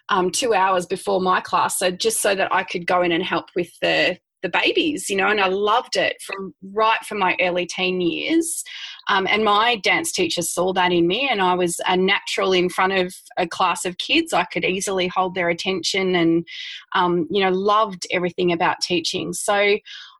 um, 0.08 0.30
two 0.30 0.54
hours 0.54 0.86
before 0.86 1.20
my 1.20 1.40
class, 1.40 1.78
so 1.78 1.90
just 1.90 2.20
so 2.20 2.34
that 2.34 2.52
I 2.52 2.64
could 2.64 2.86
go 2.86 3.02
in 3.02 3.12
and 3.12 3.22
help 3.22 3.50
with 3.54 3.78
the 3.80 4.18
the 4.42 4.48
babies, 4.48 5.08
you 5.08 5.16
know, 5.16 5.28
and 5.28 5.40
I 5.40 5.48
loved 5.48 5.96
it 5.96 6.16
from 6.22 6.54
right 6.72 7.02
from 7.04 7.18
my 7.18 7.36
early 7.40 7.66
teen 7.66 8.00
years. 8.00 8.62
Um, 9.08 9.26
and 9.28 9.44
my 9.44 9.76
dance 9.76 10.12
teacher 10.12 10.42
saw 10.42 10.72
that 10.74 10.92
in 10.92 11.06
me, 11.06 11.28
and 11.30 11.40
I 11.40 11.54
was 11.54 11.80
a 11.86 11.96
natural 11.96 12.52
in 12.52 12.68
front 12.68 12.92
of 12.92 13.14
a 13.36 13.46
class 13.46 13.84
of 13.84 13.98
kids. 13.98 14.32
I 14.32 14.44
could 14.44 14.64
easily 14.64 15.08
hold 15.08 15.34
their 15.34 15.48
attention 15.48 16.14
and, 16.14 16.46
um, 16.94 17.26
you 17.30 17.42
know, 17.42 17.50
loved 17.50 18.06
everything 18.10 18.52
about 18.52 18.80
teaching. 18.80 19.32
So 19.32 19.78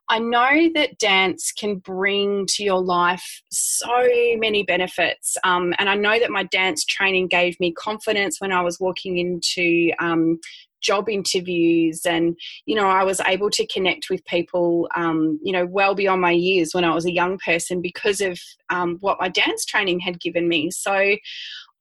I 0.09 0.19
know 0.19 0.69
that 0.73 0.99
dance 0.99 1.51
can 1.51 1.79
bring 1.79 2.45
to 2.51 2.63
your 2.63 2.81
life 2.81 3.41
so 3.51 4.07
many 4.37 4.63
benefits. 4.63 5.35
Um, 5.43 5.73
and 5.79 5.89
I 5.89 5.95
know 5.95 6.17
that 6.17 6.31
my 6.31 6.43
dance 6.43 6.85
training 6.85 7.27
gave 7.27 7.59
me 7.59 7.73
confidence 7.73 8.39
when 8.39 8.53
I 8.53 8.61
was 8.61 8.79
walking 8.79 9.17
into 9.17 9.91
um, 9.99 10.39
job 10.81 11.09
interviews 11.09 12.01
and 12.05 12.37
you 12.65 12.75
know 12.75 12.87
i 12.87 13.03
was 13.03 13.19
able 13.21 13.49
to 13.49 13.65
connect 13.67 14.09
with 14.09 14.23
people 14.25 14.87
um, 14.95 15.39
you 15.43 15.51
know 15.51 15.65
well 15.65 15.95
beyond 15.95 16.21
my 16.21 16.31
years 16.31 16.73
when 16.73 16.83
i 16.83 16.93
was 16.93 17.05
a 17.05 17.13
young 17.13 17.37
person 17.39 17.81
because 17.81 18.21
of 18.21 18.39
um, 18.69 18.97
what 18.99 19.19
my 19.19 19.29
dance 19.29 19.65
training 19.65 19.99
had 19.99 20.19
given 20.19 20.47
me. 20.47 20.71
So 20.71 20.93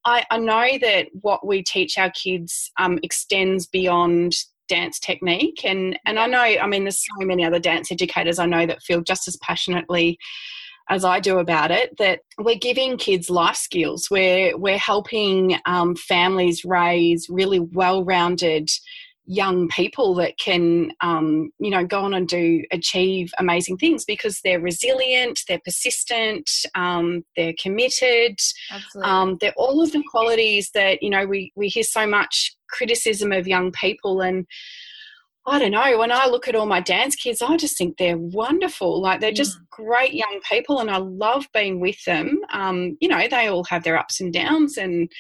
I, 0.05 0.25
I 0.31 0.39
know 0.39 0.79
that 0.81 1.09
what 1.21 1.47
we 1.47 1.63
teach 1.63 1.99
our 1.99 2.11
kids 2.11 2.71
um, 2.79 2.99
extends 3.03 3.67
beyond 3.67 4.35
dance 4.69 4.99
technique 4.99 5.65
and 5.65 5.97
and 6.07 6.19
I 6.19 6.27
know 6.27 6.41
I 6.41 6.67
mean 6.67 6.83
there's 6.83 6.99
so 6.99 7.25
many 7.25 7.45
other 7.45 7.61
dance 7.61 7.93
educators 7.93 8.41
I 8.41 8.47
know 8.47 8.67
that 8.67 8.83
feel 8.83 9.01
just 9.01 9.29
as 9.29 9.37
passionately 9.37 10.19
as 10.89 11.05
I 11.05 11.21
do 11.21 11.39
about 11.39 11.71
it 11.71 11.97
that 11.99 12.21
we're 12.39 12.59
giving 12.59 12.97
kids 12.97 13.29
life 13.31 13.57
skills. 13.57 14.09
We're 14.11 14.57
we're 14.57 14.79
helping 14.79 15.59
um, 15.67 15.97
families 15.97 16.65
raise 16.65 17.27
really 17.29 17.61
well-rounded 17.61 18.71
young 19.29 19.67
people 19.69 20.15
that 20.15 20.39
can 20.39 20.93
um, 21.01 21.51
you 21.59 21.71
know 21.71 21.85
go 21.85 22.01
on 22.01 22.15
and 22.15 22.29
do 22.29 22.63
achieve 22.71 23.33
amazing 23.39 23.77
things 23.77 24.05
because 24.05 24.41
they're 24.45 24.61
resilient 24.61 25.41
they're 25.49 25.61
persistent 25.65 26.49
um, 26.77 27.25
they're 27.37 27.55
committed. 27.61 28.39
Um, 29.03 29.37
they're 29.41 29.55
all 29.57 29.83
of 29.83 29.93
the 29.93 30.05
qualities 30.11 30.71
that 30.75 31.03
you 31.03 31.11
know 31.11 31.27
we, 31.27 31.53
we 31.57 31.69
hear 31.69 31.83
so 31.83 32.07
much 32.07 32.57
criticism 32.71 33.33
of 33.33 33.47
young 33.49 33.73
people 33.73 34.21
and 34.21 34.47
I 35.49 35.59
don't 35.61 35.71
know. 35.71 35.99
When 35.99 36.11
I 36.11 36.27
look 36.27 36.49
at 36.49 36.57
all 36.57 36.67
my 36.67 36.81
dance 36.81 37.15
kids, 37.15 37.41
I 37.41 37.57
just 37.57 37.79
think 37.79 37.97
they're 37.97 38.19
wonderful. 38.19 39.01
Like 39.01 39.21
they're 39.21 39.31
just 39.31 39.59
mm. 39.59 39.69
great 39.71 40.13
young 40.13 40.41
people, 40.51 40.81
and 40.81 40.91
I 40.91 40.97
love 40.97 41.47
being 41.55 41.81
with 41.81 42.03
them. 42.05 42.41
Um, 42.53 42.97
you 43.01 43.09
know, 43.09 43.27
they 43.29 43.47
all 43.47 43.65
have 43.65 43.85
their 43.85 43.97
ups 43.97 44.21
and 44.21 44.33
downs, 44.33 44.77
and 44.77 45.11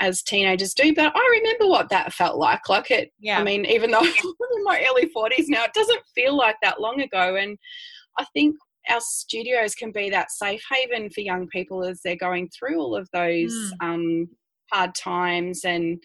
as 0.00 0.22
teenagers 0.22 0.74
do. 0.74 0.94
But 0.94 1.12
I 1.14 1.38
remember 1.40 1.66
what 1.66 1.88
that 1.90 2.12
felt 2.12 2.38
like. 2.38 2.68
Like 2.68 2.90
it, 2.90 3.12
yeah. 3.18 3.38
I 3.38 3.44
mean, 3.44 3.64
even 3.66 3.90
though 3.90 3.98
I'm 4.00 4.06
in 4.06 4.64
my 4.64 4.84
early 4.88 5.10
40s 5.14 5.46
now, 5.48 5.64
it 5.64 5.74
doesn't 5.74 6.02
feel 6.14 6.36
like 6.36 6.56
that 6.62 6.80
long 6.80 7.00
ago. 7.00 7.36
And 7.36 7.58
I 8.18 8.24
think 8.32 8.56
our 8.88 9.00
studios 9.00 9.74
can 9.74 9.92
be 9.92 10.10
that 10.10 10.30
safe 10.30 10.62
haven 10.70 11.10
for 11.10 11.20
young 11.20 11.48
people 11.48 11.84
as 11.84 12.00
they're 12.02 12.16
going 12.16 12.48
through 12.48 12.80
all 12.80 12.96
of 12.96 13.08
those 13.12 13.52
mm. 13.52 13.70
um, 13.80 14.28
hard 14.72 14.94
times. 14.94 15.64
And 15.64 16.02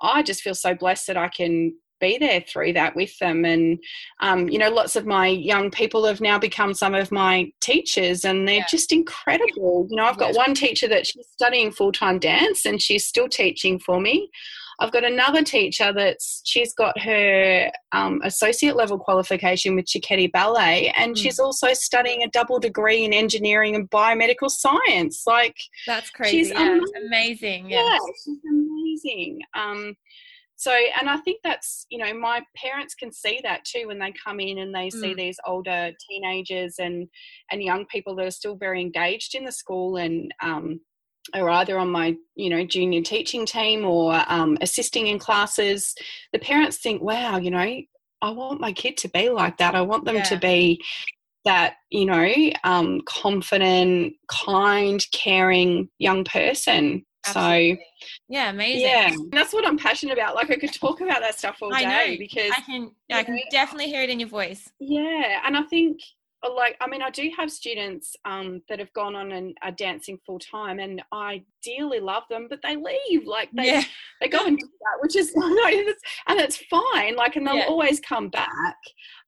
I 0.00 0.22
just 0.22 0.42
feel 0.42 0.54
so 0.54 0.74
blessed 0.74 1.06
that 1.08 1.16
I 1.16 1.28
can 1.28 1.74
be 2.00 2.18
there 2.18 2.40
through 2.40 2.72
that 2.74 2.96
with 2.96 3.16
them. 3.18 3.44
And, 3.44 3.78
um, 4.20 4.48
you 4.48 4.58
know, 4.58 4.70
lots 4.70 4.96
of 4.96 5.06
my 5.06 5.28
young 5.28 5.70
people 5.70 6.04
have 6.06 6.20
now 6.20 6.38
become 6.38 6.74
some 6.74 6.94
of 6.94 7.12
my 7.12 7.50
teachers 7.60 8.24
and 8.24 8.46
they're 8.46 8.56
yeah. 8.56 8.66
just 8.70 8.92
incredible. 8.92 9.86
You 9.90 9.96
know, 9.96 10.04
I've 10.04 10.18
got 10.18 10.34
one 10.34 10.54
teacher 10.54 10.88
that 10.88 11.06
she's 11.06 11.26
studying 11.28 11.72
full 11.72 11.92
time 11.92 12.18
dance 12.18 12.64
and 12.64 12.80
she's 12.80 13.06
still 13.06 13.28
teaching 13.28 13.78
for 13.78 14.00
me. 14.00 14.30
I've 14.80 14.92
got 14.92 15.04
another 15.04 15.42
teacher 15.42 15.92
that's 15.92 16.42
she's 16.44 16.74
got 16.74 16.98
her 17.00 17.70
um, 17.92 18.20
associate 18.24 18.76
level 18.76 18.98
qualification 18.98 19.76
with 19.76 19.86
Cecchetti 19.86 20.30
Ballet, 20.32 20.92
and 20.96 21.14
mm. 21.14 21.18
she's 21.18 21.38
also 21.38 21.72
studying 21.74 22.22
a 22.22 22.28
double 22.30 22.58
degree 22.58 23.04
in 23.04 23.12
engineering 23.12 23.76
and 23.76 23.88
biomedical 23.90 24.50
science. 24.50 25.22
Like 25.26 25.56
that's 25.86 26.10
crazy. 26.10 26.38
She's 26.38 26.50
yeah, 26.50 26.80
amazing. 27.06 27.70
yeah, 27.70 27.98
she's 28.24 28.38
amazing. 28.50 29.40
Um, 29.54 29.96
so 30.56 30.72
and 31.00 31.08
i 31.08 31.16
think 31.18 31.38
that's 31.42 31.86
you 31.90 31.98
know 31.98 32.14
my 32.14 32.42
parents 32.56 32.94
can 32.94 33.12
see 33.12 33.40
that 33.42 33.64
too 33.64 33.86
when 33.86 33.98
they 33.98 34.12
come 34.12 34.40
in 34.40 34.58
and 34.58 34.74
they 34.74 34.90
see 34.90 35.12
mm. 35.12 35.16
these 35.16 35.38
older 35.46 35.90
teenagers 36.08 36.76
and 36.78 37.08
and 37.50 37.62
young 37.62 37.84
people 37.86 38.14
that 38.14 38.26
are 38.26 38.30
still 38.30 38.56
very 38.56 38.80
engaged 38.80 39.34
in 39.34 39.44
the 39.44 39.52
school 39.52 39.96
and 39.96 40.32
um, 40.42 40.80
are 41.32 41.48
either 41.48 41.78
on 41.78 41.90
my 41.90 42.16
you 42.34 42.50
know 42.50 42.64
junior 42.64 43.02
teaching 43.02 43.46
team 43.46 43.84
or 43.84 44.22
um, 44.28 44.58
assisting 44.60 45.06
in 45.06 45.18
classes 45.18 45.94
the 46.32 46.38
parents 46.38 46.78
think 46.78 47.02
wow 47.02 47.36
you 47.36 47.50
know 47.50 47.80
i 48.22 48.30
want 48.30 48.60
my 48.60 48.72
kid 48.72 48.96
to 48.96 49.08
be 49.08 49.30
like 49.30 49.56
that 49.58 49.74
i 49.74 49.80
want 49.80 50.04
them 50.04 50.16
yeah. 50.16 50.22
to 50.22 50.36
be 50.36 50.80
that 51.44 51.74
you 51.90 52.04
know 52.04 52.32
um, 52.64 53.00
confident 53.06 54.14
kind 54.28 55.06
caring 55.12 55.88
young 55.98 56.24
person 56.24 57.04
Absolutely. 57.26 57.80
So 58.00 58.06
yeah, 58.28 58.50
amazing. 58.50 58.82
Yeah, 58.82 59.14
that's 59.32 59.52
what 59.52 59.66
I'm 59.66 59.78
passionate 59.78 60.12
about. 60.14 60.34
Like 60.34 60.50
I 60.50 60.56
could 60.56 60.72
talk 60.72 61.00
about 61.00 61.20
that 61.20 61.38
stuff 61.38 61.58
all 61.62 61.70
day 61.70 62.16
because 62.18 62.50
I 62.56 62.60
can 62.60 62.90
I 63.10 63.22
can 63.22 63.36
know, 63.36 63.42
definitely 63.50 63.86
hear 63.86 64.02
it 64.02 64.10
in 64.10 64.20
your 64.20 64.28
voice. 64.28 64.70
Yeah, 64.78 65.40
and 65.44 65.56
I 65.56 65.62
think 65.62 66.00
uh, 66.44 66.52
like 66.54 66.76
I 66.80 66.88
mean 66.88 67.02
I 67.02 67.10
do 67.10 67.30
have 67.36 67.50
students 67.50 68.16
um, 68.24 68.62
that 68.68 68.78
have 68.78 68.92
gone 68.92 69.14
on 69.14 69.32
and 69.32 69.56
are 69.62 69.72
dancing 69.72 70.18
full 70.26 70.38
time 70.38 70.78
and 70.78 71.02
I 71.12 71.44
dearly 71.62 72.00
love 72.00 72.24
them 72.28 72.46
but 72.48 72.60
they 72.62 72.76
leave 72.76 73.26
like 73.26 73.50
they 73.52 73.66
yeah. 73.66 73.82
they 74.20 74.28
go 74.28 74.44
and 74.44 74.58
do 74.58 74.66
that 74.66 75.02
which 75.02 75.16
is 75.16 75.32
and 75.36 76.40
it's 76.40 76.62
fine 76.70 77.16
like 77.16 77.36
and 77.36 77.46
they'll 77.46 77.56
yeah. 77.56 77.66
always 77.68 78.00
come 78.00 78.28
back 78.28 78.76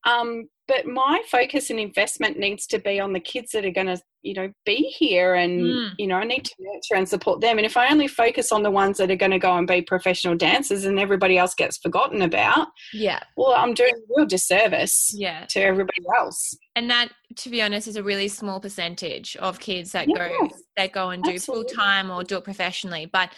um, 0.05 0.49
but 0.69 0.87
my 0.87 1.23
focus 1.31 1.71
and 1.71 1.79
investment 1.79 2.39
needs 2.39 2.67
to 2.67 2.79
be 2.79 3.01
on 3.01 3.13
the 3.13 3.21
kids 3.21 3.53
that 3.53 3.65
are 3.65 3.71
going 3.71 3.87
to 3.87 4.01
you 4.23 4.35
know 4.35 4.51
be 4.65 4.77
here 4.99 5.35
and 5.35 5.61
mm. 5.61 5.91
you 5.99 6.07
know 6.07 6.17
i 6.17 6.25
need 6.25 6.45
to 6.45 6.55
nurture 6.59 6.99
and 6.99 7.09
support 7.09 7.41
them. 7.41 7.59
And 7.59 7.65
if 7.65 7.77
i 7.77 7.89
only 7.89 8.09
focus 8.09 8.51
on 8.51 8.63
the 8.63 8.71
ones 8.71 8.99
that 8.99 9.11
are 9.11 9.17
going 9.17 9.31
to 9.31 9.39
go 9.39 9.57
and 9.57 9.67
be 9.67 9.83
professional 9.83 10.37
dancers 10.37 10.85
and 10.85 10.99
everybody 10.99 11.39
else 11.39 11.55
gets 11.55 11.79
forgotten 11.79 12.23
about 12.23 12.69
yeah. 12.93 13.21
well 13.37 13.53
i'm 13.53 13.73
doing 13.73 13.93
a 13.95 14.15
real 14.17 14.27
disservice 14.27 15.13
yeah. 15.15 15.47
to 15.47 15.61
everybody 15.61 16.03
else. 16.19 16.57
And 16.75 16.91
that 16.91 17.13
to 17.37 17.51
be 17.51 17.63
honest 17.63 17.89
is 17.89 17.97
a 17.97 18.03
really 18.03 18.29
small 18.29 18.61
percentage 18.61 19.37
of 19.37 19.61
kids 19.61 19.93
that 19.93 20.09
yeah, 20.09 20.29
go 20.29 20.49
that 20.77 20.93
go 20.93 21.11
and 21.11 21.23
do 21.23 21.39
full 21.39 21.65
time 21.65 22.11
or 22.11 22.25
do 22.25 22.37
it 22.37 22.45
professionally. 22.45 23.07
But 23.07 23.31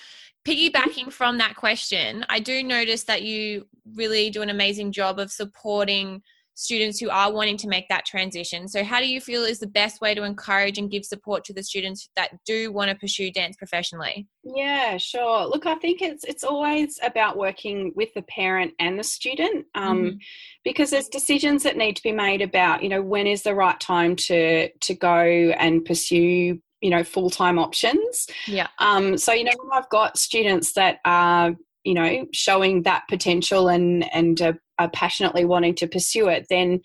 piggybacking 0.46 1.12
from 1.12 1.36
that 1.36 1.56
question 1.56 2.24
i 2.30 2.38
do 2.38 2.62
notice 2.62 3.02
that 3.02 3.22
you 3.22 3.66
really 3.94 4.30
do 4.30 4.40
an 4.40 4.48
amazing 4.48 4.92
job 4.92 5.18
of 5.18 5.30
supporting 5.30 6.22
students 6.58 6.98
who 6.98 7.08
are 7.08 7.32
wanting 7.32 7.56
to 7.56 7.68
make 7.68 7.88
that 7.88 8.04
transition. 8.04 8.66
So, 8.66 8.82
how 8.82 8.98
do 8.98 9.08
you 9.08 9.20
feel 9.20 9.44
is 9.44 9.60
the 9.60 9.68
best 9.68 10.00
way 10.00 10.12
to 10.12 10.24
encourage 10.24 10.76
and 10.76 10.90
give 10.90 11.04
support 11.04 11.44
to 11.44 11.52
the 11.54 11.62
students 11.62 12.10
that 12.16 12.32
do 12.44 12.72
want 12.72 12.90
to 12.90 12.96
pursue 12.96 13.30
dance 13.30 13.56
professionally? 13.56 14.26
Yeah, 14.42 14.96
sure. 14.96 15.46
Look, 15.46 15.66
I 15.66 15.76
think 15.76 16.02
it's 16.02 16.24
it's 16.24 16.42
always 16.42 16.98
about 17.02 17.36
working 17.36 17.92
with 17.94 18.12
the 18.14 18.22
parent 18.22 18.74
and 18.80 18.98
the 18.98 19.04
student, 19.04 19.66
um, 19.76 19.98
mm-hmm. 19.98 20.16
because 20.64 20.90
there's 20.90 21.08
decisions 21.08 21.62
that 21.62 21.76
need 21.76 21.94
to 21.94 22.02
be 22.02 22.12
made 22.12 22.42
about 22.42 22.82
you 22.82 22.88
know 22.88 23.02
when 23.02 23.28
is 23.28 23.42
the 23.42 23.54
right 23.54 23.78
time 23.78 24.16
to 24.16 24.68
to 24.68 24.94
go 24.94 25.20
and 25.20 25.84
pursue 25.84 26.58
you 26.80 26.90
know 26.90 27.04
full 27.04 27.30
time 27.30 27.58
options. 27.58 28.26
Yeah. 28.48 28.66
Um. 28.80 29.16
So 29.16 29.32
you 29.32 29.44
know, 29.44 29.52
I've 29.72 29.88
got 29.90 30.18
students 30.18 30.72
that 30.72 30.98
are 31.04 31.54
you 31.84 31.94
know 31.94 32.26
showing 32.32 32.82
that 32.82 33.04
potential 33.08 33.68
and 33.68 34.12
and 34.12 34.42
uh, 34.42 34.52
are 34.78 34.90
passionately 34.90 35.44
wanting 35.44 35.74
to 35.76 35.86
pursue 35.86 36.28
it, 36.28 36.46
then 36.48 36.80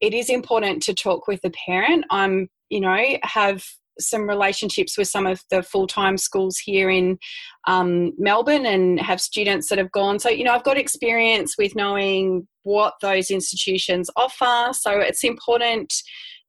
it 0.00 0.14
is 0.14 0.28
important 0.28 0.82
to 0.84 0.94
talk 0.94 1.26
with 1.26 1.40
the 1.42 1.52
parent. 1.66 2.04
I'm, 2.10 2.48
you 2.68 2.80
know, 2.80 3.04
have 3.22 3.64
some 3.98 4.28
relationships 4.28 4.96
with 4.96 5.08
some 5.08 5.26
of 5.26 5.42
the 5.50 5.62
full 5.62 5.86
time 5.86 6.16
schools 6.16 6.58
here 6.58 6.90
in 6.90 7.18
um, 7.66 8.12
Melbourne 8.18 8.66
and 8.66 9.00
have 9.00 9.20
students 9.20 9.68
that 9.68 9.78
have 9.78 9.92
gone. 9.92 10.18
So, 10.18 10.28
you 10.28 10.44
know, 10.44 10.52
I've 10.52 10.64
got 10.64 10.78
experience 10.78 11.56
with 11.58 11.76
knowing 11.76 12.46
what 12.62 12.94
those 13.02 13.30
institutions 13.30 14.10
offer. 14.16 14.72
So, 14.72 14.98
it's 14.98 15.24
important 15.24 15.92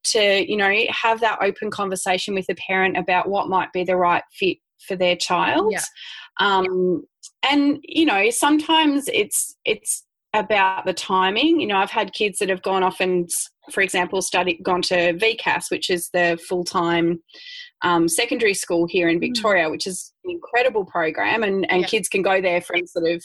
to, 0.05 0.49
you 0.49 0.57
know, 0.57 0.73
have 0.89 1.19
that 1.21 1.39
open 1.41 1.71
conversation 1.71 2.33
with 2.33 2.45
the 2.47 2.55
parent 2.55 2.97
about 2.97 3.29
what 3.29 3.49
might 3.49 3.71
be 3.71 3.83
the 3.83 3.95
right 3.95 4.23
fit 4.33 4.57
for 4.85 4.95
their 4.95 5.15
child. 5.15 5.71
Yeah. 5.71 5.83
Um, 6.39 7.03
and, 7.43 7.79
you 7.83 8.05
know, 8.05 8.29
sometimes 8.29 9.09
it's, 9.13 9.55
it's, 9.65 10.03
about 10.33 10.85
the 10.85 10.93
timing. 10.93 11.59
You 11.59 11.67
know, 11.67 11.77
I've 11.77 11.91
had 11.91 12.13
kids 12.13 12.39
that 12.39 12.49
have 12.49 12.61
gone 12.63 12.83
off 12.83 12.99
and, 12.99 13.29
for 13.71 13.81
example, 13.81 14.21
studied 14.21 14.63
gone 14.63 14.81
to 14.83 15.13
VCASS, 15.13 15.69
which 15.69 15.89
is 15.89 16.09
the 16.13 16.39
full 16.47 16.63
time 16.63 17.21
um, 17.83 18.07
secondary 18.07 18.53
school 18.53 18.87
here 18.87 19.09
in 19.09 19.17
mm. 19.17 19.27
Victoria, 19.33 19.69
which 19.69 19.85
is 19.85 20.13
an 20.23 20.31
incredible 20.31 20.85
program, 20.85 21.43
and, 21.43 21.69
and 21.69 21.81
yeah. 21.81 21.87
kids 21.87 22.07
can 22.07 22.21
go 22.21 22.41
there 22.41 22.61
from 22.61 22.87
sort 22.87 23.09
of 23.09 23.23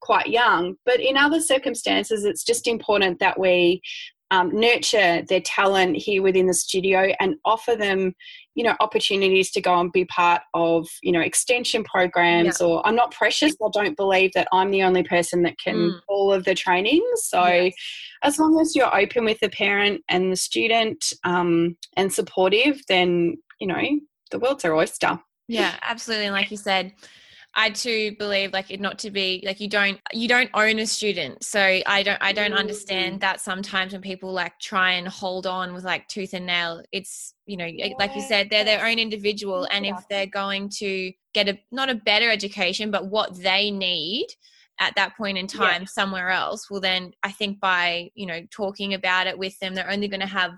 quite 0.00 0.26
young. 0.26 0.74
But 0.84 1.00
in 1.00 1.16
other 1.16 1.40
circumstances, 1.40 2.24
it's 2.24 2.44
just 2.44 2.66
important 2.66 3.20
that 3.20 3.38
we 3.38 3.80
um, 4.30 4.50
nurture 4.52 5.22
their 5.28 5.40
talent 5.40 5.96
here 5.96 6.22
within 6.22 6.46
the 6.46 6.54
studio 6.54 7.12
and 7.20 7.36
offer 7.44 7.74
them 7.74 8.14
you 8.60 8.64
know 8.64 8.76
opportunities 8.80 9.50
to 9.50 9.58
go 9.58 9.80
and 9.80 9.90
be 9.90 10.04
part 10.04 10.42
of 10.52 10.86
you 11.02 11.10
know 11.10 11.20
extension 11.22 11.82
programs 11.82 12.58
yeah. 12.60 12.66
or 12.66 12.86
i'm 12.86 12.94
not 12.94 13.10
precious 13.10 13.54
i 13.64 13.68
don't 13.72 13.96
believe 13.96 14.30
that 14.34 14.46
i'm 14.52 14.70
the 14.70 14.82
only 14.82 15.02
person 15.02 15.42
that 15.42 15.58
can 15.58 15.76
mm. 15.76 16.00
all 16.08 16.30
of 16.30 16.44
the 16.44 16.54
trainings 16.54 17.24
so 17.24 17.42
yes. 17.46 17.72
as 18.22 18.38
long 18.38 18.60
as 18.60 18.76
you're 18.76 18.94
open 18.94 19.24
with 19.24 19.40
the 19.40 19.48
parent 19.48 20.02
and 20.10 20.30
the 20.30 20.36
student 20.36 21.02
um, 21.24 21.74
and 21.96 22.12
supportive 22.12 22.82
then 22.86 23.34
you 23.60 23.66
know 23.66 23.82
the 24.30 24.38
world's 24.38 24.62
our 24.66 24.74
oyster 24.74 25.18
yeah 25.48 25.76
absolutely 25.80 26.26
and 26.26 26.34
like 26.34 26.50
you 26.50 26.58
said 26.58 26.92
I 27.54 27.70
too 27.70 28.14
believe 28.18 28.52
like 28.52 28.70
it 28.70 28.80
not 28.80 28.98
to 29.00 29.10
be 29.10 29.42
like 29.44 29.60
you 29.60 29.68
don't 29.68 29.98
you 30.12 30.28
don't 30.28 30.50
own 30.54 30.78
a 30.78 30.86
student. 30.86 31.42
So 31.44 31.60
I 31.60 32.02
don't 32.02 32.18
I 32.20 32.32
don't 32.32 32.52
understand 32.52 33.16
mm. 33.16 33.20
that 33.20 33.40
sometimes 33.40 33.92
when 33.92 34.02
people 34.02 34.32
like 34.32 34.58
try 34.60 34.92
and 34.92 35.08
hold 35.08 35.46
on 35.46 35.74
with 35.74 35.84
like 35.84 36.06
tooth 36.08 36.32
and 36.32 36.46
nail, 36.46 36.82
it's 36.92 37.34
you 37.46 37.56
know 37.56 37.68
like 37.98 38.14
you 38.14 38.22
said 38.22 38.48
they're 38.50 38.64
their 38.64 38.86
own 38.86 38.98
individual 38.98 39.66
and 39.72 39.84
if 39.84 39.96
they're 40.08 40.26
going 40.26 40.68
to 40.68 41.12
get 41.34 41.48
a 41.48 41.58
not 41.72 41.90
a 41.90 41.94
better 41.94 42.30
education 42.30 42.90
but 42.90 43.06
what 43.08 43.34
they 43.42 43.70
need 43.70 44.26
at 44.78 44.94
that 44.94 45.16
point 45.16 45.36
in 45.36 45.46
time 45.46 45.82
yeah. 45.82 45.86
somewhere 45.86 46.30
else 46.30 46.70
well 46.70 46.80
then 46.80 47.12
i 47.24 47.32
think 47.32 47.58
by 47.58 48.08
you 48.14 48.26
know 48.26 48.40
talking 48.50 48.94
about 48.94 49.26
it 49.26 49.36
with 49.36 49.58
them 49.58 49.74
they're 49.74 49.90
only 49.90 50.08
going 50.08 50.20
to 50.20 50.26
have 50.26 50.52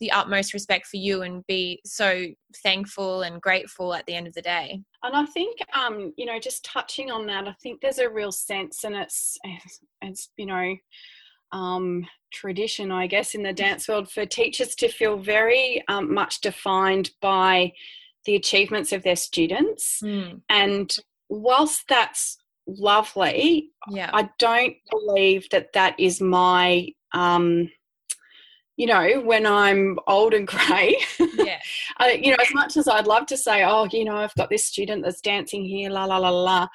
the 0.00 0.10
utmost 0.10 0.52
respect 0.52 0.86
for 0.86 0.96
you 0.96 1.22
and 1.22 1.46
be 1.46 1.80
so 1.84 2.26
thankful 2.62 3.22
and 3.22 3.40
grateful 3.40 3.94
at 3.94 4.04
the 4.06 4.14
end 4.14 4.26
of 4.26 4.34
the 4.34 4.42
day. 4.42 4.80
And 5.02 5.14
I 5.14 5.24
think, 5.26 5.58
um, 5.72 6.12
you 6.16 6.26
know, 6.26 6.38
just 6.38 6.64
touching 6.64 7.10
on 7.10 7.26
that, 7.26 7.46
I 7.46 7.54
think 7.62 7.80
there's 7.80 7.98
a 7.98 8.08
real 8.08 8.32
sense, 8.32 8.84
and 8.84 8.94
it's, 8.94 9.38
it's, 10.02 10.30
you 10.36 10.46
know, 10.46 10.76
um, 11.52 12.04
tradition, 12.32 12.90
I 12.90 13.06
guess, 13.06 13.34
in 13.34 13.44
the 13.44 13.52
dance 13.52 13.88
world 13.88 14.10
for 14.10 14.26
teachers 14.26 14.74
to 14.76 14.88
feel 14.88 15.16
very 15.18 15.84
um, 15.88 16.12
much 16.12 16.40
defined 16.40 17.10
by 17.20 17.72
the 18.24 18.34
achievements 18.34 18.92
of 18.92 19.04
their 19.04 19.16
students. 19.16 20.00
Mm. 20.02 20.40
And 20.48 20.96
whilst 21.28 21.84
that's 21.88 22.38
lovely, 22.66 23.70
yeah. 23.90 24.10
I 24.12 24.30
don't 24.38 24.74
believe 24.90 25.48
that 25.50 25.74
that 25.74 25.94
is 26.00 26.20
my 26.20 26.88
um, 27.12 27.70
you 28.76 28.86
know, 28.86 29.20
when 29.20 29.46
I'm 29.46 29.98
old 30.06 30.34
and 30.34 30.46
grey, 30.48 30.96
yeah. 31.36 31.60
I, 31.98 32.12
you 32.12 32.30
know, 32.30 32.36
as 32.40 32.52
much 32.54 32.76
as 32.76 32.88
I'd 32.88 33.06
love 33.06 33.26
to 33.26 33.36
say, 33.36 33.64
oh, 33.64 33.88
you 33.90 34.04
know, 34.04 34.16
I've 34.16 34.34
got 34.34 34.50
this 34.50 34.66
student 34.66 35.04
that's 35.04 35.20
dancing 35.20 35.64
here, 35.64 35.90
la 35.90 36.04
la 36.04 36.18
la 36.18 36.30
la, 36.30 36.68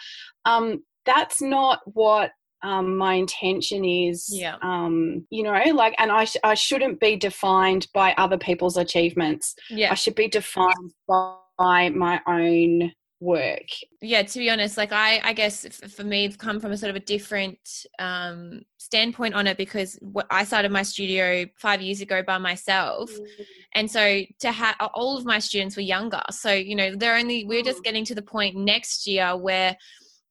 um, 0.45 0.83
that's 1.05 1.41
not 1.41 1.79
what 1.85 2.31
um, 2.61 2.97
my 2.97 3.13
intention 3.13 3.85
is. 3.85 4.27
Yeah. 4.29 4.55
Um, 4.61 5.25
you 5.29 5.43
know, 5.43 5.53
like, 5.73 5.95
and 5.97 6.11
I, 6.11 6.25
sh- 6.25 6.37
I 6.43 6.53
shouldn't 6.53 6.99
be 6.99 7.15
defined 7.15 7.87
by 7.93 8.13
other 8.17 8.37
people's 8.37 8.77
achievements. 8.77 9.55
Yeah. 9.69 9.91
I 9.91 9.95
should 9.95 10.15
be 10.15 10.27
defined 10.27 10.93
by 11.07 11.89
my 11.89 12.21
own 12.27 12.91
work 13.21 13.67
yeah 14.01 14.21
to 14.21 14.39
be 14.39 14.49
honest 14.49 14.77
like 14.77 14.93
i 14.93 15.19
i 15.25 15.33
guess 15.33 15.65
for 15.89 16.05
me 16.05 16.23
i've 16.23 16.37
come 16.37 16.57
from 16.57 16.71
a 16.71 16.77
sort 16.77 16.89
of 16.89 16.95
a 16.95 17.01
different 17.01 17.59
um 17.99 18.61
standpoint 18.77 19.33
on 19.33 19.45
it 19.45 19.57
because 19.57 19.99
what 20.01 20.25
i 20.31 20.43
started 20.43 20.71
my 20.71 20.83
studio 20.83 21.45
five 21.57 21.81
years 21.81 21.99
ago 21.99 22.23
by 22.23 22.37
myself 22.37 23.11
mm-hmm. 23.11 23.43
and 23.75 23.91
so 23.91 24.21
to 24.39 24.51
have 24.53 24.75
all 24.93 25.17
of 25.17 25.25
my 25.25 25.37
students 25.37 25.75
were 25.75 25.81
younger 25.81 26.21
so 26.29 26.51
you 26.51 26.75
know 26.75 26.95
they're 26.95 27.17
only 27.17 27.43
we're 27.43 27.63
just 27.63 27.79
mm. 27.79 27.83
getting 27.83 28.05
to 28.05 28.15
the 28.15 28.21
point 28.21 28.55
next 28.55 29.05
year 29.05 29.35
where 29.35 29.75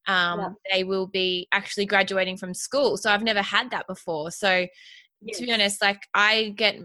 um, 0.06 0.40
yeah. 0.40 0.48
they 0.72 0.84
will 0.84 1.06
be 1.06 1.46
actually 1.52 1.84
graduating 1.84 2.38
from 2.38 2.54
school 2.54 2.96
so 2.96 3.10
i've 3.10 3.22
never 3.22 3.42
had 3.42 3.70
that 3.70 3.86
before 3.86 4.30
so 4.30 4.66
Yes. 5.20 5.38
to 5.38 5.46
be 5.46 5.52
honest 5.52 5.82
like 5.82 6.00
i 6.14 6.54
get 6.56 6.76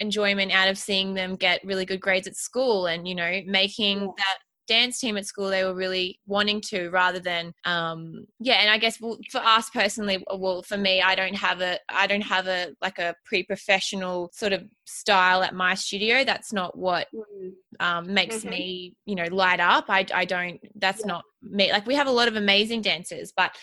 enjoyment 0.00 0.50
out 0.50 0.68
of 0.68 0.78
seeing 0.78 1.12
them 1.12 1.36
get 1.36 1.60
really 1.62 1.84
good 1.84 2.00
grades 2.00 2.26
at 2.26 2.36
school 2.36 2.86
and 2.86 3.06
you 3.06 3.14
know 3.14 3.42
making 3.46 4.00
yeah. 4.00 4.06
that 4.16 4.38
dance 4.72 4.98
team 4.98 5.18
at 5.18 5.26
school 5.26 5.48
they 5.48 5.64
were 5.64 5.74
really 5.74 6.18
wanting 6.26 6.58
to 6.58 6.88
rather 6.88 7.18
than 7.18 7.52
um 7.66 8.24
yeah 8.40 8.54
and 8.54 8.70
i 8.70 8.78
guess 8.78 8.98
well, 9.00 9.18
for 9.30 9.42
us 9.44 9.68
personally 9.68 10.24
well 10.34 10.62
for 10.62 10.78
me 10.78 11.02
i 11.02 11.14
don't 11.14 11.34
have 11.34 11.60
a 11.60 11.78
i 11.90 12.06
don't 12.06 12.22
have 12.22 12.46
a 12.46 12.68
like 12.80 12.98
a 12.98 13.14
pre-professional 13.26 14.30
sort 14.32 14.54
of 14.54 14.62
style 14.86 15.42
at 15.42 15.54
my 15.54 15.74
studio 15.74 16.24
that's 16.24 16.54
not 16.54 16.76
what 16.76 17.06
mm-hmm. 17.14 17.48
um, 17.86 18.14
makes 18.14 18.38
mm-hmm. 18.38 18.50
me 18.50 18.94
you 19.04 19.14
know 19.14 19.26
light 19.30 19.60
up 19.60 19.84
i 19.88 20.06
i 20.14 20.24
don't 20.24 20.58
that's 20.76 21.00
yeah. 21.00 21.12
not 21.12 21.24
me 21.42 21.70
like 21.70 21.86
we 21.86 21.94
have 21.94 22.06
a 22.06 22.10
lot 22.10 22.28
of 22.28 22.36
amazing 22.36 22.80
dancers 22.80 23.30
but 23.36 23.54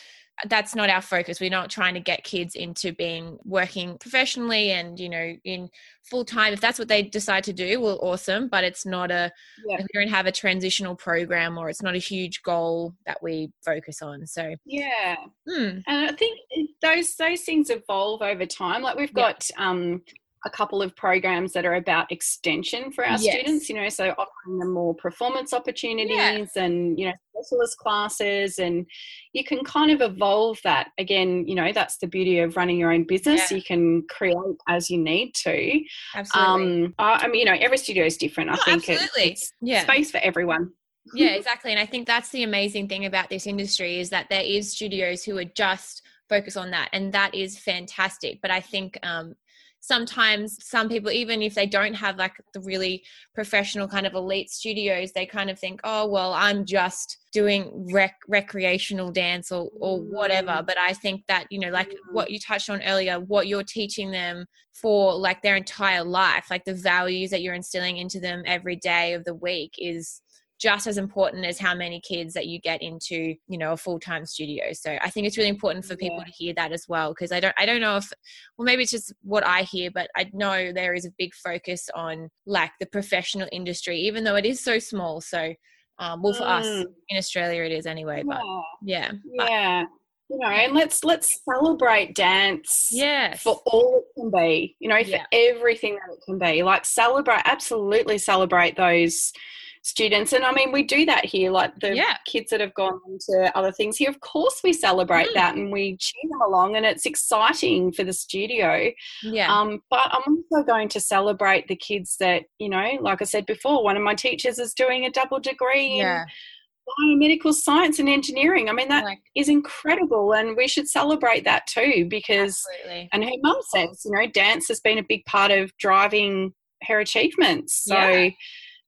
that's 0.47 0.75
not 0.75 0.89
our 0.89 1.01
focus. 1.01 1.39
We're 1.39 1.49
not 1.49 1.69
trying 1.69 1.93
to 1.95 1.99
get 1.99 2.23
kids 2.23 2.55
into 2.55 2.93
being 2.93 3.37
working 3.43 3.97
professionally 3.97 4.71
and, 4.71 4.99
you 4.99 5.09
know, 5.09 5.35
in 5.43 5.69
full 6.03 6.23
time. 6.23 6.53
If 6.53 6.61
that's 6.61 6.79
what 6.79 6.87
they 6.87 7.03
decide 7.03 7.43
to 7.45 7.53
do, 7.53 7.81
well, 7.81 7.99
awesome. 8.01 8.47
But 8.47 8.63
it's 8.63 8.85
not 8.85 9.11
a, 9.11 9.31
yeah. 9.67 9.77
we 9.77 9.87
don't 9.93 10.11
have 10.11 10.25
a 10.25 10.31
transitional 10.31 10.95
program 10.95 11.57
or 11.57 11.69
it's 11.69 11.81
not 11.81 11.95
a 11.95 11.99
huge 11.99 12.41
goal 12.43 12.93
that 13.05 13.21
we 13.21 13.51
focus 13.65 14.01
on. 14.01 14.25
So, 14.27 14.55
yeah. 14.65 15.15
Hmm. 15.47 15.79
And 15.87 16.09
I 16.09 16.11
think 16.13 16.39
those, 16.81 17.15
those 17.15 17.41
things 17.41 17.69
evolve 17.69 18.21
over 18.21 18.45
time. 18.45 18.81
Like 18.81 18.97
we've 18.97 19.13
got, 19.13 19.47
yeah. 19.57 19.69
um, 19.69 20.01
a 20.45 20.49
couple 20.49 20.81
of 20.81 20.95
programs 20.95 21.51
that 21.53 21.65
are 21.65 21.75
about 21.75 22.11
extension 22.11 22.91
for 22.91 23.05
our 23.05 23.17
yes. 23.17 23.35
students, 23.35 23.69
you 23.69 23.75
know, 23.75 23.89
so 23.89 24.09
offering 24.17 24.59
them 24.59 24.73
more 24.73 24.95
performance 24.95 25.53
opportunities 25.53 26.15
yeah. 26.15 26.63
and, 26.63 26.97
you 26.97 27.07
know, 27.07 27.13
specialist 27.33 27.77
classes. 27.77 28.57
And 28.57 28.85
you 29.33 29.43
can 29.43 29.63
kind 29.65 29.91
of 29.91 30.01
evolve 30.01 30.59
that. 30.63 30.89
Again, 30.97 31.45
you 31.47 31.55
know, 31.55 31.71
that's 31.73 31.97
the 31.97 32.07
beauty 32.07 32.39
of 32.39 32.55
running 32.55 32.77
your 32.77 32.91
own 32.91 33.03
business. 33.03 33.51
Yeah. 33.51 33.57
You 33.57 33.63
can 33.63 34.03
create 34.09 34.35
as 34.67 34.89
you 34.89 34.97
need 34.97 35.33
to. 35.43 35.81
Absolutely. 36.15 36.85
Um, 36.85 36.95
I, 36.97 37.25
I 37.25 37.27
mean, 37.27 37.41
you 37.41 37.45
know, 37.45 37.57
every 37.59 37.77
studio 37.77 38.05
is 38.05 38.17
different. 38.17 38.49
I 38.49 38.53
oh, 38.53 38.63
think 38.63 38.89
absolutely. 38.89 39.23
It, 39.23 39.31
it's 39.31 39.53
yeah. 39.61 39.83
space 39.83 40.09
for 40.11 40.19
everyone. 40.19 40.71
yeah, 41.13 41.29
exactly. 41.35 41.71
And 41.71 41.79
I 41.79 41.85
think 41.85 42.07
that's 42.07 42.29
the 42.29 42.43
amazing 42.43 42.87
thing 42.87 43.05
about 43.05 43.29
this 43.29 43.45
industry 43.45 43.99
is 43.99 44.09
that 44.11 44.27
there 44.29 44.43
is 44.43 44.71
studios 44.71 45.23
who 45.23 45.37
are 45.37 45.43
just 45.45 46.03
focus 46.29 46.55
on 46.55 46.71
that 46.71 46.89
and 46.93 47.11
that 47.11 47.33
is 47.33 47.57
fantastic 47.57 48.39
but 48.41 48.51
i 48.51 48.61
think 48.61 48.97
um, 49.01 49.33
sometimes 49.81 50.57
some 50.61 50.89
people 50.89 51.11
even 51.11 51.41
if 51.41 51.55
they 51.55 51.65
don't 51.65 51.93
have 51.93 52.17
like 52.17 52.33
the 52.53 52.59
really 52.61 53.03
professional 53.33 53.87
kind 53.87 54.05
of 54.05 54.13
elite 54.13 54.49
studios 54.49 55.11
they 55.13 55.25
kind 55.25 55.49
of 55.49 55.57
think 55.57 55.79
oh 55.83 56.07
well 56.07 56.33
i'm 56.33 56.65
just 56.65 57.17
doing 57.31 57.87
rec- 57.91 58.19
recreational 58.27 59.11
dance 59.11 59.51
or 59.51 59.69
or 59.79 59.99
whatever 59.99 60.51
mm. 60.51 60.65
but 60.65 60.77
i 60.77 60.93
think 60.93 61.23
that 61.27 61.45
you 61.49 61.59
know 61.59 61.69
like 61.69 61.93
what 62.11 62.29
you 62.29 62.39
touched 62.39 62.69
on 62.69 62.81
earlier 62.83 63.19
what 63.19 63.47
you're 63.47 63.63
teaching 63.63 64.11
them 64.11 64.45
for 64.73 65.13
like 65.13 65.41
their 65.41 65.55
entire 65.55 66.03
life 66.03 66.47
like 66.49 66.65
the 66.65 66.73
values 66.73 67.29
that 67.29 67.41
you're 67.41 67.53
instilling 67.53 67.97
into 67.97 68.19
them 68.19 68.43
every 68.45 68.75
day 68.75 69.13
of 69.13 69.23
the 69.25 69.35
week 69.35 69.73
is 69.77 70.21
just 70.59 70.87
as 70.87 70.97
important 70.97 71.45
as 71.45 71.57
how 71.57 71.73
many 71.73 72.01
kids 72.01 72.33
that 72.33 72.47
you 72.47 72.59
get 72.59 72.81
into 72.81 73.33
you 73.47 73.57
know 73.57 73.71
a 73.71 73.77
full-time 73.77 74.25
studio 74.25 74.65
so 74.73 74.97
i 75.01 75.09
think 75.09 75.25
it's 75.25 75.37
really 75.37 75.49
important 75.49 75.83
for 75.83 75.95
people 75.95 76.17
yeah. 76.19 76.25
to 76.25 76.31
hear 76.31 76.53
that 76.53 76.71
as 76.71 76.85
well 76.87 77.11
because 77.11 77.31
i 77.31 77.39
don't 77.39 77.55
i 77.57 77.65
don't 77.65 77.81
know 77.81 77.97
if 77.97 78.11
well 78.57 78.65
maybe 78.65 78.83
it's 78.83 78.91
just 78.91 79.13
what 79.21 79.45
i 79.45 79.63
hear 79.63 79.89
but 79.91 80.09
i 80.15 80.29
know 80.33 80.71
there 80.71 80.93
is 80.93 81.05
a 81.05 81.11
big 81.17 81.33
focus 81.33 81.89
on 81.95 82.29
like 82.45 82.71
the 82.79 82.85
professional 82.85 83.47
industry 83.51 83.97
even 83.97 84.23
though 84.23 84.35
it 84.35 84.45
is 84.45 84.63
so 84.63 84.77
small 84.77 85.21
so 85.21 85.53
um, 85.97 86.21
well 86.21 86.33
for 86.33 86.43
mm. 86.43 86.59
us 86.59 86.85
in 87.09 87.17
australia 87.17 87.63
it 87.63 87.71
is 87.71 87.85
anyway 87.85 88.23
but 88.25 88.41
yeah 88.81 89.11
yeah 89.33 89.85
you 90.29 90.37
know 90.37 90.47
and 90.47 90.73
let's 90.73 91.03
let's 91.03 91.41
celebrate 91.43 92.15
dance 92.15 92.89
yeah 92.91 93.35
for 93.35 93.61
all 93.65 93.97
it 93.97 94.19
can 94.19 94.29
be 94.29 94.75
you 94.79 94.87
know 94.87 95.03
for 95.03 95.09
yeah. 95.09 95.25
everything 95.31 95.95
that 95.95 96.13
it 96.13 96.19
can 96.25 96.37
be 96.37 96.63
like 96.63 96.85
celebrate 96.85 97.41
absolutely 97.45 98.17
celebrate 98.17 98.77
those 98.77 99.33
students. 99.81 100.33
And 100.33 100.43
I 100.43 100.51
mean, 100.51 100.71
we 100.71 100.83
do 100.83 101.05
that 101.05 101.25
here, 101.25 101.51
like 101.51 101.77
the 101.79 101.95
yeah. 101.95 102.17
kids 102.25 102.51
that 102.51 102.59
have 102.59 102.73
gone 102.73 102.99
into 103.07 103.51
other 103.57 103.71
things 103.71 103.97
here. 103.97 104.09
Of 104.09 104.19
course, 104.19 104.61
we 104.63 104.73
celebrate 104.73 105.29
mm. 105.29 105.33
that 105.35 105.55
and 105.55 105.71
we 105.71 105.97
cheer 105.97 106.29
them 106.29 106.41
along, 106.41 106.75
and 106.75 106.85
it's 106.85 107.05
exciting 107.05 107.91
for 107.91 108.03
the 108.03 108.13
studio. 108.13 108.91
Yeah. 109.23 109.53
Um, 109.53 109.81
but 109.89 110.07
I'm 110.11 110.43
also 110.51 110.65
going 110.65 110.89
to 110.89 110.99
celebrate 110.99 111.67
the 111.67 111.75
kids 111.75 112.17
that, 112.19 112.43
you 112.59 112.69
know, 112.69 112.97
like 113.01 113.21
I 113.21 113.25
said 113.25 113.45
before, 113.45 113.83
one 113.83 113.97
of 113.97 114.03
my 114.03 114.15
teachers 114.15 114.59
is 114.59 114.73
doing 114.73 115.05
a 115.05 115.11
double 115.11 115.39
degree 115.39 115.97
yeah. 115.97 116.23
in 116.23 117.19
biomedical 117.19 117.53
science 117.53 117.99
and 117.99 118.09
engineering. 118.09 118.69
I 118.69 118.73
mean, 118.73 118.89
that 118.89 119.05
like, 119.05 119.19
is 119.35 119.49
incredible, 119.49 120.33
and 120.33 120.57
we 120.57 120.67
should 120.67 120.87
celebrate 120.87 121.45
that 121.45 121.67
too 121.67 122.05
because, 122.09 122.65
absolutely. 122.83 123.09
and 123.13 123.23
her 123.23 123.31
mum 123.41 123.57
says, 123.73 124.01
you 124.05 124.11
know, 124.11 124.27
dance 124.27 124.67
has 124.67 124.79
been 124.81 124.97
a 124.97 125.03
big 125.03 125.23
part 125.25 125.51
of 125.51 125.71
driving 125.77 126.53
her 126.83 126.99
achievements. 126.99 127.83
So, 127.85 127.97
yeah 127.97 128.29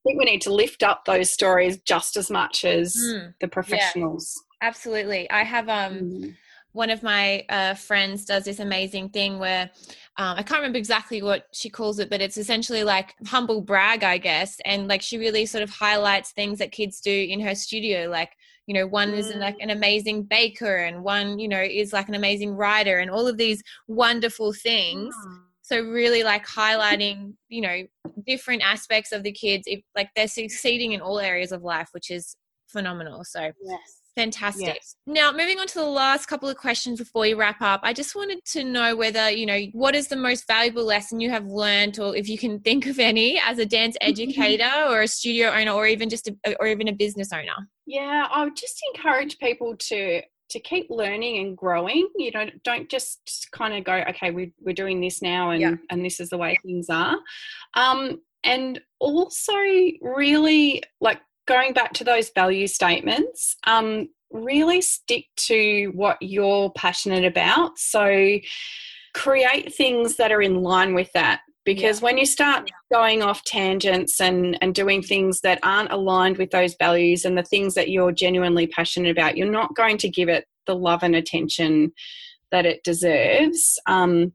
think 0.03 0.19
we 0.19 0.25
need 0.25 0.41
to 0.41 0.53
lift 0.53 0.83
up 0.83 1.05
those 1.05 1.31
stories 1.31 1.79
just 1.79 2.17
as 2.17 2.29
much 2.29 2.65
as 2.65 2.95
mm, 2.95 3.33
the 3.39 3.47
professionals. 3.47 4.33
Yeah, 4.61 4.67
absolutely. 4.67 5.29
I 5.29 5.43
have 5.43 5.69
um 5.69 5.99
mm. 5.99 6.35
one 6.73 6.89
of 6.89 7.03
my 7.03 7.45
uh, 7.49 7.73
friends 7.75 8.25
does 8.25 8.45
this 8.45 8.59
amazing 8.59 9.09
thing 9.09 9.39
where 9.39 9.69
um, 10.17 10.37
I 10.37 10.43
can't 10.43 10.59
remember 10.59 10.77
exactly 10.77 11.21
what 11.21 11.45
she 11.53 11.69
calls 11.69 11.99
it, 11.99 12.09
but 12.09 12.21
it's 12.21 12.37
essentially 12.37 12.83
like 12.83 13.15
humble 13.25 13.61
brag, 13.61 14.03
I 14.03 14.17
guess. 14.17 14.59
And 14.65 14.87
like 14.87 15.01
she 15.01 15.17
really 15.17 15.45
sort 15.45 15.63
of 15.63 15.69
highlights 15.69 16.31
things 16.31 16.59
that 16.59 16.71
kids 16.71 16.99
do 17.01 17.11
in 17.11 17.39
her 17.41 17.55
studio, 17.55 18.09
like 18.09 18.31
you 18.67 18.73
know 18.73 18.87
one 18.87 19.11
mm. 19.11 19.17
is 19.17 19.33
like 19.35 19.57
an 19.59 19.71
amazing 19.71 20.23
baker 20.23 20.77
and 20.77 21.03
one 21.03 21.39
you 21.39 21.47
know 21.47 21.61
is 21.61 21.93
like 21.93 22.07
an 22.07 22.15
amazing 22.15 22.51
writer 22.51 22.99
and 22.99 23.09
all 23.09 23.27
of 23.27 23.37
these 23.37 23.61
wonderful 23.87 24.53
things 24.53 25.13
mm. 25.27 25.41
So 25.71 25.79
really 25.81 26.23
like 26.23 26.45
highlighting 26.45 27.33
you 27.49 27.61
know 27.61 27.83
different 28.25 28.61
aspects 28.61 29.11
of 29.11 29.23
the 29.23 29.31
kids 29.31 29.63
if 29.67 29.81
like 29.95 30.09
they're 30.15 30.27
succeeding 30.27 30.91
in 30.91 31.01
all 31.01 31.19
areas 31.19 31.51
of 31.51 31.61
life 31.63 31.89
which 31.93 32.11
is 32.11 32.35
phenomenal 32.67 33.23
so 33.23 33.51
yes 33.63 33.97
Fantastic. 34.17 34.65
Yes. 34.65 34.95
Now, 35.07 35.31
moving 35.31 35.57
on 35.57 35.67
to 35.67 35.73
the 35.75 35.85
last 35.85 36.25
couple 36.25 36.49
of 36.49 36.57
questions 36.57 36.99
before 36.99 37.21
we 37.21 37.33
wrap 37.33 37.61
up, 37.61 37.79
I 37.81 37.93
just 37.93 38.13
wanted 38.13 38.43
to 38.47 38.65
know 38.65 38.93
whether, 38.93 39.29
you 39.29 39.45
know, 39.45 39.57
what 39.71 39.95
is 39.95 40.09
the 40.09 40.17
most 40.17 40.45
valuable 40.47 40.83
lesson 40.83 41.21
you 41.21 41.29
have 41.29 41.45
learned, 41.45 41.97
or 41.97 42.13
if 42.13 42.27
you 42.27 42.37
can 42.37 42.59
think 42.59 42.87
of 42.87 42.99
any 42.99 43.39
as 43.39 43.57
a 43.57 43.65
dance 43.65 43.95
educator 44.01 44.69
or 44.89 45.03
a 45.03 45.07
studio 45.07 45.49
owner 45.51 45.71
or 45.71 45.87
even 45.87 46.09
just 46.09 46.27
a, 46.27 46.55
or 46.59 46.67
even 46.67 46.89
a 46.89 46.93
business 46.93 47.31
owner? 47.31 47.69
Yeah, 47.85 48.27
I 48.29 48.43
would 48.43 48.57
just 48.57 48.81
encourage 48.93 49.37
people 49.37 49.77
to 49.77 50.21
to 50.51 50.59
keep 50.59 50.87
learning 50.89 51.39
and 51.39 51.57
growing 51.57 52.07
you 52.15 52.31
know 52.31 52.45
don't 52.63 52.89
just 52.89 53.47
kind 53.51 53.73
of 53.73 53.83
go 53.83 54.03
okay 54.07 54.31
we, 54.31 54.53
we're 54.61 54.73
doing 54.73 55.01
this 55.01 55.21
now 55.21 55.51
and 55.51 55.61
yeah. 55.61 55.75
and 55.89 56.05
this 56.05 56.19
is 56.19 56.29
the 56.29 56.37
way 56.37 56.55
things 56.63 56.89
are 56.89 57.17
um 57.73 58.19
and 58.43 58.81
also 58.99 59.53
really 60.01 60.81
like 60.99 61.19
going 61.47 61.73
back 61.73 61.93
to 61.93 62.03
those 62.03 62.31
value 62.33 62.67
statements, 62.67 63.55
um, 63.65 64.07
really 64.31 64.81
stick 64.81 65.25
to 65.35 65.91
what 65.93 66.17
you're 66.21 66.71
passionate 66.71 67.25
about. 67.25 67.77
So 67.77 68.37
create 69.13 69.73
things 69.73 70.15
that 70.15 70.31
are 70.31 70.41
in 70.41 70.61
line 70.61 70.93
with 70.93 71.11
that. 71.13 71.41
Because 71.63 71.99
yeah. 71.99 72.05
when 72.05 72.17
you 72.17 72.25
start 72.25 72.71
going 72.91 73.21
off 73.21 73.43
tangents 73.43 74.19
and, 74.19 74.57
and 74.61 74.73
doing 74.73 75.01
things 75.01 75.41
that 75.41 75.59
aren't 75.63 75.91
aligned 75.91 76.37
with 76.37 76.51
those 76.51 76.75
values 76.79 77.23
and 77.23 77.37
the 77.37 77.43
things 77.43 77.75
that 77.75 77.89
you're 77.89 78.11
genuinely 78.11 78.67
passionate 78.67 79.11
about, 79.11 79.37
you're 79.37 79.49
not 79.49 79.75
going 79.75 79.97
to 79.99 80.09
give 80.09 80.29
it 80.29 80.45
the 80.65 80.75
love 80.75 81.03
and 81.03 81.15
attention 81.15 81.91
that 82.51 82.65
it 82.65 82.83
deserves. 82.83 83.79
Um, 83.87 84.33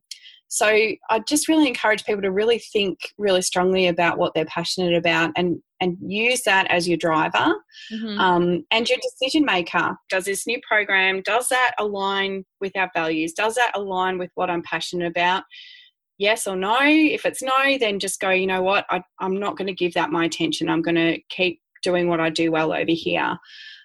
so 0.49 0.67
I 0.69 1.19
just 1.27 1.49
really 1.49 1.67
encourage 1.67 2.05
people 2.05 2.23
to 2.23 2.31
really 2.31 2.59
think 2.59 2.99
really 3.19 3.43
strongly 3.43 3.89
about 3.89 4.17
what 4.19 4.33
they're 4.35 4.45
passionate 4.47 4.95
about 4.95 5.33
and 5.37 5.61
and 5.81 5.99
use 6.01 6.43
that 6.45 6.67
as 6.71 6.89
your 6.89 6.97
driver 6.97 7.53
mm-hmm. 7.93 8.19
um, 8.19 8.65
and 8.71 8.89
your 8.89 8.99
decision 9.03 9.45
maker. 9.45 9.95
Does 10.09 10.25
this 10.25 10.47
new 10.47 10.59
program 10.67 11.21
does 11.23 11.49
that 11.49 11.73
align 11.79 12.45
with 12.61 12.73
our 12.77 12.91
values? 12.95 13.33
Does 13.33 13.57
that 13.57 13.73
align 13.75 14.19
with 14.19 14.31
what 14.35 14.49
I'm 14.49 14.63
passionate 14.63 15.09
about? 15.09 15.45
Yes 16.19 16.47
or 16.47 16.57
no. 16.57 16.79
If 16.83 17.27
it's 17.27 17.43
no, 17.43 17.79
then 17.79 17.99
just 17.99 18.21
go. 18.21 18.31
You 18.31 18.47
know 18.47 18.63
what? 18.63 18.87
I, 18.91 19.03
I'm 19.19 19.39
not 19.39 19.57
going 19.57 19.67
to 19.67 19.75
give 19.75 19.95
that 19.95 20.11
my 20.11 20.25
attention. 20.25 20.69
I'm 20.69 20.83
going 20.83 20.97
to 20.97 21.19
keep 21.29 21.61
doing 21.83 22.09
what 22.09 22.21
I 22.21 22.31
do 22.31 22.51
well 22.51 22.73
over 22.73 22.93
here. 22.93 23.39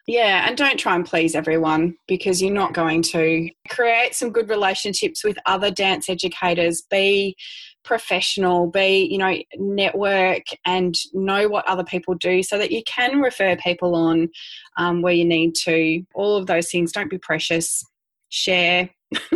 Yeah, 0.08 0.48
and 0.48 0.58
don't 0.58 0.80
try 0.80 0.96
and 0.96 1.06
please 1.06 1.36
everyone 1.36 1.96
because 2.08 2.42
you're 2.42 2.54
not 2.54 2.74
going 2.74 3.04
to. 3.04 3.50
Create 3.70 4.16
some 4.16 4.32
good 4.32 4.50
relationships 4.50 5.24
with 5.24 5.38
other 5.46 5.70
dance 5.70 6.10
educators. 6.10 6.82
Be 6.90 7.36
professional, 7.84 8.68
be, 8.68 9.08
you 9.10 9.18
know, 9.18 9.38
network 9.58 10.44
and 10.66 10.96
know 11.14 11.48
what 11.48 11.68
other 11.68 11.84
people 11.84 12.16
do 12.16 12.44
so 12.44 12.58
that 12.58 12.72
you 12.72 12.82
can 12.88 13.20
refer 13.20 13.56
people 13.58 13.96
on 13.96 14.30
um, 14.78 15.02
where 15.02 15.14
you 15.14 15.26
need 15.26 15.54
to. 15.64 16.04
All 16.16 16.36
of 16.36 16.48
those 16.48 16.70
things. 16.70 16.92
Don't 16.92 17.10
be 17.10 17.20
precious. 17.20 17.84
Share. 18.30 18.90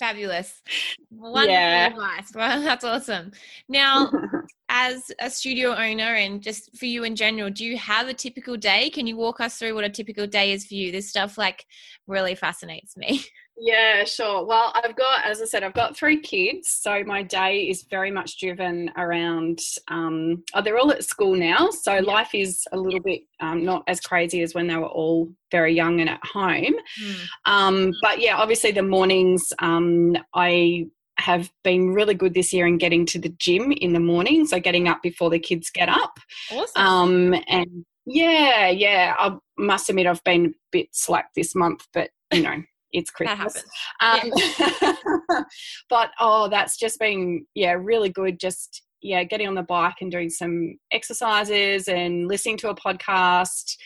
Fabulous. 0.00 0.62
Wonderful 1.10 1.52
yeah. 1.52 1.88
advice. 1.88 2.32
Well, 2.34 2.62
that's 2.62 2.84
awesome. 2.84 3.32
Now, 3.68 4.10
as 4.70 5.12
a 5.20 5.28
studio 5.28 5.74
owner 5.74 6.14
and 6.14 6.42
just 6.42 6.74
for 6.78 6.86
you 6.86 7.04
in 7.04 7.14
general, 7.14 7.50
do 7.50 7.66
you 7.66 7.76
have 7.76 8.08
a 8.08 8.14
typical 8.14 8.56
day? 8.56 8.88
Can 8.88 9.06
you 9.06 9.18
walk 9.18 9.42
us 9.42 9.58
through 9.58 9.74
what 9.74 9.84
a 9.84 9.90
typical 9.90 10.26
day 10.26 10.52
is 10.52 10.64
for 10.64 10.72
you? 10.72 10.90
This 10.90 11.10
stuff 11.10 11.36
like 11.36 11.66
really 12.06 12.34
fascinates 12.34 12.96
me. 12.96 13.22
Yeah, 13.62 14.04
sure. 14.04 14.46
Well, 14.46 14.72
I've 14.74 14.96
got, 14.96 15.26
as 15.26 15.42
I 15.42 15.44
said, 15.44 15.62
I've 15.62 15.74
got 15.74 15.94
three 15.94 16.18
kids. 16.18 16.70
So 16.70 17.04
my 17.04 17.22
day 17.22 17.68
is 17.68 17.82
very 17.82 18.10
much 18.10 18.40
driven 18.40 18.90
around, 18.96 19.60
um, 19.88 20.42
oh, 20.54 20.62
they're 20.62 20.78
all 20.78 20.90
at 20.90 21.04
school 21.04 21.34
now. 21.34 21.68
So 21.68 21.96
yeah. 21.96 22.00
life 22.00 22.34
is 22.34 22.66
a 22.72 22.78
little 22.78 23.00
bit 23.00 23.20
um, 23.40 23.62
not 23.62 23.84
as 23.86 24.00
crazy 24.00 24.40
as 24.42 24.54
when 24.54 24.66
they 24.66 24.76
were 24.76 24.86
all 24.86 25.28
very 25.50 25.74
young 25.74 26.00
and 26.00 26.08
at 26.08 26.24
home. 26.24 26.74
Mm. 27.04 27.26
Um, 27.44 27.92
but 28.00 28.18
yeah, 28.18 28.36
obviously 28.36 28.72
the 28.72 28.82
mornings, 28.82 29.52
um, 29.58 30.16
I 30.34 30.86
have 31.18 31.52
been 31.62 31.92
really 31.92 32.14
good 32.14 32.32
this 32.32 32.54
year 32.54 32.66
in 32.66 32.78
getting 32.78 33.04
to 33.04 33.18
the 33.18 33.28
gym 33.28 33.72
in 33.72 33.92
the 33.92 34.00
morning. 34.00 34.46
So 34.46 34.58
getting 34.58 34.88
up 34.88 35.02
before 35.02 35.28
the 35.28 35.38
kids 35.38 35.68
get 35.68 35.90
up. 35.90 36.18
Awesome. 36.50 36.82
Um, 36.82 37.42
and 37.46 37.84
yeah, 38.06 38.68
yeah, 38.68 39.14
I 39.18 39.36
must 39.58 39.90
admit 39.90 40.06
I've 40.06 40.24
been 40.24 40.46
a 40.46 40.54
bit 40.72 40.88
slack 40.92 41.34
this 41.34 41.54
month, 41.54 41.86
but 41.92 42.08
you 42.32 42.42
know 42.42 42.62
it's 42.92 43.10
Christmas. 43.10 43.64
Um, 44.00 44.32
but 45.90 46.10
oh, 46.18 46.48
that's 46.48 46.76
just 46.76 46.98
been 46.98 47.46
yeah 47.54 47.72
really 47.72 48.08
good. 48.08 48.40
Just 48.40 48.82
yeah, 49.02 49.24
getting 49.24 49.48
on 49.48 49.54
the 49.54 49.62
bike 49.62 49.96
and 50.00 50.10
doing 50.10 50.30
some 50.30 50.78
exercises 50.92 51.88
and 51.88 52.28
listening 52.28 52.56
to 52.58 52.70
a 52.70 52.74
podcast. 52.74 53.76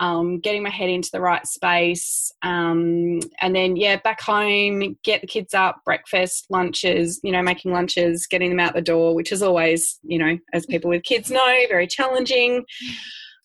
Um, 0.00 0.38
getting 0.38 0.62
my 0.62 0.70
head 0.70 0.90
into 0.90 1.10
the 1.12 1.20
right 1.20 1.44
space, 1.44 2.30
um, 2.42 3.18
and 3.40 3.56
then 3.56 3.74
yeah, 3.74 3.96
back 3.96 4.20
home, 4.20 4.96
get 5.02 5.22
the 5.22 5.26
kids 5.26 5.54
up, 5.54 5.80
breakfast, 5.84 6.46
lunches, 6.50 7.18
you 7.24 7.32
know, 7.32 7.42
making 7.42 7.72
lunches, 7.72 8.28
getting 8.28 8.48
them 8.48 8.60
out 8.60 8.74
the 8.74 8.80
door, 8.80 9.16
which 9.16 9.32
is 9.32 9.42
always, 9.42 9.98
you 10.04 10.16
know, 10.16 10.38
as 10.52 10.66
people 10.66 10.88
with 10.88 11.02
kids 11.02 11.32
know, 11.32 11.56
very 11.68 11.88
challenging. 11.88 12.64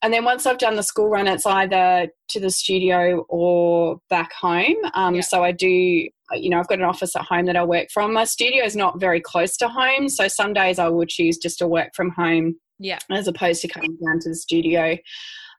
And 0.03 0.13
then 0.13 0.25
once 0.25 0.45
I've 0.45 0.57
done 0.57 0.75
the 0.75 0.83
school 0.83 1.09
run, 1.09 1.27
it's 1.27 1.45
either 1.45 2.09
to 2.29 2.39
the 2.39 2.51
studio 2.51 3.25
or 3.29 3.99
back 4.09 4.33
home. 4.33 4.75
Um, 4.93 5.15
yeah. 5.15 5.21
So 5.21 5.43
I 5.43 5.53
do, 5.53 5.67
you 5.67 6.49
know, 6.49 6.59
I've 6.59 6.67
got 6.67 6.79
an 6.79 6.85
office 6.85 7.15
at 7.15 7.23
home 7.23 7.45
that 7.45 7.55
I 7.55 7.63
work 7.63 7.87
from. 7.91 8.13
My 8.13 8.25
studio 8.25 8.65
is 8.65 8.75
not 8.75 8.99
very 8.99 9.21
close 9.21 9.55
to 9.57 9.69
home. 9.69 10.09
So 10.09 10.27
some 10.27 10.53
days 10.53 10.77
I 10.77 10.89
will 10.89 11.05
choose 11.05 11.37
just 11.37 11.57
to 11.59 11.67
work 11.67 11.91
from 11.95 12.11
home 12.11 12.57
yeah. 12.79 12.99
as 13.09 13.27
opposed 13.29 13.61
to 13.61 13.69
coming 13.69 13.97
down 14.05 14.19
to 14.19 14.29
the 14.29 14.35
studio 14.35 14.97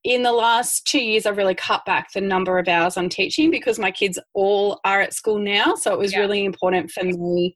in 0.05 0.23
the 0.23 0.33
last 0.33 0.87
two 0.87 1.03
years, 1.03 1.25
I've 1.25 1.39
really 1.39 1.55
cut 1.55 1.87
back 1.87 2.13
the 2.13 2.21
number 2.21 2.59
of 2.59 2.69
hours 2.69 2.99
I'm 2.99 3.09
teaching 3.09 3.51
because 3.51 3.79
my 3.79 3.91
kids 3.91 4.19
all 4.35 4.79
are 4.85 5.01
at 5.01 5.15
school 5.15 5.39
now. 5.39 5.75
So 5.77 5.95
it 5.95 5.99
was 5.99 6.13
yeah. 6.13 6.21
really 6.21 6.45
important 6.45 6.91
for 6.91 7.05
me 7.05 7.55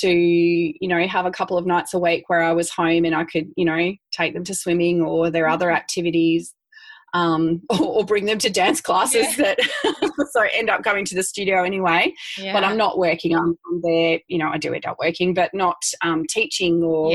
to, 0.00 0.10
you 0.10 0.88
know, 0.88 1.06
have 1.06 1.26
a 1.26 1.30
couple 1.30 1.58
of 1.58 1.66
nights 1.66 1.92
a 1.92 1.98
week 1.98 2.24
where 2.28 2.42
I 2.42 2.52
was 2.52 2.70
home 2.70 3.04
and 3.04 3.14
I 3.14 3.24
could, 3.24 3.50
you 3.56 3.66
know, 3.66 3.92
take 4.10 4.32
them 4.32 4.44
to 4.44 4.54
swimming 4.54 5.02
or 5.02 5.30
their 5.30 5.46
other 5.46 5.66
mm-hmm. 5.66 5.76
activities. 5.76 6.54
Um, 7.14 7.60
or, 7.68 7.82
or, 7.82 8.04
bring 8.06 8.24
them 8.24 8.38
to 8.38 8.48
dance 8.48 8.80
classes 8.80 9.36
yeah. 9.36 9.54
that 9.54 9.58
so 10.32 10.46
end 10.54 10.70
up 10.70 10.82
going 10.82 11.04
to 11.04 11.14
the 11.14 11.22
studio 11.22 11.62
anyway. 11.62 12.14
Yeah. 12.38 12.54
But 12.54 12.64
I'm 12.64 12.78
not 12.78 12.96
working. 12.96 13.36
I'm, 13.36 13.54
I'm, 13.70 13.82
there, 13.82 14.18
you 14.28 14.38
know, 14.38 14.48
I 14.48 14.56
do 14.56 14.72
end 14.72 14.86
up 14.86 14.96
working, 14.98 15.34
but 15.34 15.50
not 15.52 15.76
um, 16.02 16.24
teaching 16.26 16.82
or 16.82 17.10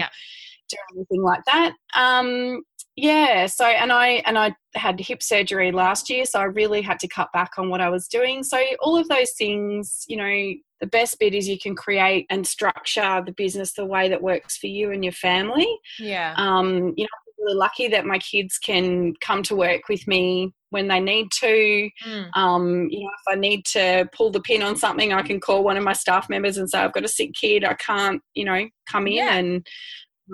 doing 0.70 0.84
anything 0.96 1.24
like 1.24 1.44
that. 1.46 1.74
Um, 1.96 2.62
yeah 2.98 3.46
so 3.46 3.64
and 3.64 3.92
i 3.92 4.24
and 4.26 4.38
i 4.38 4.54
had 4.76 5.00
hip 5.00 5.22
surgery 5.22 5.72
last 5.72 6.10
year 6.10 6.26
so 6.26 6.40
i 6.40 6.44
really 6.44 6.82
had 6.82 7.00
to 7.00 7.08
cut 7.08 7.32
back 7.32 7.52
on 7.58 7.70
what 7.70 7.80
i 7.80 7.90
was 7.90 8.08
doing 8.08 8.44
so 8.44 8.60
all 8.82 8.98
of 8.98 9.08
those 9.08 9.32
things 9.38 10.04
you 10.08 10.18
know 10.18 10.54
the 10.82 10.88
best 10.88 11.18
bit 11.20 11.34
is 11.34 11.48
you 11.48 11.60
can 11.60 11.76
create 11.76 12.26
and 12.30 12.46
structure 12.46 13.22
the 13.26 13.32
business 13.32 13.74
the 13.74 13.86
way 13.86 14.10
that 14.10 14.22
works 14.22 14.58
for 14.58 14.68
you 14.68 14.92
and 14.92 15.04
your 15.04 15.14
family 15.14 15.68
yeah 16.00 16.34
um 16.38 16.94
you 16.98 17.04
know 17.04 17.10
i'm 17.14 17.46
really 17.46 17.56
lucky 17.56 17.88
that 17.88 18.06
my 18.06 18.18
kids 18.18 18.58
can 18.58 19.14
come 19.22 19.44
to 19.44 19.56
work 19.56 19.82
with 19.90 20.06
me 20.08 20.52
when 20.72 20.88
they 20.88 21.00
need 21.00 21.28
to 21.32 21.90
mm. 22.04 22.30
um 22.36 22.88
you 22.90 23.02
know 23.02 23.10
if 23.10 23.32
i 23.32 23.36
need 23.36 23.64
to 23.64 24.10
pull 24.12 24.32
the 24.32 24.42
pin 24.42 24.64
on 24.64 24.76
something 24.76 25.14
i 25.14 25.22
can 25.22 25.40
call 25.40 25.64
one 25.64 25.78
of 25.78 25.84
my 25.84 25.94
staff 25.94 26.28
members 26.30 26.58
and 26.58 26.68
say 26.68 26.80
i've 26.80 26.94
got 26.94 27.06
a 27.06 27.08
sick 27.08 27.32
kid 27.40 27.64
i 27.64 27.76
can't 27.76 28.22
you 28.34 28.44
know 28.44 28.68
come 28.90 29.06
in 29.06 29.14
yeah. 29.14 29.36
and 29.36 29.68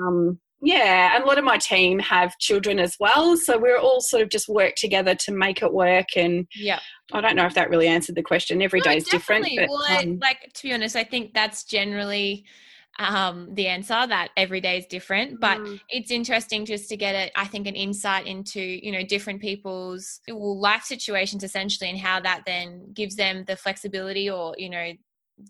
um, 0.01 0.39
yeah, 0.63 1.15
and 1.15 1.23
a 1.25 1.27
lot 1.27 1.37
of 1.37 1.43
my 1.43 1.57
team 1.57 1.99
have 1.99 2.37
children 2.39 2.79
as 2.79 2.95
well, 2.97 3.35
so 3.35 3.57
we're 3.57 3.77
all 3.77 3.99
sort 3.99 4.23
of 4.23 4.29
just 4.29 4.47
work 4.47 4.75
together 4.75 5.13
to 5.15 5.33
make 5.33 5.61
it 5.61 5.73
work. 5.73 6.15
And 6.15 6.47
yeah, 6.55 6.79
I 7.11 7.19
don't 7.19 7.35
know 7.35 7.45
if 7.45 7.53
that 7.55 7.69
really 7.69 7.87
answered 7.87 8.15
the 8.15 8.23
question. 8.23 8.61
Every 8.61 8.79
no, 8.79 8.85
day 8.85 8.97
is 8.97 9.03
different. 9.03 9.45
But, 9.55 9.67
well, 9.67 9.99
um, 9.99 10.19
like 10.19 10.53
to 10.53 10.63
be 10.63 10.73
honest, 10.73 10.95
I 10.95 11.03
think 11.03 11.33
that's 11.33 11.65
generally 11.65 12.45
um, 12.99 13.49
the 13.53 13.67
answer 13.67 14.07
that 14.07 14.29
every 14.37 14.61
day 14.61 14.77
is 14.77 14.85
different 14.85 15.39
but 15.39 15.57
mm. 15.57 15.79
it's 15.89 16.11
interesting 16.11 16.63
just 16.63 16.87
to 16.89 16.95
get 16.95 17.15
it 17.15 17.31
i 17.35 17.43
think 17.43 17.65
an 17.65 17.73
insight 17.73 18.27
into 18.27 18.61
you 18.61 18.91
know 18.91 19.03
different 19.03 19.41
people's 19.41 20.19
life 20.29 20.83
situations 20.83 21.43
essentially 21.43 21.89
and 21.89 21.97
how 21.97 22.19
that 22.19 22.43
then 22.45 22.85
gives 22.93 23.15
them 23.15 23.45
the 23.47 23.55
flexibility 23.55 24.29
or 24.29 24.53
you 24.59 24.69
know 24.69 24.91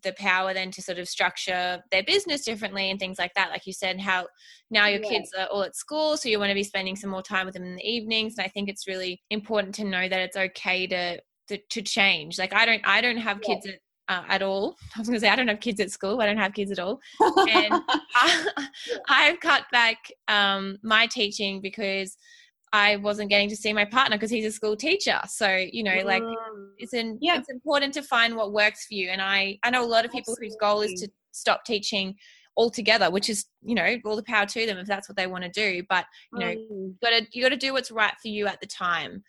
the 0.03 0.13
power 0.13 0.53
then 0.53 0.71
to 0.71 0.81
sort 0.81 0.97
of 0.97 1.07
structure 1.07 1.81
their 1.91 2.03
business 2.03 2.45
differently 2.45 2.89
and 2.89 2.99
things 2.99 3.19
like 3.19 3.33
that 3.33 3.49
like 3.49 3.65
you 3.65 3.73
said 3.73 3.99
how 3.99 4.25
now 4.71 4.87
your 4.87 5.01
yeah. 5.01 5.09
kids 5.09 5.31
are 5.37 5.47
all 5.47 5.63
at 5.63 5.75
school 5.75 6.15
so 6.15 6.29
you 6.29 6.39
want 6.39 6.49
to 6.49 6.55
be 6.55 6.63
spending 6.63 6.95
some 6.95 7.09
more 7.09 7.21
time 7.21 7.45
with 7.45 7.53
them 7.53 7.63
in 7.63 7.75
the 7.75 7.87
evenings 7.87 8.35
and 8.37 8.45
i 8.45 8.49
think 8.49 8.69
it's 8.69 8.87
really 8.87 9.21
important 9.29 9.75
to 9.75 9.83
know 9.83 10.07
that 10.07 10.21
it's 10.21 10.37
okay 10.37 10.87
to 10.87 11.19
to, 11.47 11.57
to 11.69 11.81
change 11.81 12.39
like 12.39 12.53
i 12.53 12.65
don't 12.65 12.81
i 12.85 13.01
don't 13.01 13.17
have 13.17 13.41
kids 13.41 13.65
at 13.65 13.75
uh, 14.09 14.23
at 14.27 14.41
all. 14.41 14.75
I 14.95 14.99
was 14.99 15.07
going 15.07 15.15
to 15.15 15.21
say 15.21 15.29
I 15.29 15.35
don't 15.35 15.47
have 15.47 15.59
kids 15.59 15.79
at 15.79 15.91
school. 15.91 16.21
I 16.21 16.25
don't 16.25 16.37
have 16.37 16.53
kids 16.53 16.71
at 16.71 16.79
all, 16.79 16.99
and 17.21 17.73
I, 19.07 19.23
have 19.23 19.39
cut 19.39 19.63
back 19.71 19.97
um, 20.27 20.77
my 20.83 21.07
teaching 21.07 21.61
because 21.61 22.17
I 22.73 22.95
wasn't 22.95 23.29
getting 23.29 23.49
to 23.49 23.55
see 23.55 23.71
my 23.71 23.85
partner 23.85 24.17
because 24.17 24.31
he's 24.31 24.45
a 24.45 24.51
school 24.51 24.75
teacher. 24.75 25.19
So 25.27 25.47
you 25.71 25.83
know, 25.83 26.01
like 26.03 26.23
it's 26.79 26.93
in, 26.93 27.19
yeah. 27.21 27.37
it's 27.37 27.49
important 27.49 27.93
to 27.93 28.01
find 28.01 28.35
what 28.35 28.51
works 28.51 28.87
for 28.87 28.95
you. 28.95 29.09
And 29.09 29.21
I 29.21 29.59
I 29.63 29.69
know 29.69 29.85
a 29.85 29.87
lot 29.87 30.05
of 30.05 30.11
people 30.11 30.33
Absolutely. 30.33 30.47
whose 30.47 30.57
goal 30.59 30.81
is 30.81 30.99
to 31.01 31.09
stop 31.31 31.65
teaching 31.65 32.15
altogether, 32.57 33.11
which 33.11 33.29
is 33.29 33.45
you 33.63 33.75
know 33.75 33.97
all 34.05 34.15
the 34.15 34.23
power 34.23 34.47
to 34.47 34.65
them 34.65 34.79
if 34.79 34.87
that's 34.87 35.07
what 35.07 35.15
they 35.15 35.27
want 35.27 35.43
to 35.43 35.51
do. 35.51 35.83
But 35.87 36.05
you 36.33 36.39
know, 36.39 36.49
you 36.49 36.95
gotta 37.01 37.27
you 37.31 37.43
gotta 37.43 37.57
do 37.57 37.73
what's 37.73 37.91
right 37.91 38.13
for 38.19 38.27
you 38.27 38.47
at 38.47 38.59
the 38.59 38.67
time. 38.67 39.23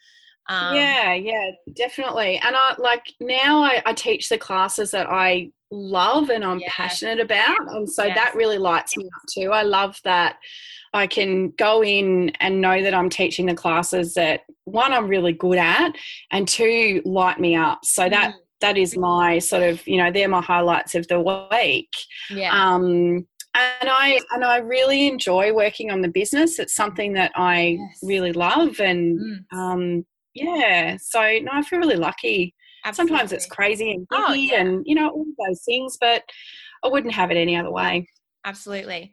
Um, 0.49 0.75
yeah, 0.77 1.15
yeah, 1.15 1.51
definitely. 1.75 2.41
And 2.43 2.57
I 2.57 2.75
like 2.79 3.13
now 3.21 3.63
I, 3.63 3.83
I, 3.87 3.95
teach 3.95 4.29
the 4.29 4.37
classes 4.37 4.91
that 4.91 5.07
I 5.09 5.51
love 5.75 6.31
and 6.31 6.45
I'm 6.45 6.61
yes. 6.61 6.73
passionate 6.73 7.21
about, 7.21 7.73
and 7.73 7.89
so 7.91 8.05
yes. 8.05 8.17
that 8.17 8.35
really 8.35 8.59
lights 8.59 8.97
me 8.97 9.05
up 9.05 9.23
too. 9.29 9.51
I 9.51 9.63
love 9.63 10.01
that 10.05 10.37
I 10.95 11.09
can 11.09 11.51
go 11.51 11.83
in 11.83 12.31
and 12.41 12.61
know 12.61 12.81
that 12.83 12.95
I'm 12.95 13.11
teaching 13.11 13.47
the 13.47 13.55
classes 13.55 14.15
that 14.15 14.43
one 14.65 14.93
I'm 14.93 15.09
really 15.09 15.33
good 15.33 15.59
at 15.59 15.93
and 16.31 16.47
two 16.47 17.03
light 17.05 17.41
me 17.41 17.57
up. 17.57 17.85
So 17.85 18.09
that 18.09 18.31
mm. 18.31 18.39
that 18.61 18.79
is 18.79 18.97
my 18.97 19.41
sort 19.41 19.65
of, 19.65 19.87
you 19.89 19.97
know, 19.97 20.13
they're 20.13 20.29
my 20.29 20.41
highlights 20.41 20.95
of 20.95 21.09
the 21.09 21.21
week. 21.21 21.91
Yeah. 22.31 22.53
Um 22.53 23.27
and 23.57 23.89
I 23.89 24.21
and 24.31 24.45
I 24.45 24.59
really 24.59 25.09
enjoy 25.09 25.53
working 25.53 25.91
on 25.91 26.01
the 26.01 26.09
business. 26.09 26.61
It's 26.61 26.75
something 26.75 27.13
that 27.15 27.33
I 27.35 27.79
yes. 27.79 27.99
really 28.03 28.33
love 28.33 28.79
and 28.79 29.19
mm. 29.21 29.57
um 29.57 30.07
yeah, 30.35 30.97
so 31.01 31.21
no, 31.21 31.51
I 31.53 31.63
feel 31.63 31.79
really 31.79 31.97
lucky. 31.97 32.55
Absolutely. 32.85 33.17
Sometimes 33.17 33.33
it's 33.33 33.47
crazy 33.47 33.93
and 33.93 34.07
oh, 34.13 34.33
yeah. 34.35 34.61
and 34.61 34.83
you 34.87 34.95
know 34.95 35.09
all 35.09 35.27
those 35.47 35.63
things, 35.63 35.97
but 36.01 36.23
I 36.85 36.89
wouldn't 36.89 37.15
have 37.15 37.31
it 37.31 37.37
any 37.37 37.57
other 37.57 37.71
way. 37.71 38.09
Absolutely. 38.45 39.13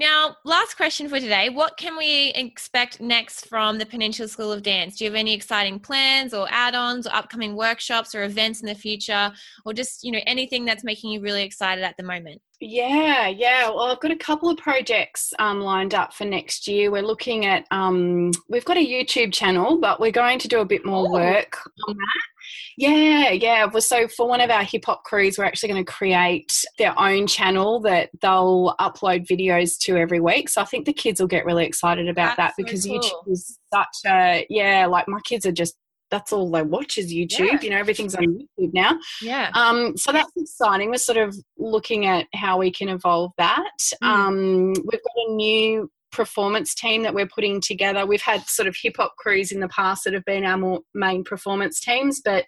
Now, 0.00 0.36
last 0.46 0.78
question 0.78 1.10
for 1.10 1.20
today. 1.20 1.50
What 1.50 1.76
can 1.76 1.94
we 1.98 2.28
expect 2.34 3.02
next 3.02 3.46
from 3.48 3.76
the 3.76 3.84
Peninsula 3.84 4.28
School 4.28 4.50
of 4.50 4.62
Dance? 4.62 4.96
Do 4.96 5.04
you 5.04 5.10
have 5.10 5.16
any 5.18 5.34
exciting 5.34 5.78
plans 5.78 6.32
or 6.32 6.46
add-ons 6.50 7.06
or 7.06 7.14
upcoming 7.14 7.54
workshops 7.54 8.14
or 8.14 8.22
events 8.22 8.62
in 8.62 8.66
the 8.66 8.74
future 8.74 9.30
or 9.66 9.74
just, 9.74 10.02
you 10.02 10.10
know, 10.10 10.20
anything 10.26 10.64
that's 10.64 10.84
making 10.84 11.10
you 11.10 11.20
really 11.20 11.42
excited 11.42 11.84
at 11.84 11.98
the 11.98 12.02
moment? 12.02 12.40
Yeah, 12.60 13.28
yeah. 13.28 13.68
Well, 13.68 13.92
I've 13.92 14.00
got 14.00 14.10
a 14.10 14.16
couple 14.16 14.48
of 14.48 14.56
projects 14.56 15.34
um, 15.38 15.60
lined 15.60 15.94
up 15.94 16.14
for 16.14 16.24
next 16.24 16.66
year. 16.66 16.90
We're 16.90 17.02
looking 17.02 17.44
at, 17.44 17.66
um, 17.70 18.30
we've 18.48 18.64
got 18.64 18.78
a 18.78 18.86
YouTube 18.86 19.34
channel, 19.34 19.78
but 19.78 20.00
we're 20.00 20.12
going 20.12 20.38
to 20.38 20.48
do 20.48 20.60
a 20.60 20.64
bit 20.64 20.86
more 20.86 21.08
oh. 21.08 21.12
work 21.12 21.58
on 21.88 21.96
that. 21.96 22.22
Yeah, 22.76 23.30
yeah. 23.30 23.66
Well, 23.66 23.82
So 23.82 24.08
for 24.08 24.28
one 24.28 24.40
of 24.40 24.50
our 24.50 24.64
hip 24.64 24.84
hop 24.86 25.04
crews, 25.04 25.38
we're 25.38 25.44
actually 25.44 25.70
going 25.70 25.84
to 25.84 25.92
create 25.92 26.52
their 26.78 26.98
own 26.98 27.26
channel 27.26 27.80
that 27.80 28.10
they'll 28.20 28.74
upload 28.80 29.26
videos 29.26 29.78
to 29.80 29.96
every 29.96 30.20
week. 30.20 30.48
So 30.48 30.60
I 30.60 30.64
think 30.64 30.86
the 30.86 30.92
kids 30.92 31.20
will 31.20 31.28
get 31.28 31.44
really 31.44 31.64
excited 31.64 32.08
about 32.08 32.36
that's 32.36 32.56
that 32.56 32.62
because 32.62 32.86
cool. 32.86 33.00
YouTube 33.00 33.32
is 33.32 33.58
such 33.72 33.96
a 34.06 34.46
yeah. 34.48 34.86
Like 34.86 35.08
my 35.08 35.20
kids 35.24 35.46
are 35.46 35.52
just 35.52 35.76
that's 36.10 36.32
all 36.32 36.50
they 36.50 36.62
watch 36.62 36.98
is 36.98 37.12
YouTube. 37.12 37.52
Yeah. 37.52 37.60
You 37.62 37.70
know, 37.70 37.78
everything's 37.78 38.14
on 38.14 38.24
YouTube 38.24 38.74
now. 38.74 38.98
Yeah. 39.22 39.50
Um, 39.54 39.96
so 39.96 40.12
that's 40.12 40.32
exciting. 40.36 40.90
We're 40.90 40.96
sort 40.96 41.18
of 41.18 41.36
looking 41.56 42.06
at 42.06 42.26
how 42.34 42.58
we 42.58 42.70
can 42.70 42.88
evolve 42.88 43.32
that. 43.38 43.76
Mm. 44.02 44.06
Um, 44.08 44.66
we've 44.68 45.00
got 45.02 45.28
a 45.28 45.32
new 45.34 45.90
performance 46.12 46.74
team 46.74 47.02
that 47.02 47.14
we're 47.14 47.28
putting 47.28 47.60
together. 47.60 48.06
We've 48.06 48.22
had 48.22 48.46
sort 48.46 48.68
of 48.68 48.76
hip 48.80 48.96
hop 48.96 49.16
crews 49.16 49.52
in 49.52 49.60
the 49.60 49.68
past 49.68 50.04
that 50.04 50.14
have 50.14 50.24
been 50.24 50.44
our 50.44 50.58
more 50.58 50.80
main 50.94 51.24
performance 51.24 51.80
teams, 51.80 52.20
but 52.24 52.44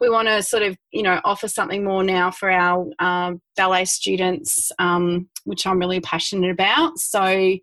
we 0.00 0.10
want 0.10 0.28
to 0.28 0.42
sort 0.42 0.62
of 0.62 0.76
you 0.90 1.02
know 1.02 1.20
offer 1.24 1.48
something 1.48 1.84
more 1.84 2.02
now 2.02 2.30
for 2.30 2.50
our 2.50 2.86
um, 2.98 3.40
ballet 3.56 3.84
students, 3.84 4.70
um, 4.78 5.28
which 5.44 5.66
I'm 5.66 5.78
really 5.78 6.00
passionate 6.00 6.50
about. 6.50 6.98
So 6.98 7.56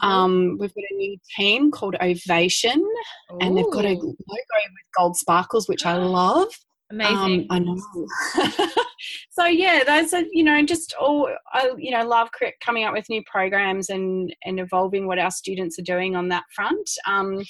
um, 0.00 0.56
we've 0.58 0.74
got 0.74 0.84
a 0.90 0.94
new 0.94 1.16
team 1.36 1.70
called 1.70 1.96
Ovation, 2.00 2.80
Ooh. 2.80 3.38
and 3.40 3.56
they've 3.56 3.70
got 3.72 3.84
a 3.84 3.94
logo 3.94 4.14
with 4.28 4.86
gold 4.96 5.16
sparkles, 5.16 5.68
which 5.68 5.86
I 5.86 5.96
love. 5.96 6.48
Amazing. 6.92 7.16
Um, 7.16 7.46
I 7.50 7.58
know. 7.58 7.78
so 9.30 9.46
yeah, 9.46 9.82
those 9.84 10.12
are 10.12 10.24
you 10.30 10.44
know 10.44 10.62
just 10.62 10.94
all 11.00 11.28
I 11.52 11.72
you 11.78 11.90
know 11.90 12.06
love 12.06 12.28
coming 12.62 12.84
up 12.84 12.92
with 12.92 13.08
new 13.08 13.22
programs 13.24 13.88
and 13.88 14.34
and 14.44 14.60
evolving 14.60 15.06
what 15.06 15.18
our 15.18 15.30
students 15.30 15.78
are 15.78 15.82
doing 15.82 16.16
on 16.16 16.28
that 16.28 16.44
front. 16.54 16.88
Um, 17.06 17.42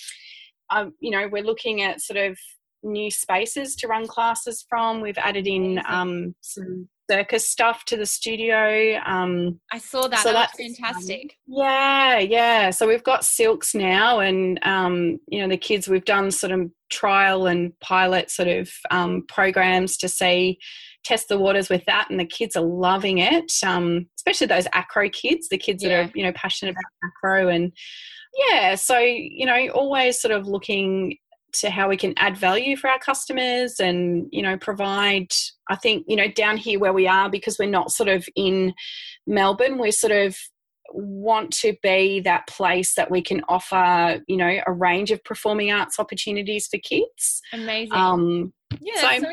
I, 0.71 0.87
you 1.01 1.11
know, 1.11 1.29
we're 1.31 1.43
looking 1.43 1.83
at 1.83 2.01
sort 2.01 2.19
of 2.19 2.39
new 2.85 3.11
spaces 3.11 3.75
to 3.77 3.89
run 3.89 4.07
classes 4.07 4.65
from. 4.69 5.01
We've 5.01 5.19
added 5.19 5.47
in 5.49 5.81
um, 5.89 6.35
some 6.41 6.89
circus 7.13 7.47
stuff 7.47 7.85
to 7.85 7.97
the 7.97 8.07
studio. 8.07 8.99
Um, 9.05 9.61
I 9.71 9.79
saw 9.79 10.09
that. 10.09 10.21
So 10.21 10.33
that 10.33 10.51
that's 10.57 10.57
fantastic. 10.57 11.37
Yeah, 11.47 12.19
yeah. 12.19 12.71
So 12.71 12.89
we've 12.89 13.05
got 13.05 13.25
silks 13.25 13.75
now, 13.75 14.21
and 14.21 14.59
um, 14.63 15.19
you 15.29 15.41
know 15.41 15.49
the 15.49 15.59
kids. 15.59 15.89
We've 15.89 16.05
done 16.05 16.31
sort 16.31 16.53
of 16.53 16.71
trial 16.91 17.47
and 17.47 17.79
pilot 17.81 18.31
sort 18.31 18.49
of 18.49 18.71
um, 18.91 19.25
programs 19.29 19.97
to 19.99 20.09
see 20.09 20.59
test 21.05 21.29
the 21.29 21.39
waters 21.39 21.69
with 21.69 21.85
that, 21.85 22.09
and 22.11 22.19
the 22.19 22.25
kids 22.25 22.57
are 22.57 22.65
loving 22.65 23.19
it. 23.19 23.53
Um, 23.65 24.07
especially 24.17 24.47
those 24.47 24.67
acro 24.73 25.11
kids, 25.11 25.49
the 25.49 25.59
kids 25.59 25.83
yeah. 25.83 25.89
that 25.89 25.97
are 25.99 26.13
you 26.15 26.25
know 26.25 26.33
passionate 26.33 26.73
about 26.73 27.11
acro 27.11 27.49
and 27.49 27.73
yeah. 28.49 28.75
So 28.77 28.99
you 28.99 29.45
know, 29.45 29.69
always 29.75 30.21
sort 30.21 30.33
of 30.33 30.47
looking 30.47 31.19
to 31.53 31.71
how 31.71 31.89
we 31.89 31.97
can 31.97 32.15
add 32.17 32.37
value 32.37 32.77
for 32.77 32.89
our 32.89 32.99
customers 32.99 33.79
and 33.79 34.27
you 34.31 34.43
know 34.43 34.57
provide 34.57 35.29
i 35.69 35.77
think 35.77 36.05
you 36.09 36.17
know 36.17 36.29
down 36.29 36.57
here 36.57 36.79
where 36.79 36.93
we 36.93 37.07
are 37.07 37.31
because 37.31 37.59
we're 37.59 37.69
not 37.69 37.91
sort 37.91 38.09
of 38.09 38.27
in 38.37 38.73
melbourne 39.27 39.79
we're 39.79 39.93
sort 39.93 40.13
of 40.13 40.37
want 40.95 41.51
to 41.51 41.75
be 41.83 42.21
that 42.21 42.47
place 42.47 42.95
that 42.95 43.11
we 43.11 43.23
can 43.23 43.43
offer 43.49 44.21
you 44.27 44.37
know 44.37 44.59
a 44.67 44.73
range 44.73 45.11
of 45.11 45.23
performing 45.25 45.71
arts 45.71 45.99
opportunities 45.99 46.67
for 46.67 46.79
kids 46.79 47.41
amazing 47.53 47.93
um 47.93 48.53
yeah, 48.81 49.19
so, 49.21 49.21
so. 49.21 49.31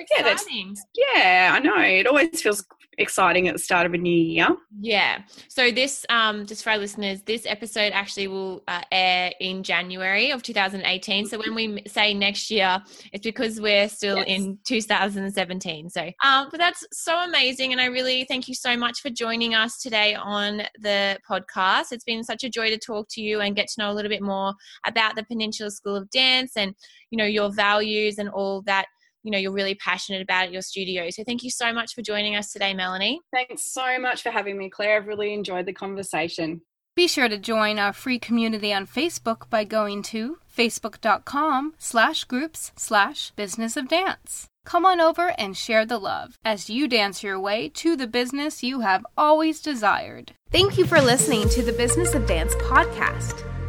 Yeah, 0.96 1.16
yeah, 1.16 1.52
I 1.54 1.60
know. 1.60 1.80
It 1.80 2.08
always 2.08 2.42
feels 2.42 2.66
exciting 3.00 3.48
at 3.48 3.54
the 3.54 3.60
start 3.60 3.86
of 3.86 3.94
a 3.94 3.98
new 3.98 4.12
year. 4.12 4.48
Yeah. 4.80 5.22
So 5.48 5.72
this, 5.72 6.06
um, 6.10 6.46
just 6.46 6.64
for 6.64 6.72
our 6.72 6.78
listeners, 6.78 7.22
this 7.24 7.46
episode 7.46 7.94
actually 7.94 8.28
will 8.28 8.62
uh, 8.68 8.82
air 8.92 9.32
in 9.40 9.64
January 9.64 10.32
of 10.32 10.44
2018. 10.44 11.26
So 11.26 11.40
when 11.40 11.56
we 11.56 11.82
say 11.88 12.14
next 12.14 12.52
year, 12.52 12.82
it's 13.14 13.24
because 13.24 13.60
we're 13.60 13.88
still 13.90 14.18
yes. 14.18 14.28
in 14.28 14.60
2017. 14.66 15.90
So, 15.90 16.12
um, 16.24 16.50
but 16.52 16.58
that's 16.58 16.86
so 16.92 17.24
amazing, 17.24 17.72
and 17.72 17.82
I 17.82 17.86
really 17.86 18.26
thank 18.26 18.48
you 18.48 18.54
so 18.54 18.76
much 18.76 19.02
for 19.02 19.10
joining 19.10 19.56
us 19.56 19.82
today 19.82 20.16
on 20.16 20.64
the 20.80 21.18
podcast. 21.30 21.92
It's 21.92 22.04
been 22.04 22.24
such 22.24 22.44
a 22.44 22.50
joy 22.50 22.70
to 22.70 22.78
talk 22.78 23.08
to 23.12 23.22
you 23.22 23.40
and 23.40 23.56
get 23.56 23.68
to 23.70 23.82
know 23.82 23.92
a 23.92 23.94
little 23.94 24.10
bit 24.10 24.22
more 24.22 24.54
about 24.86 25.16
the 25.16 25.24
Peninsula 25.24 25.72
School 25.72 25.96
of 25.96 26.10
Dance 26.10 26.58
and 26.58 26.76
you 27.12 27.18
know 27.18 27.26
your 27.26 27.52
values 27.52 28.20
and 28.20 28.30
all 28.30 28.62
that 28.64 28.88
you 29.24 29.32
know 29.32 29.38
you're 29.38 29.52
really 29.52 29.76
passionate 29.76 30.22
about 30.22 30.46
at 30.46 30.52
your 30.52 30.62
studio. 30.62 31.10
So 31.10 31.24
thank 31.24 31.44
you 31.44 31.52
so 31.52 31.74
much 31.74 31.94
for 31.94 32.02
joining 32.02 32.36
us 32.36 32.52
today, 32.52 32.74
Melanie. 32.74 33.20
Thanks 33.34 33.72
so 33.72 34.00
much 34.00 34.24
for 34.24 34.30
having 34.30 34.58
me, 34.58 34.70
Claire. 34.70 34.98
I've 34.98 35.08
really 35.08 35.34
enjoyed 35.34 35.66
the 35.66 35.74
conversation. 35.74 36.62
Be 36.96 37.08
sure 37.08 37.30
to 37.30 37.38
join 37.38 37.80
our 37.80 37.94
free 37.94 38.20
community 38.20 38.74
on 38.74 38.86
Facebook 38.86 39.50
by 39.50 39.64
going 39.64 40.04
to 40.04 40.40
facebook.com 40.56 41.76
slash 41.78 42.26
groups 42.26 42.74
slash 42.76 43.32
business 43.32 43.78
of 43.78 43.88
dance. 43.88 44.48
Come 44.66 44.86
on 44.86 45.00
over 45.00 45.34
and 45.38 45.56
share 45.56 45.86
the 45.86 45.98
love 45.98 46.38
as 46.44 46.70
you 46.70 46.88
dance 46.88 47.24
your 47.24 47.40
way 47.40 47.70
to 47.76 47.96
the 47.96 48.06
business 48.06 48.64
you 48.64 48.82
have 48.82 49.06
always 49.18 49.62
desired. 49.62 50.34
Thank 50.52 50.78
you 50.78 50.86
for 50.86 51.00
listening 51.00 51.48
to 51.50 51.62
the 51.62 51.74
Business 51.74 52.14
of 52.16 52.28
Dance 52.28 52.54
podcast. 52.56 53.49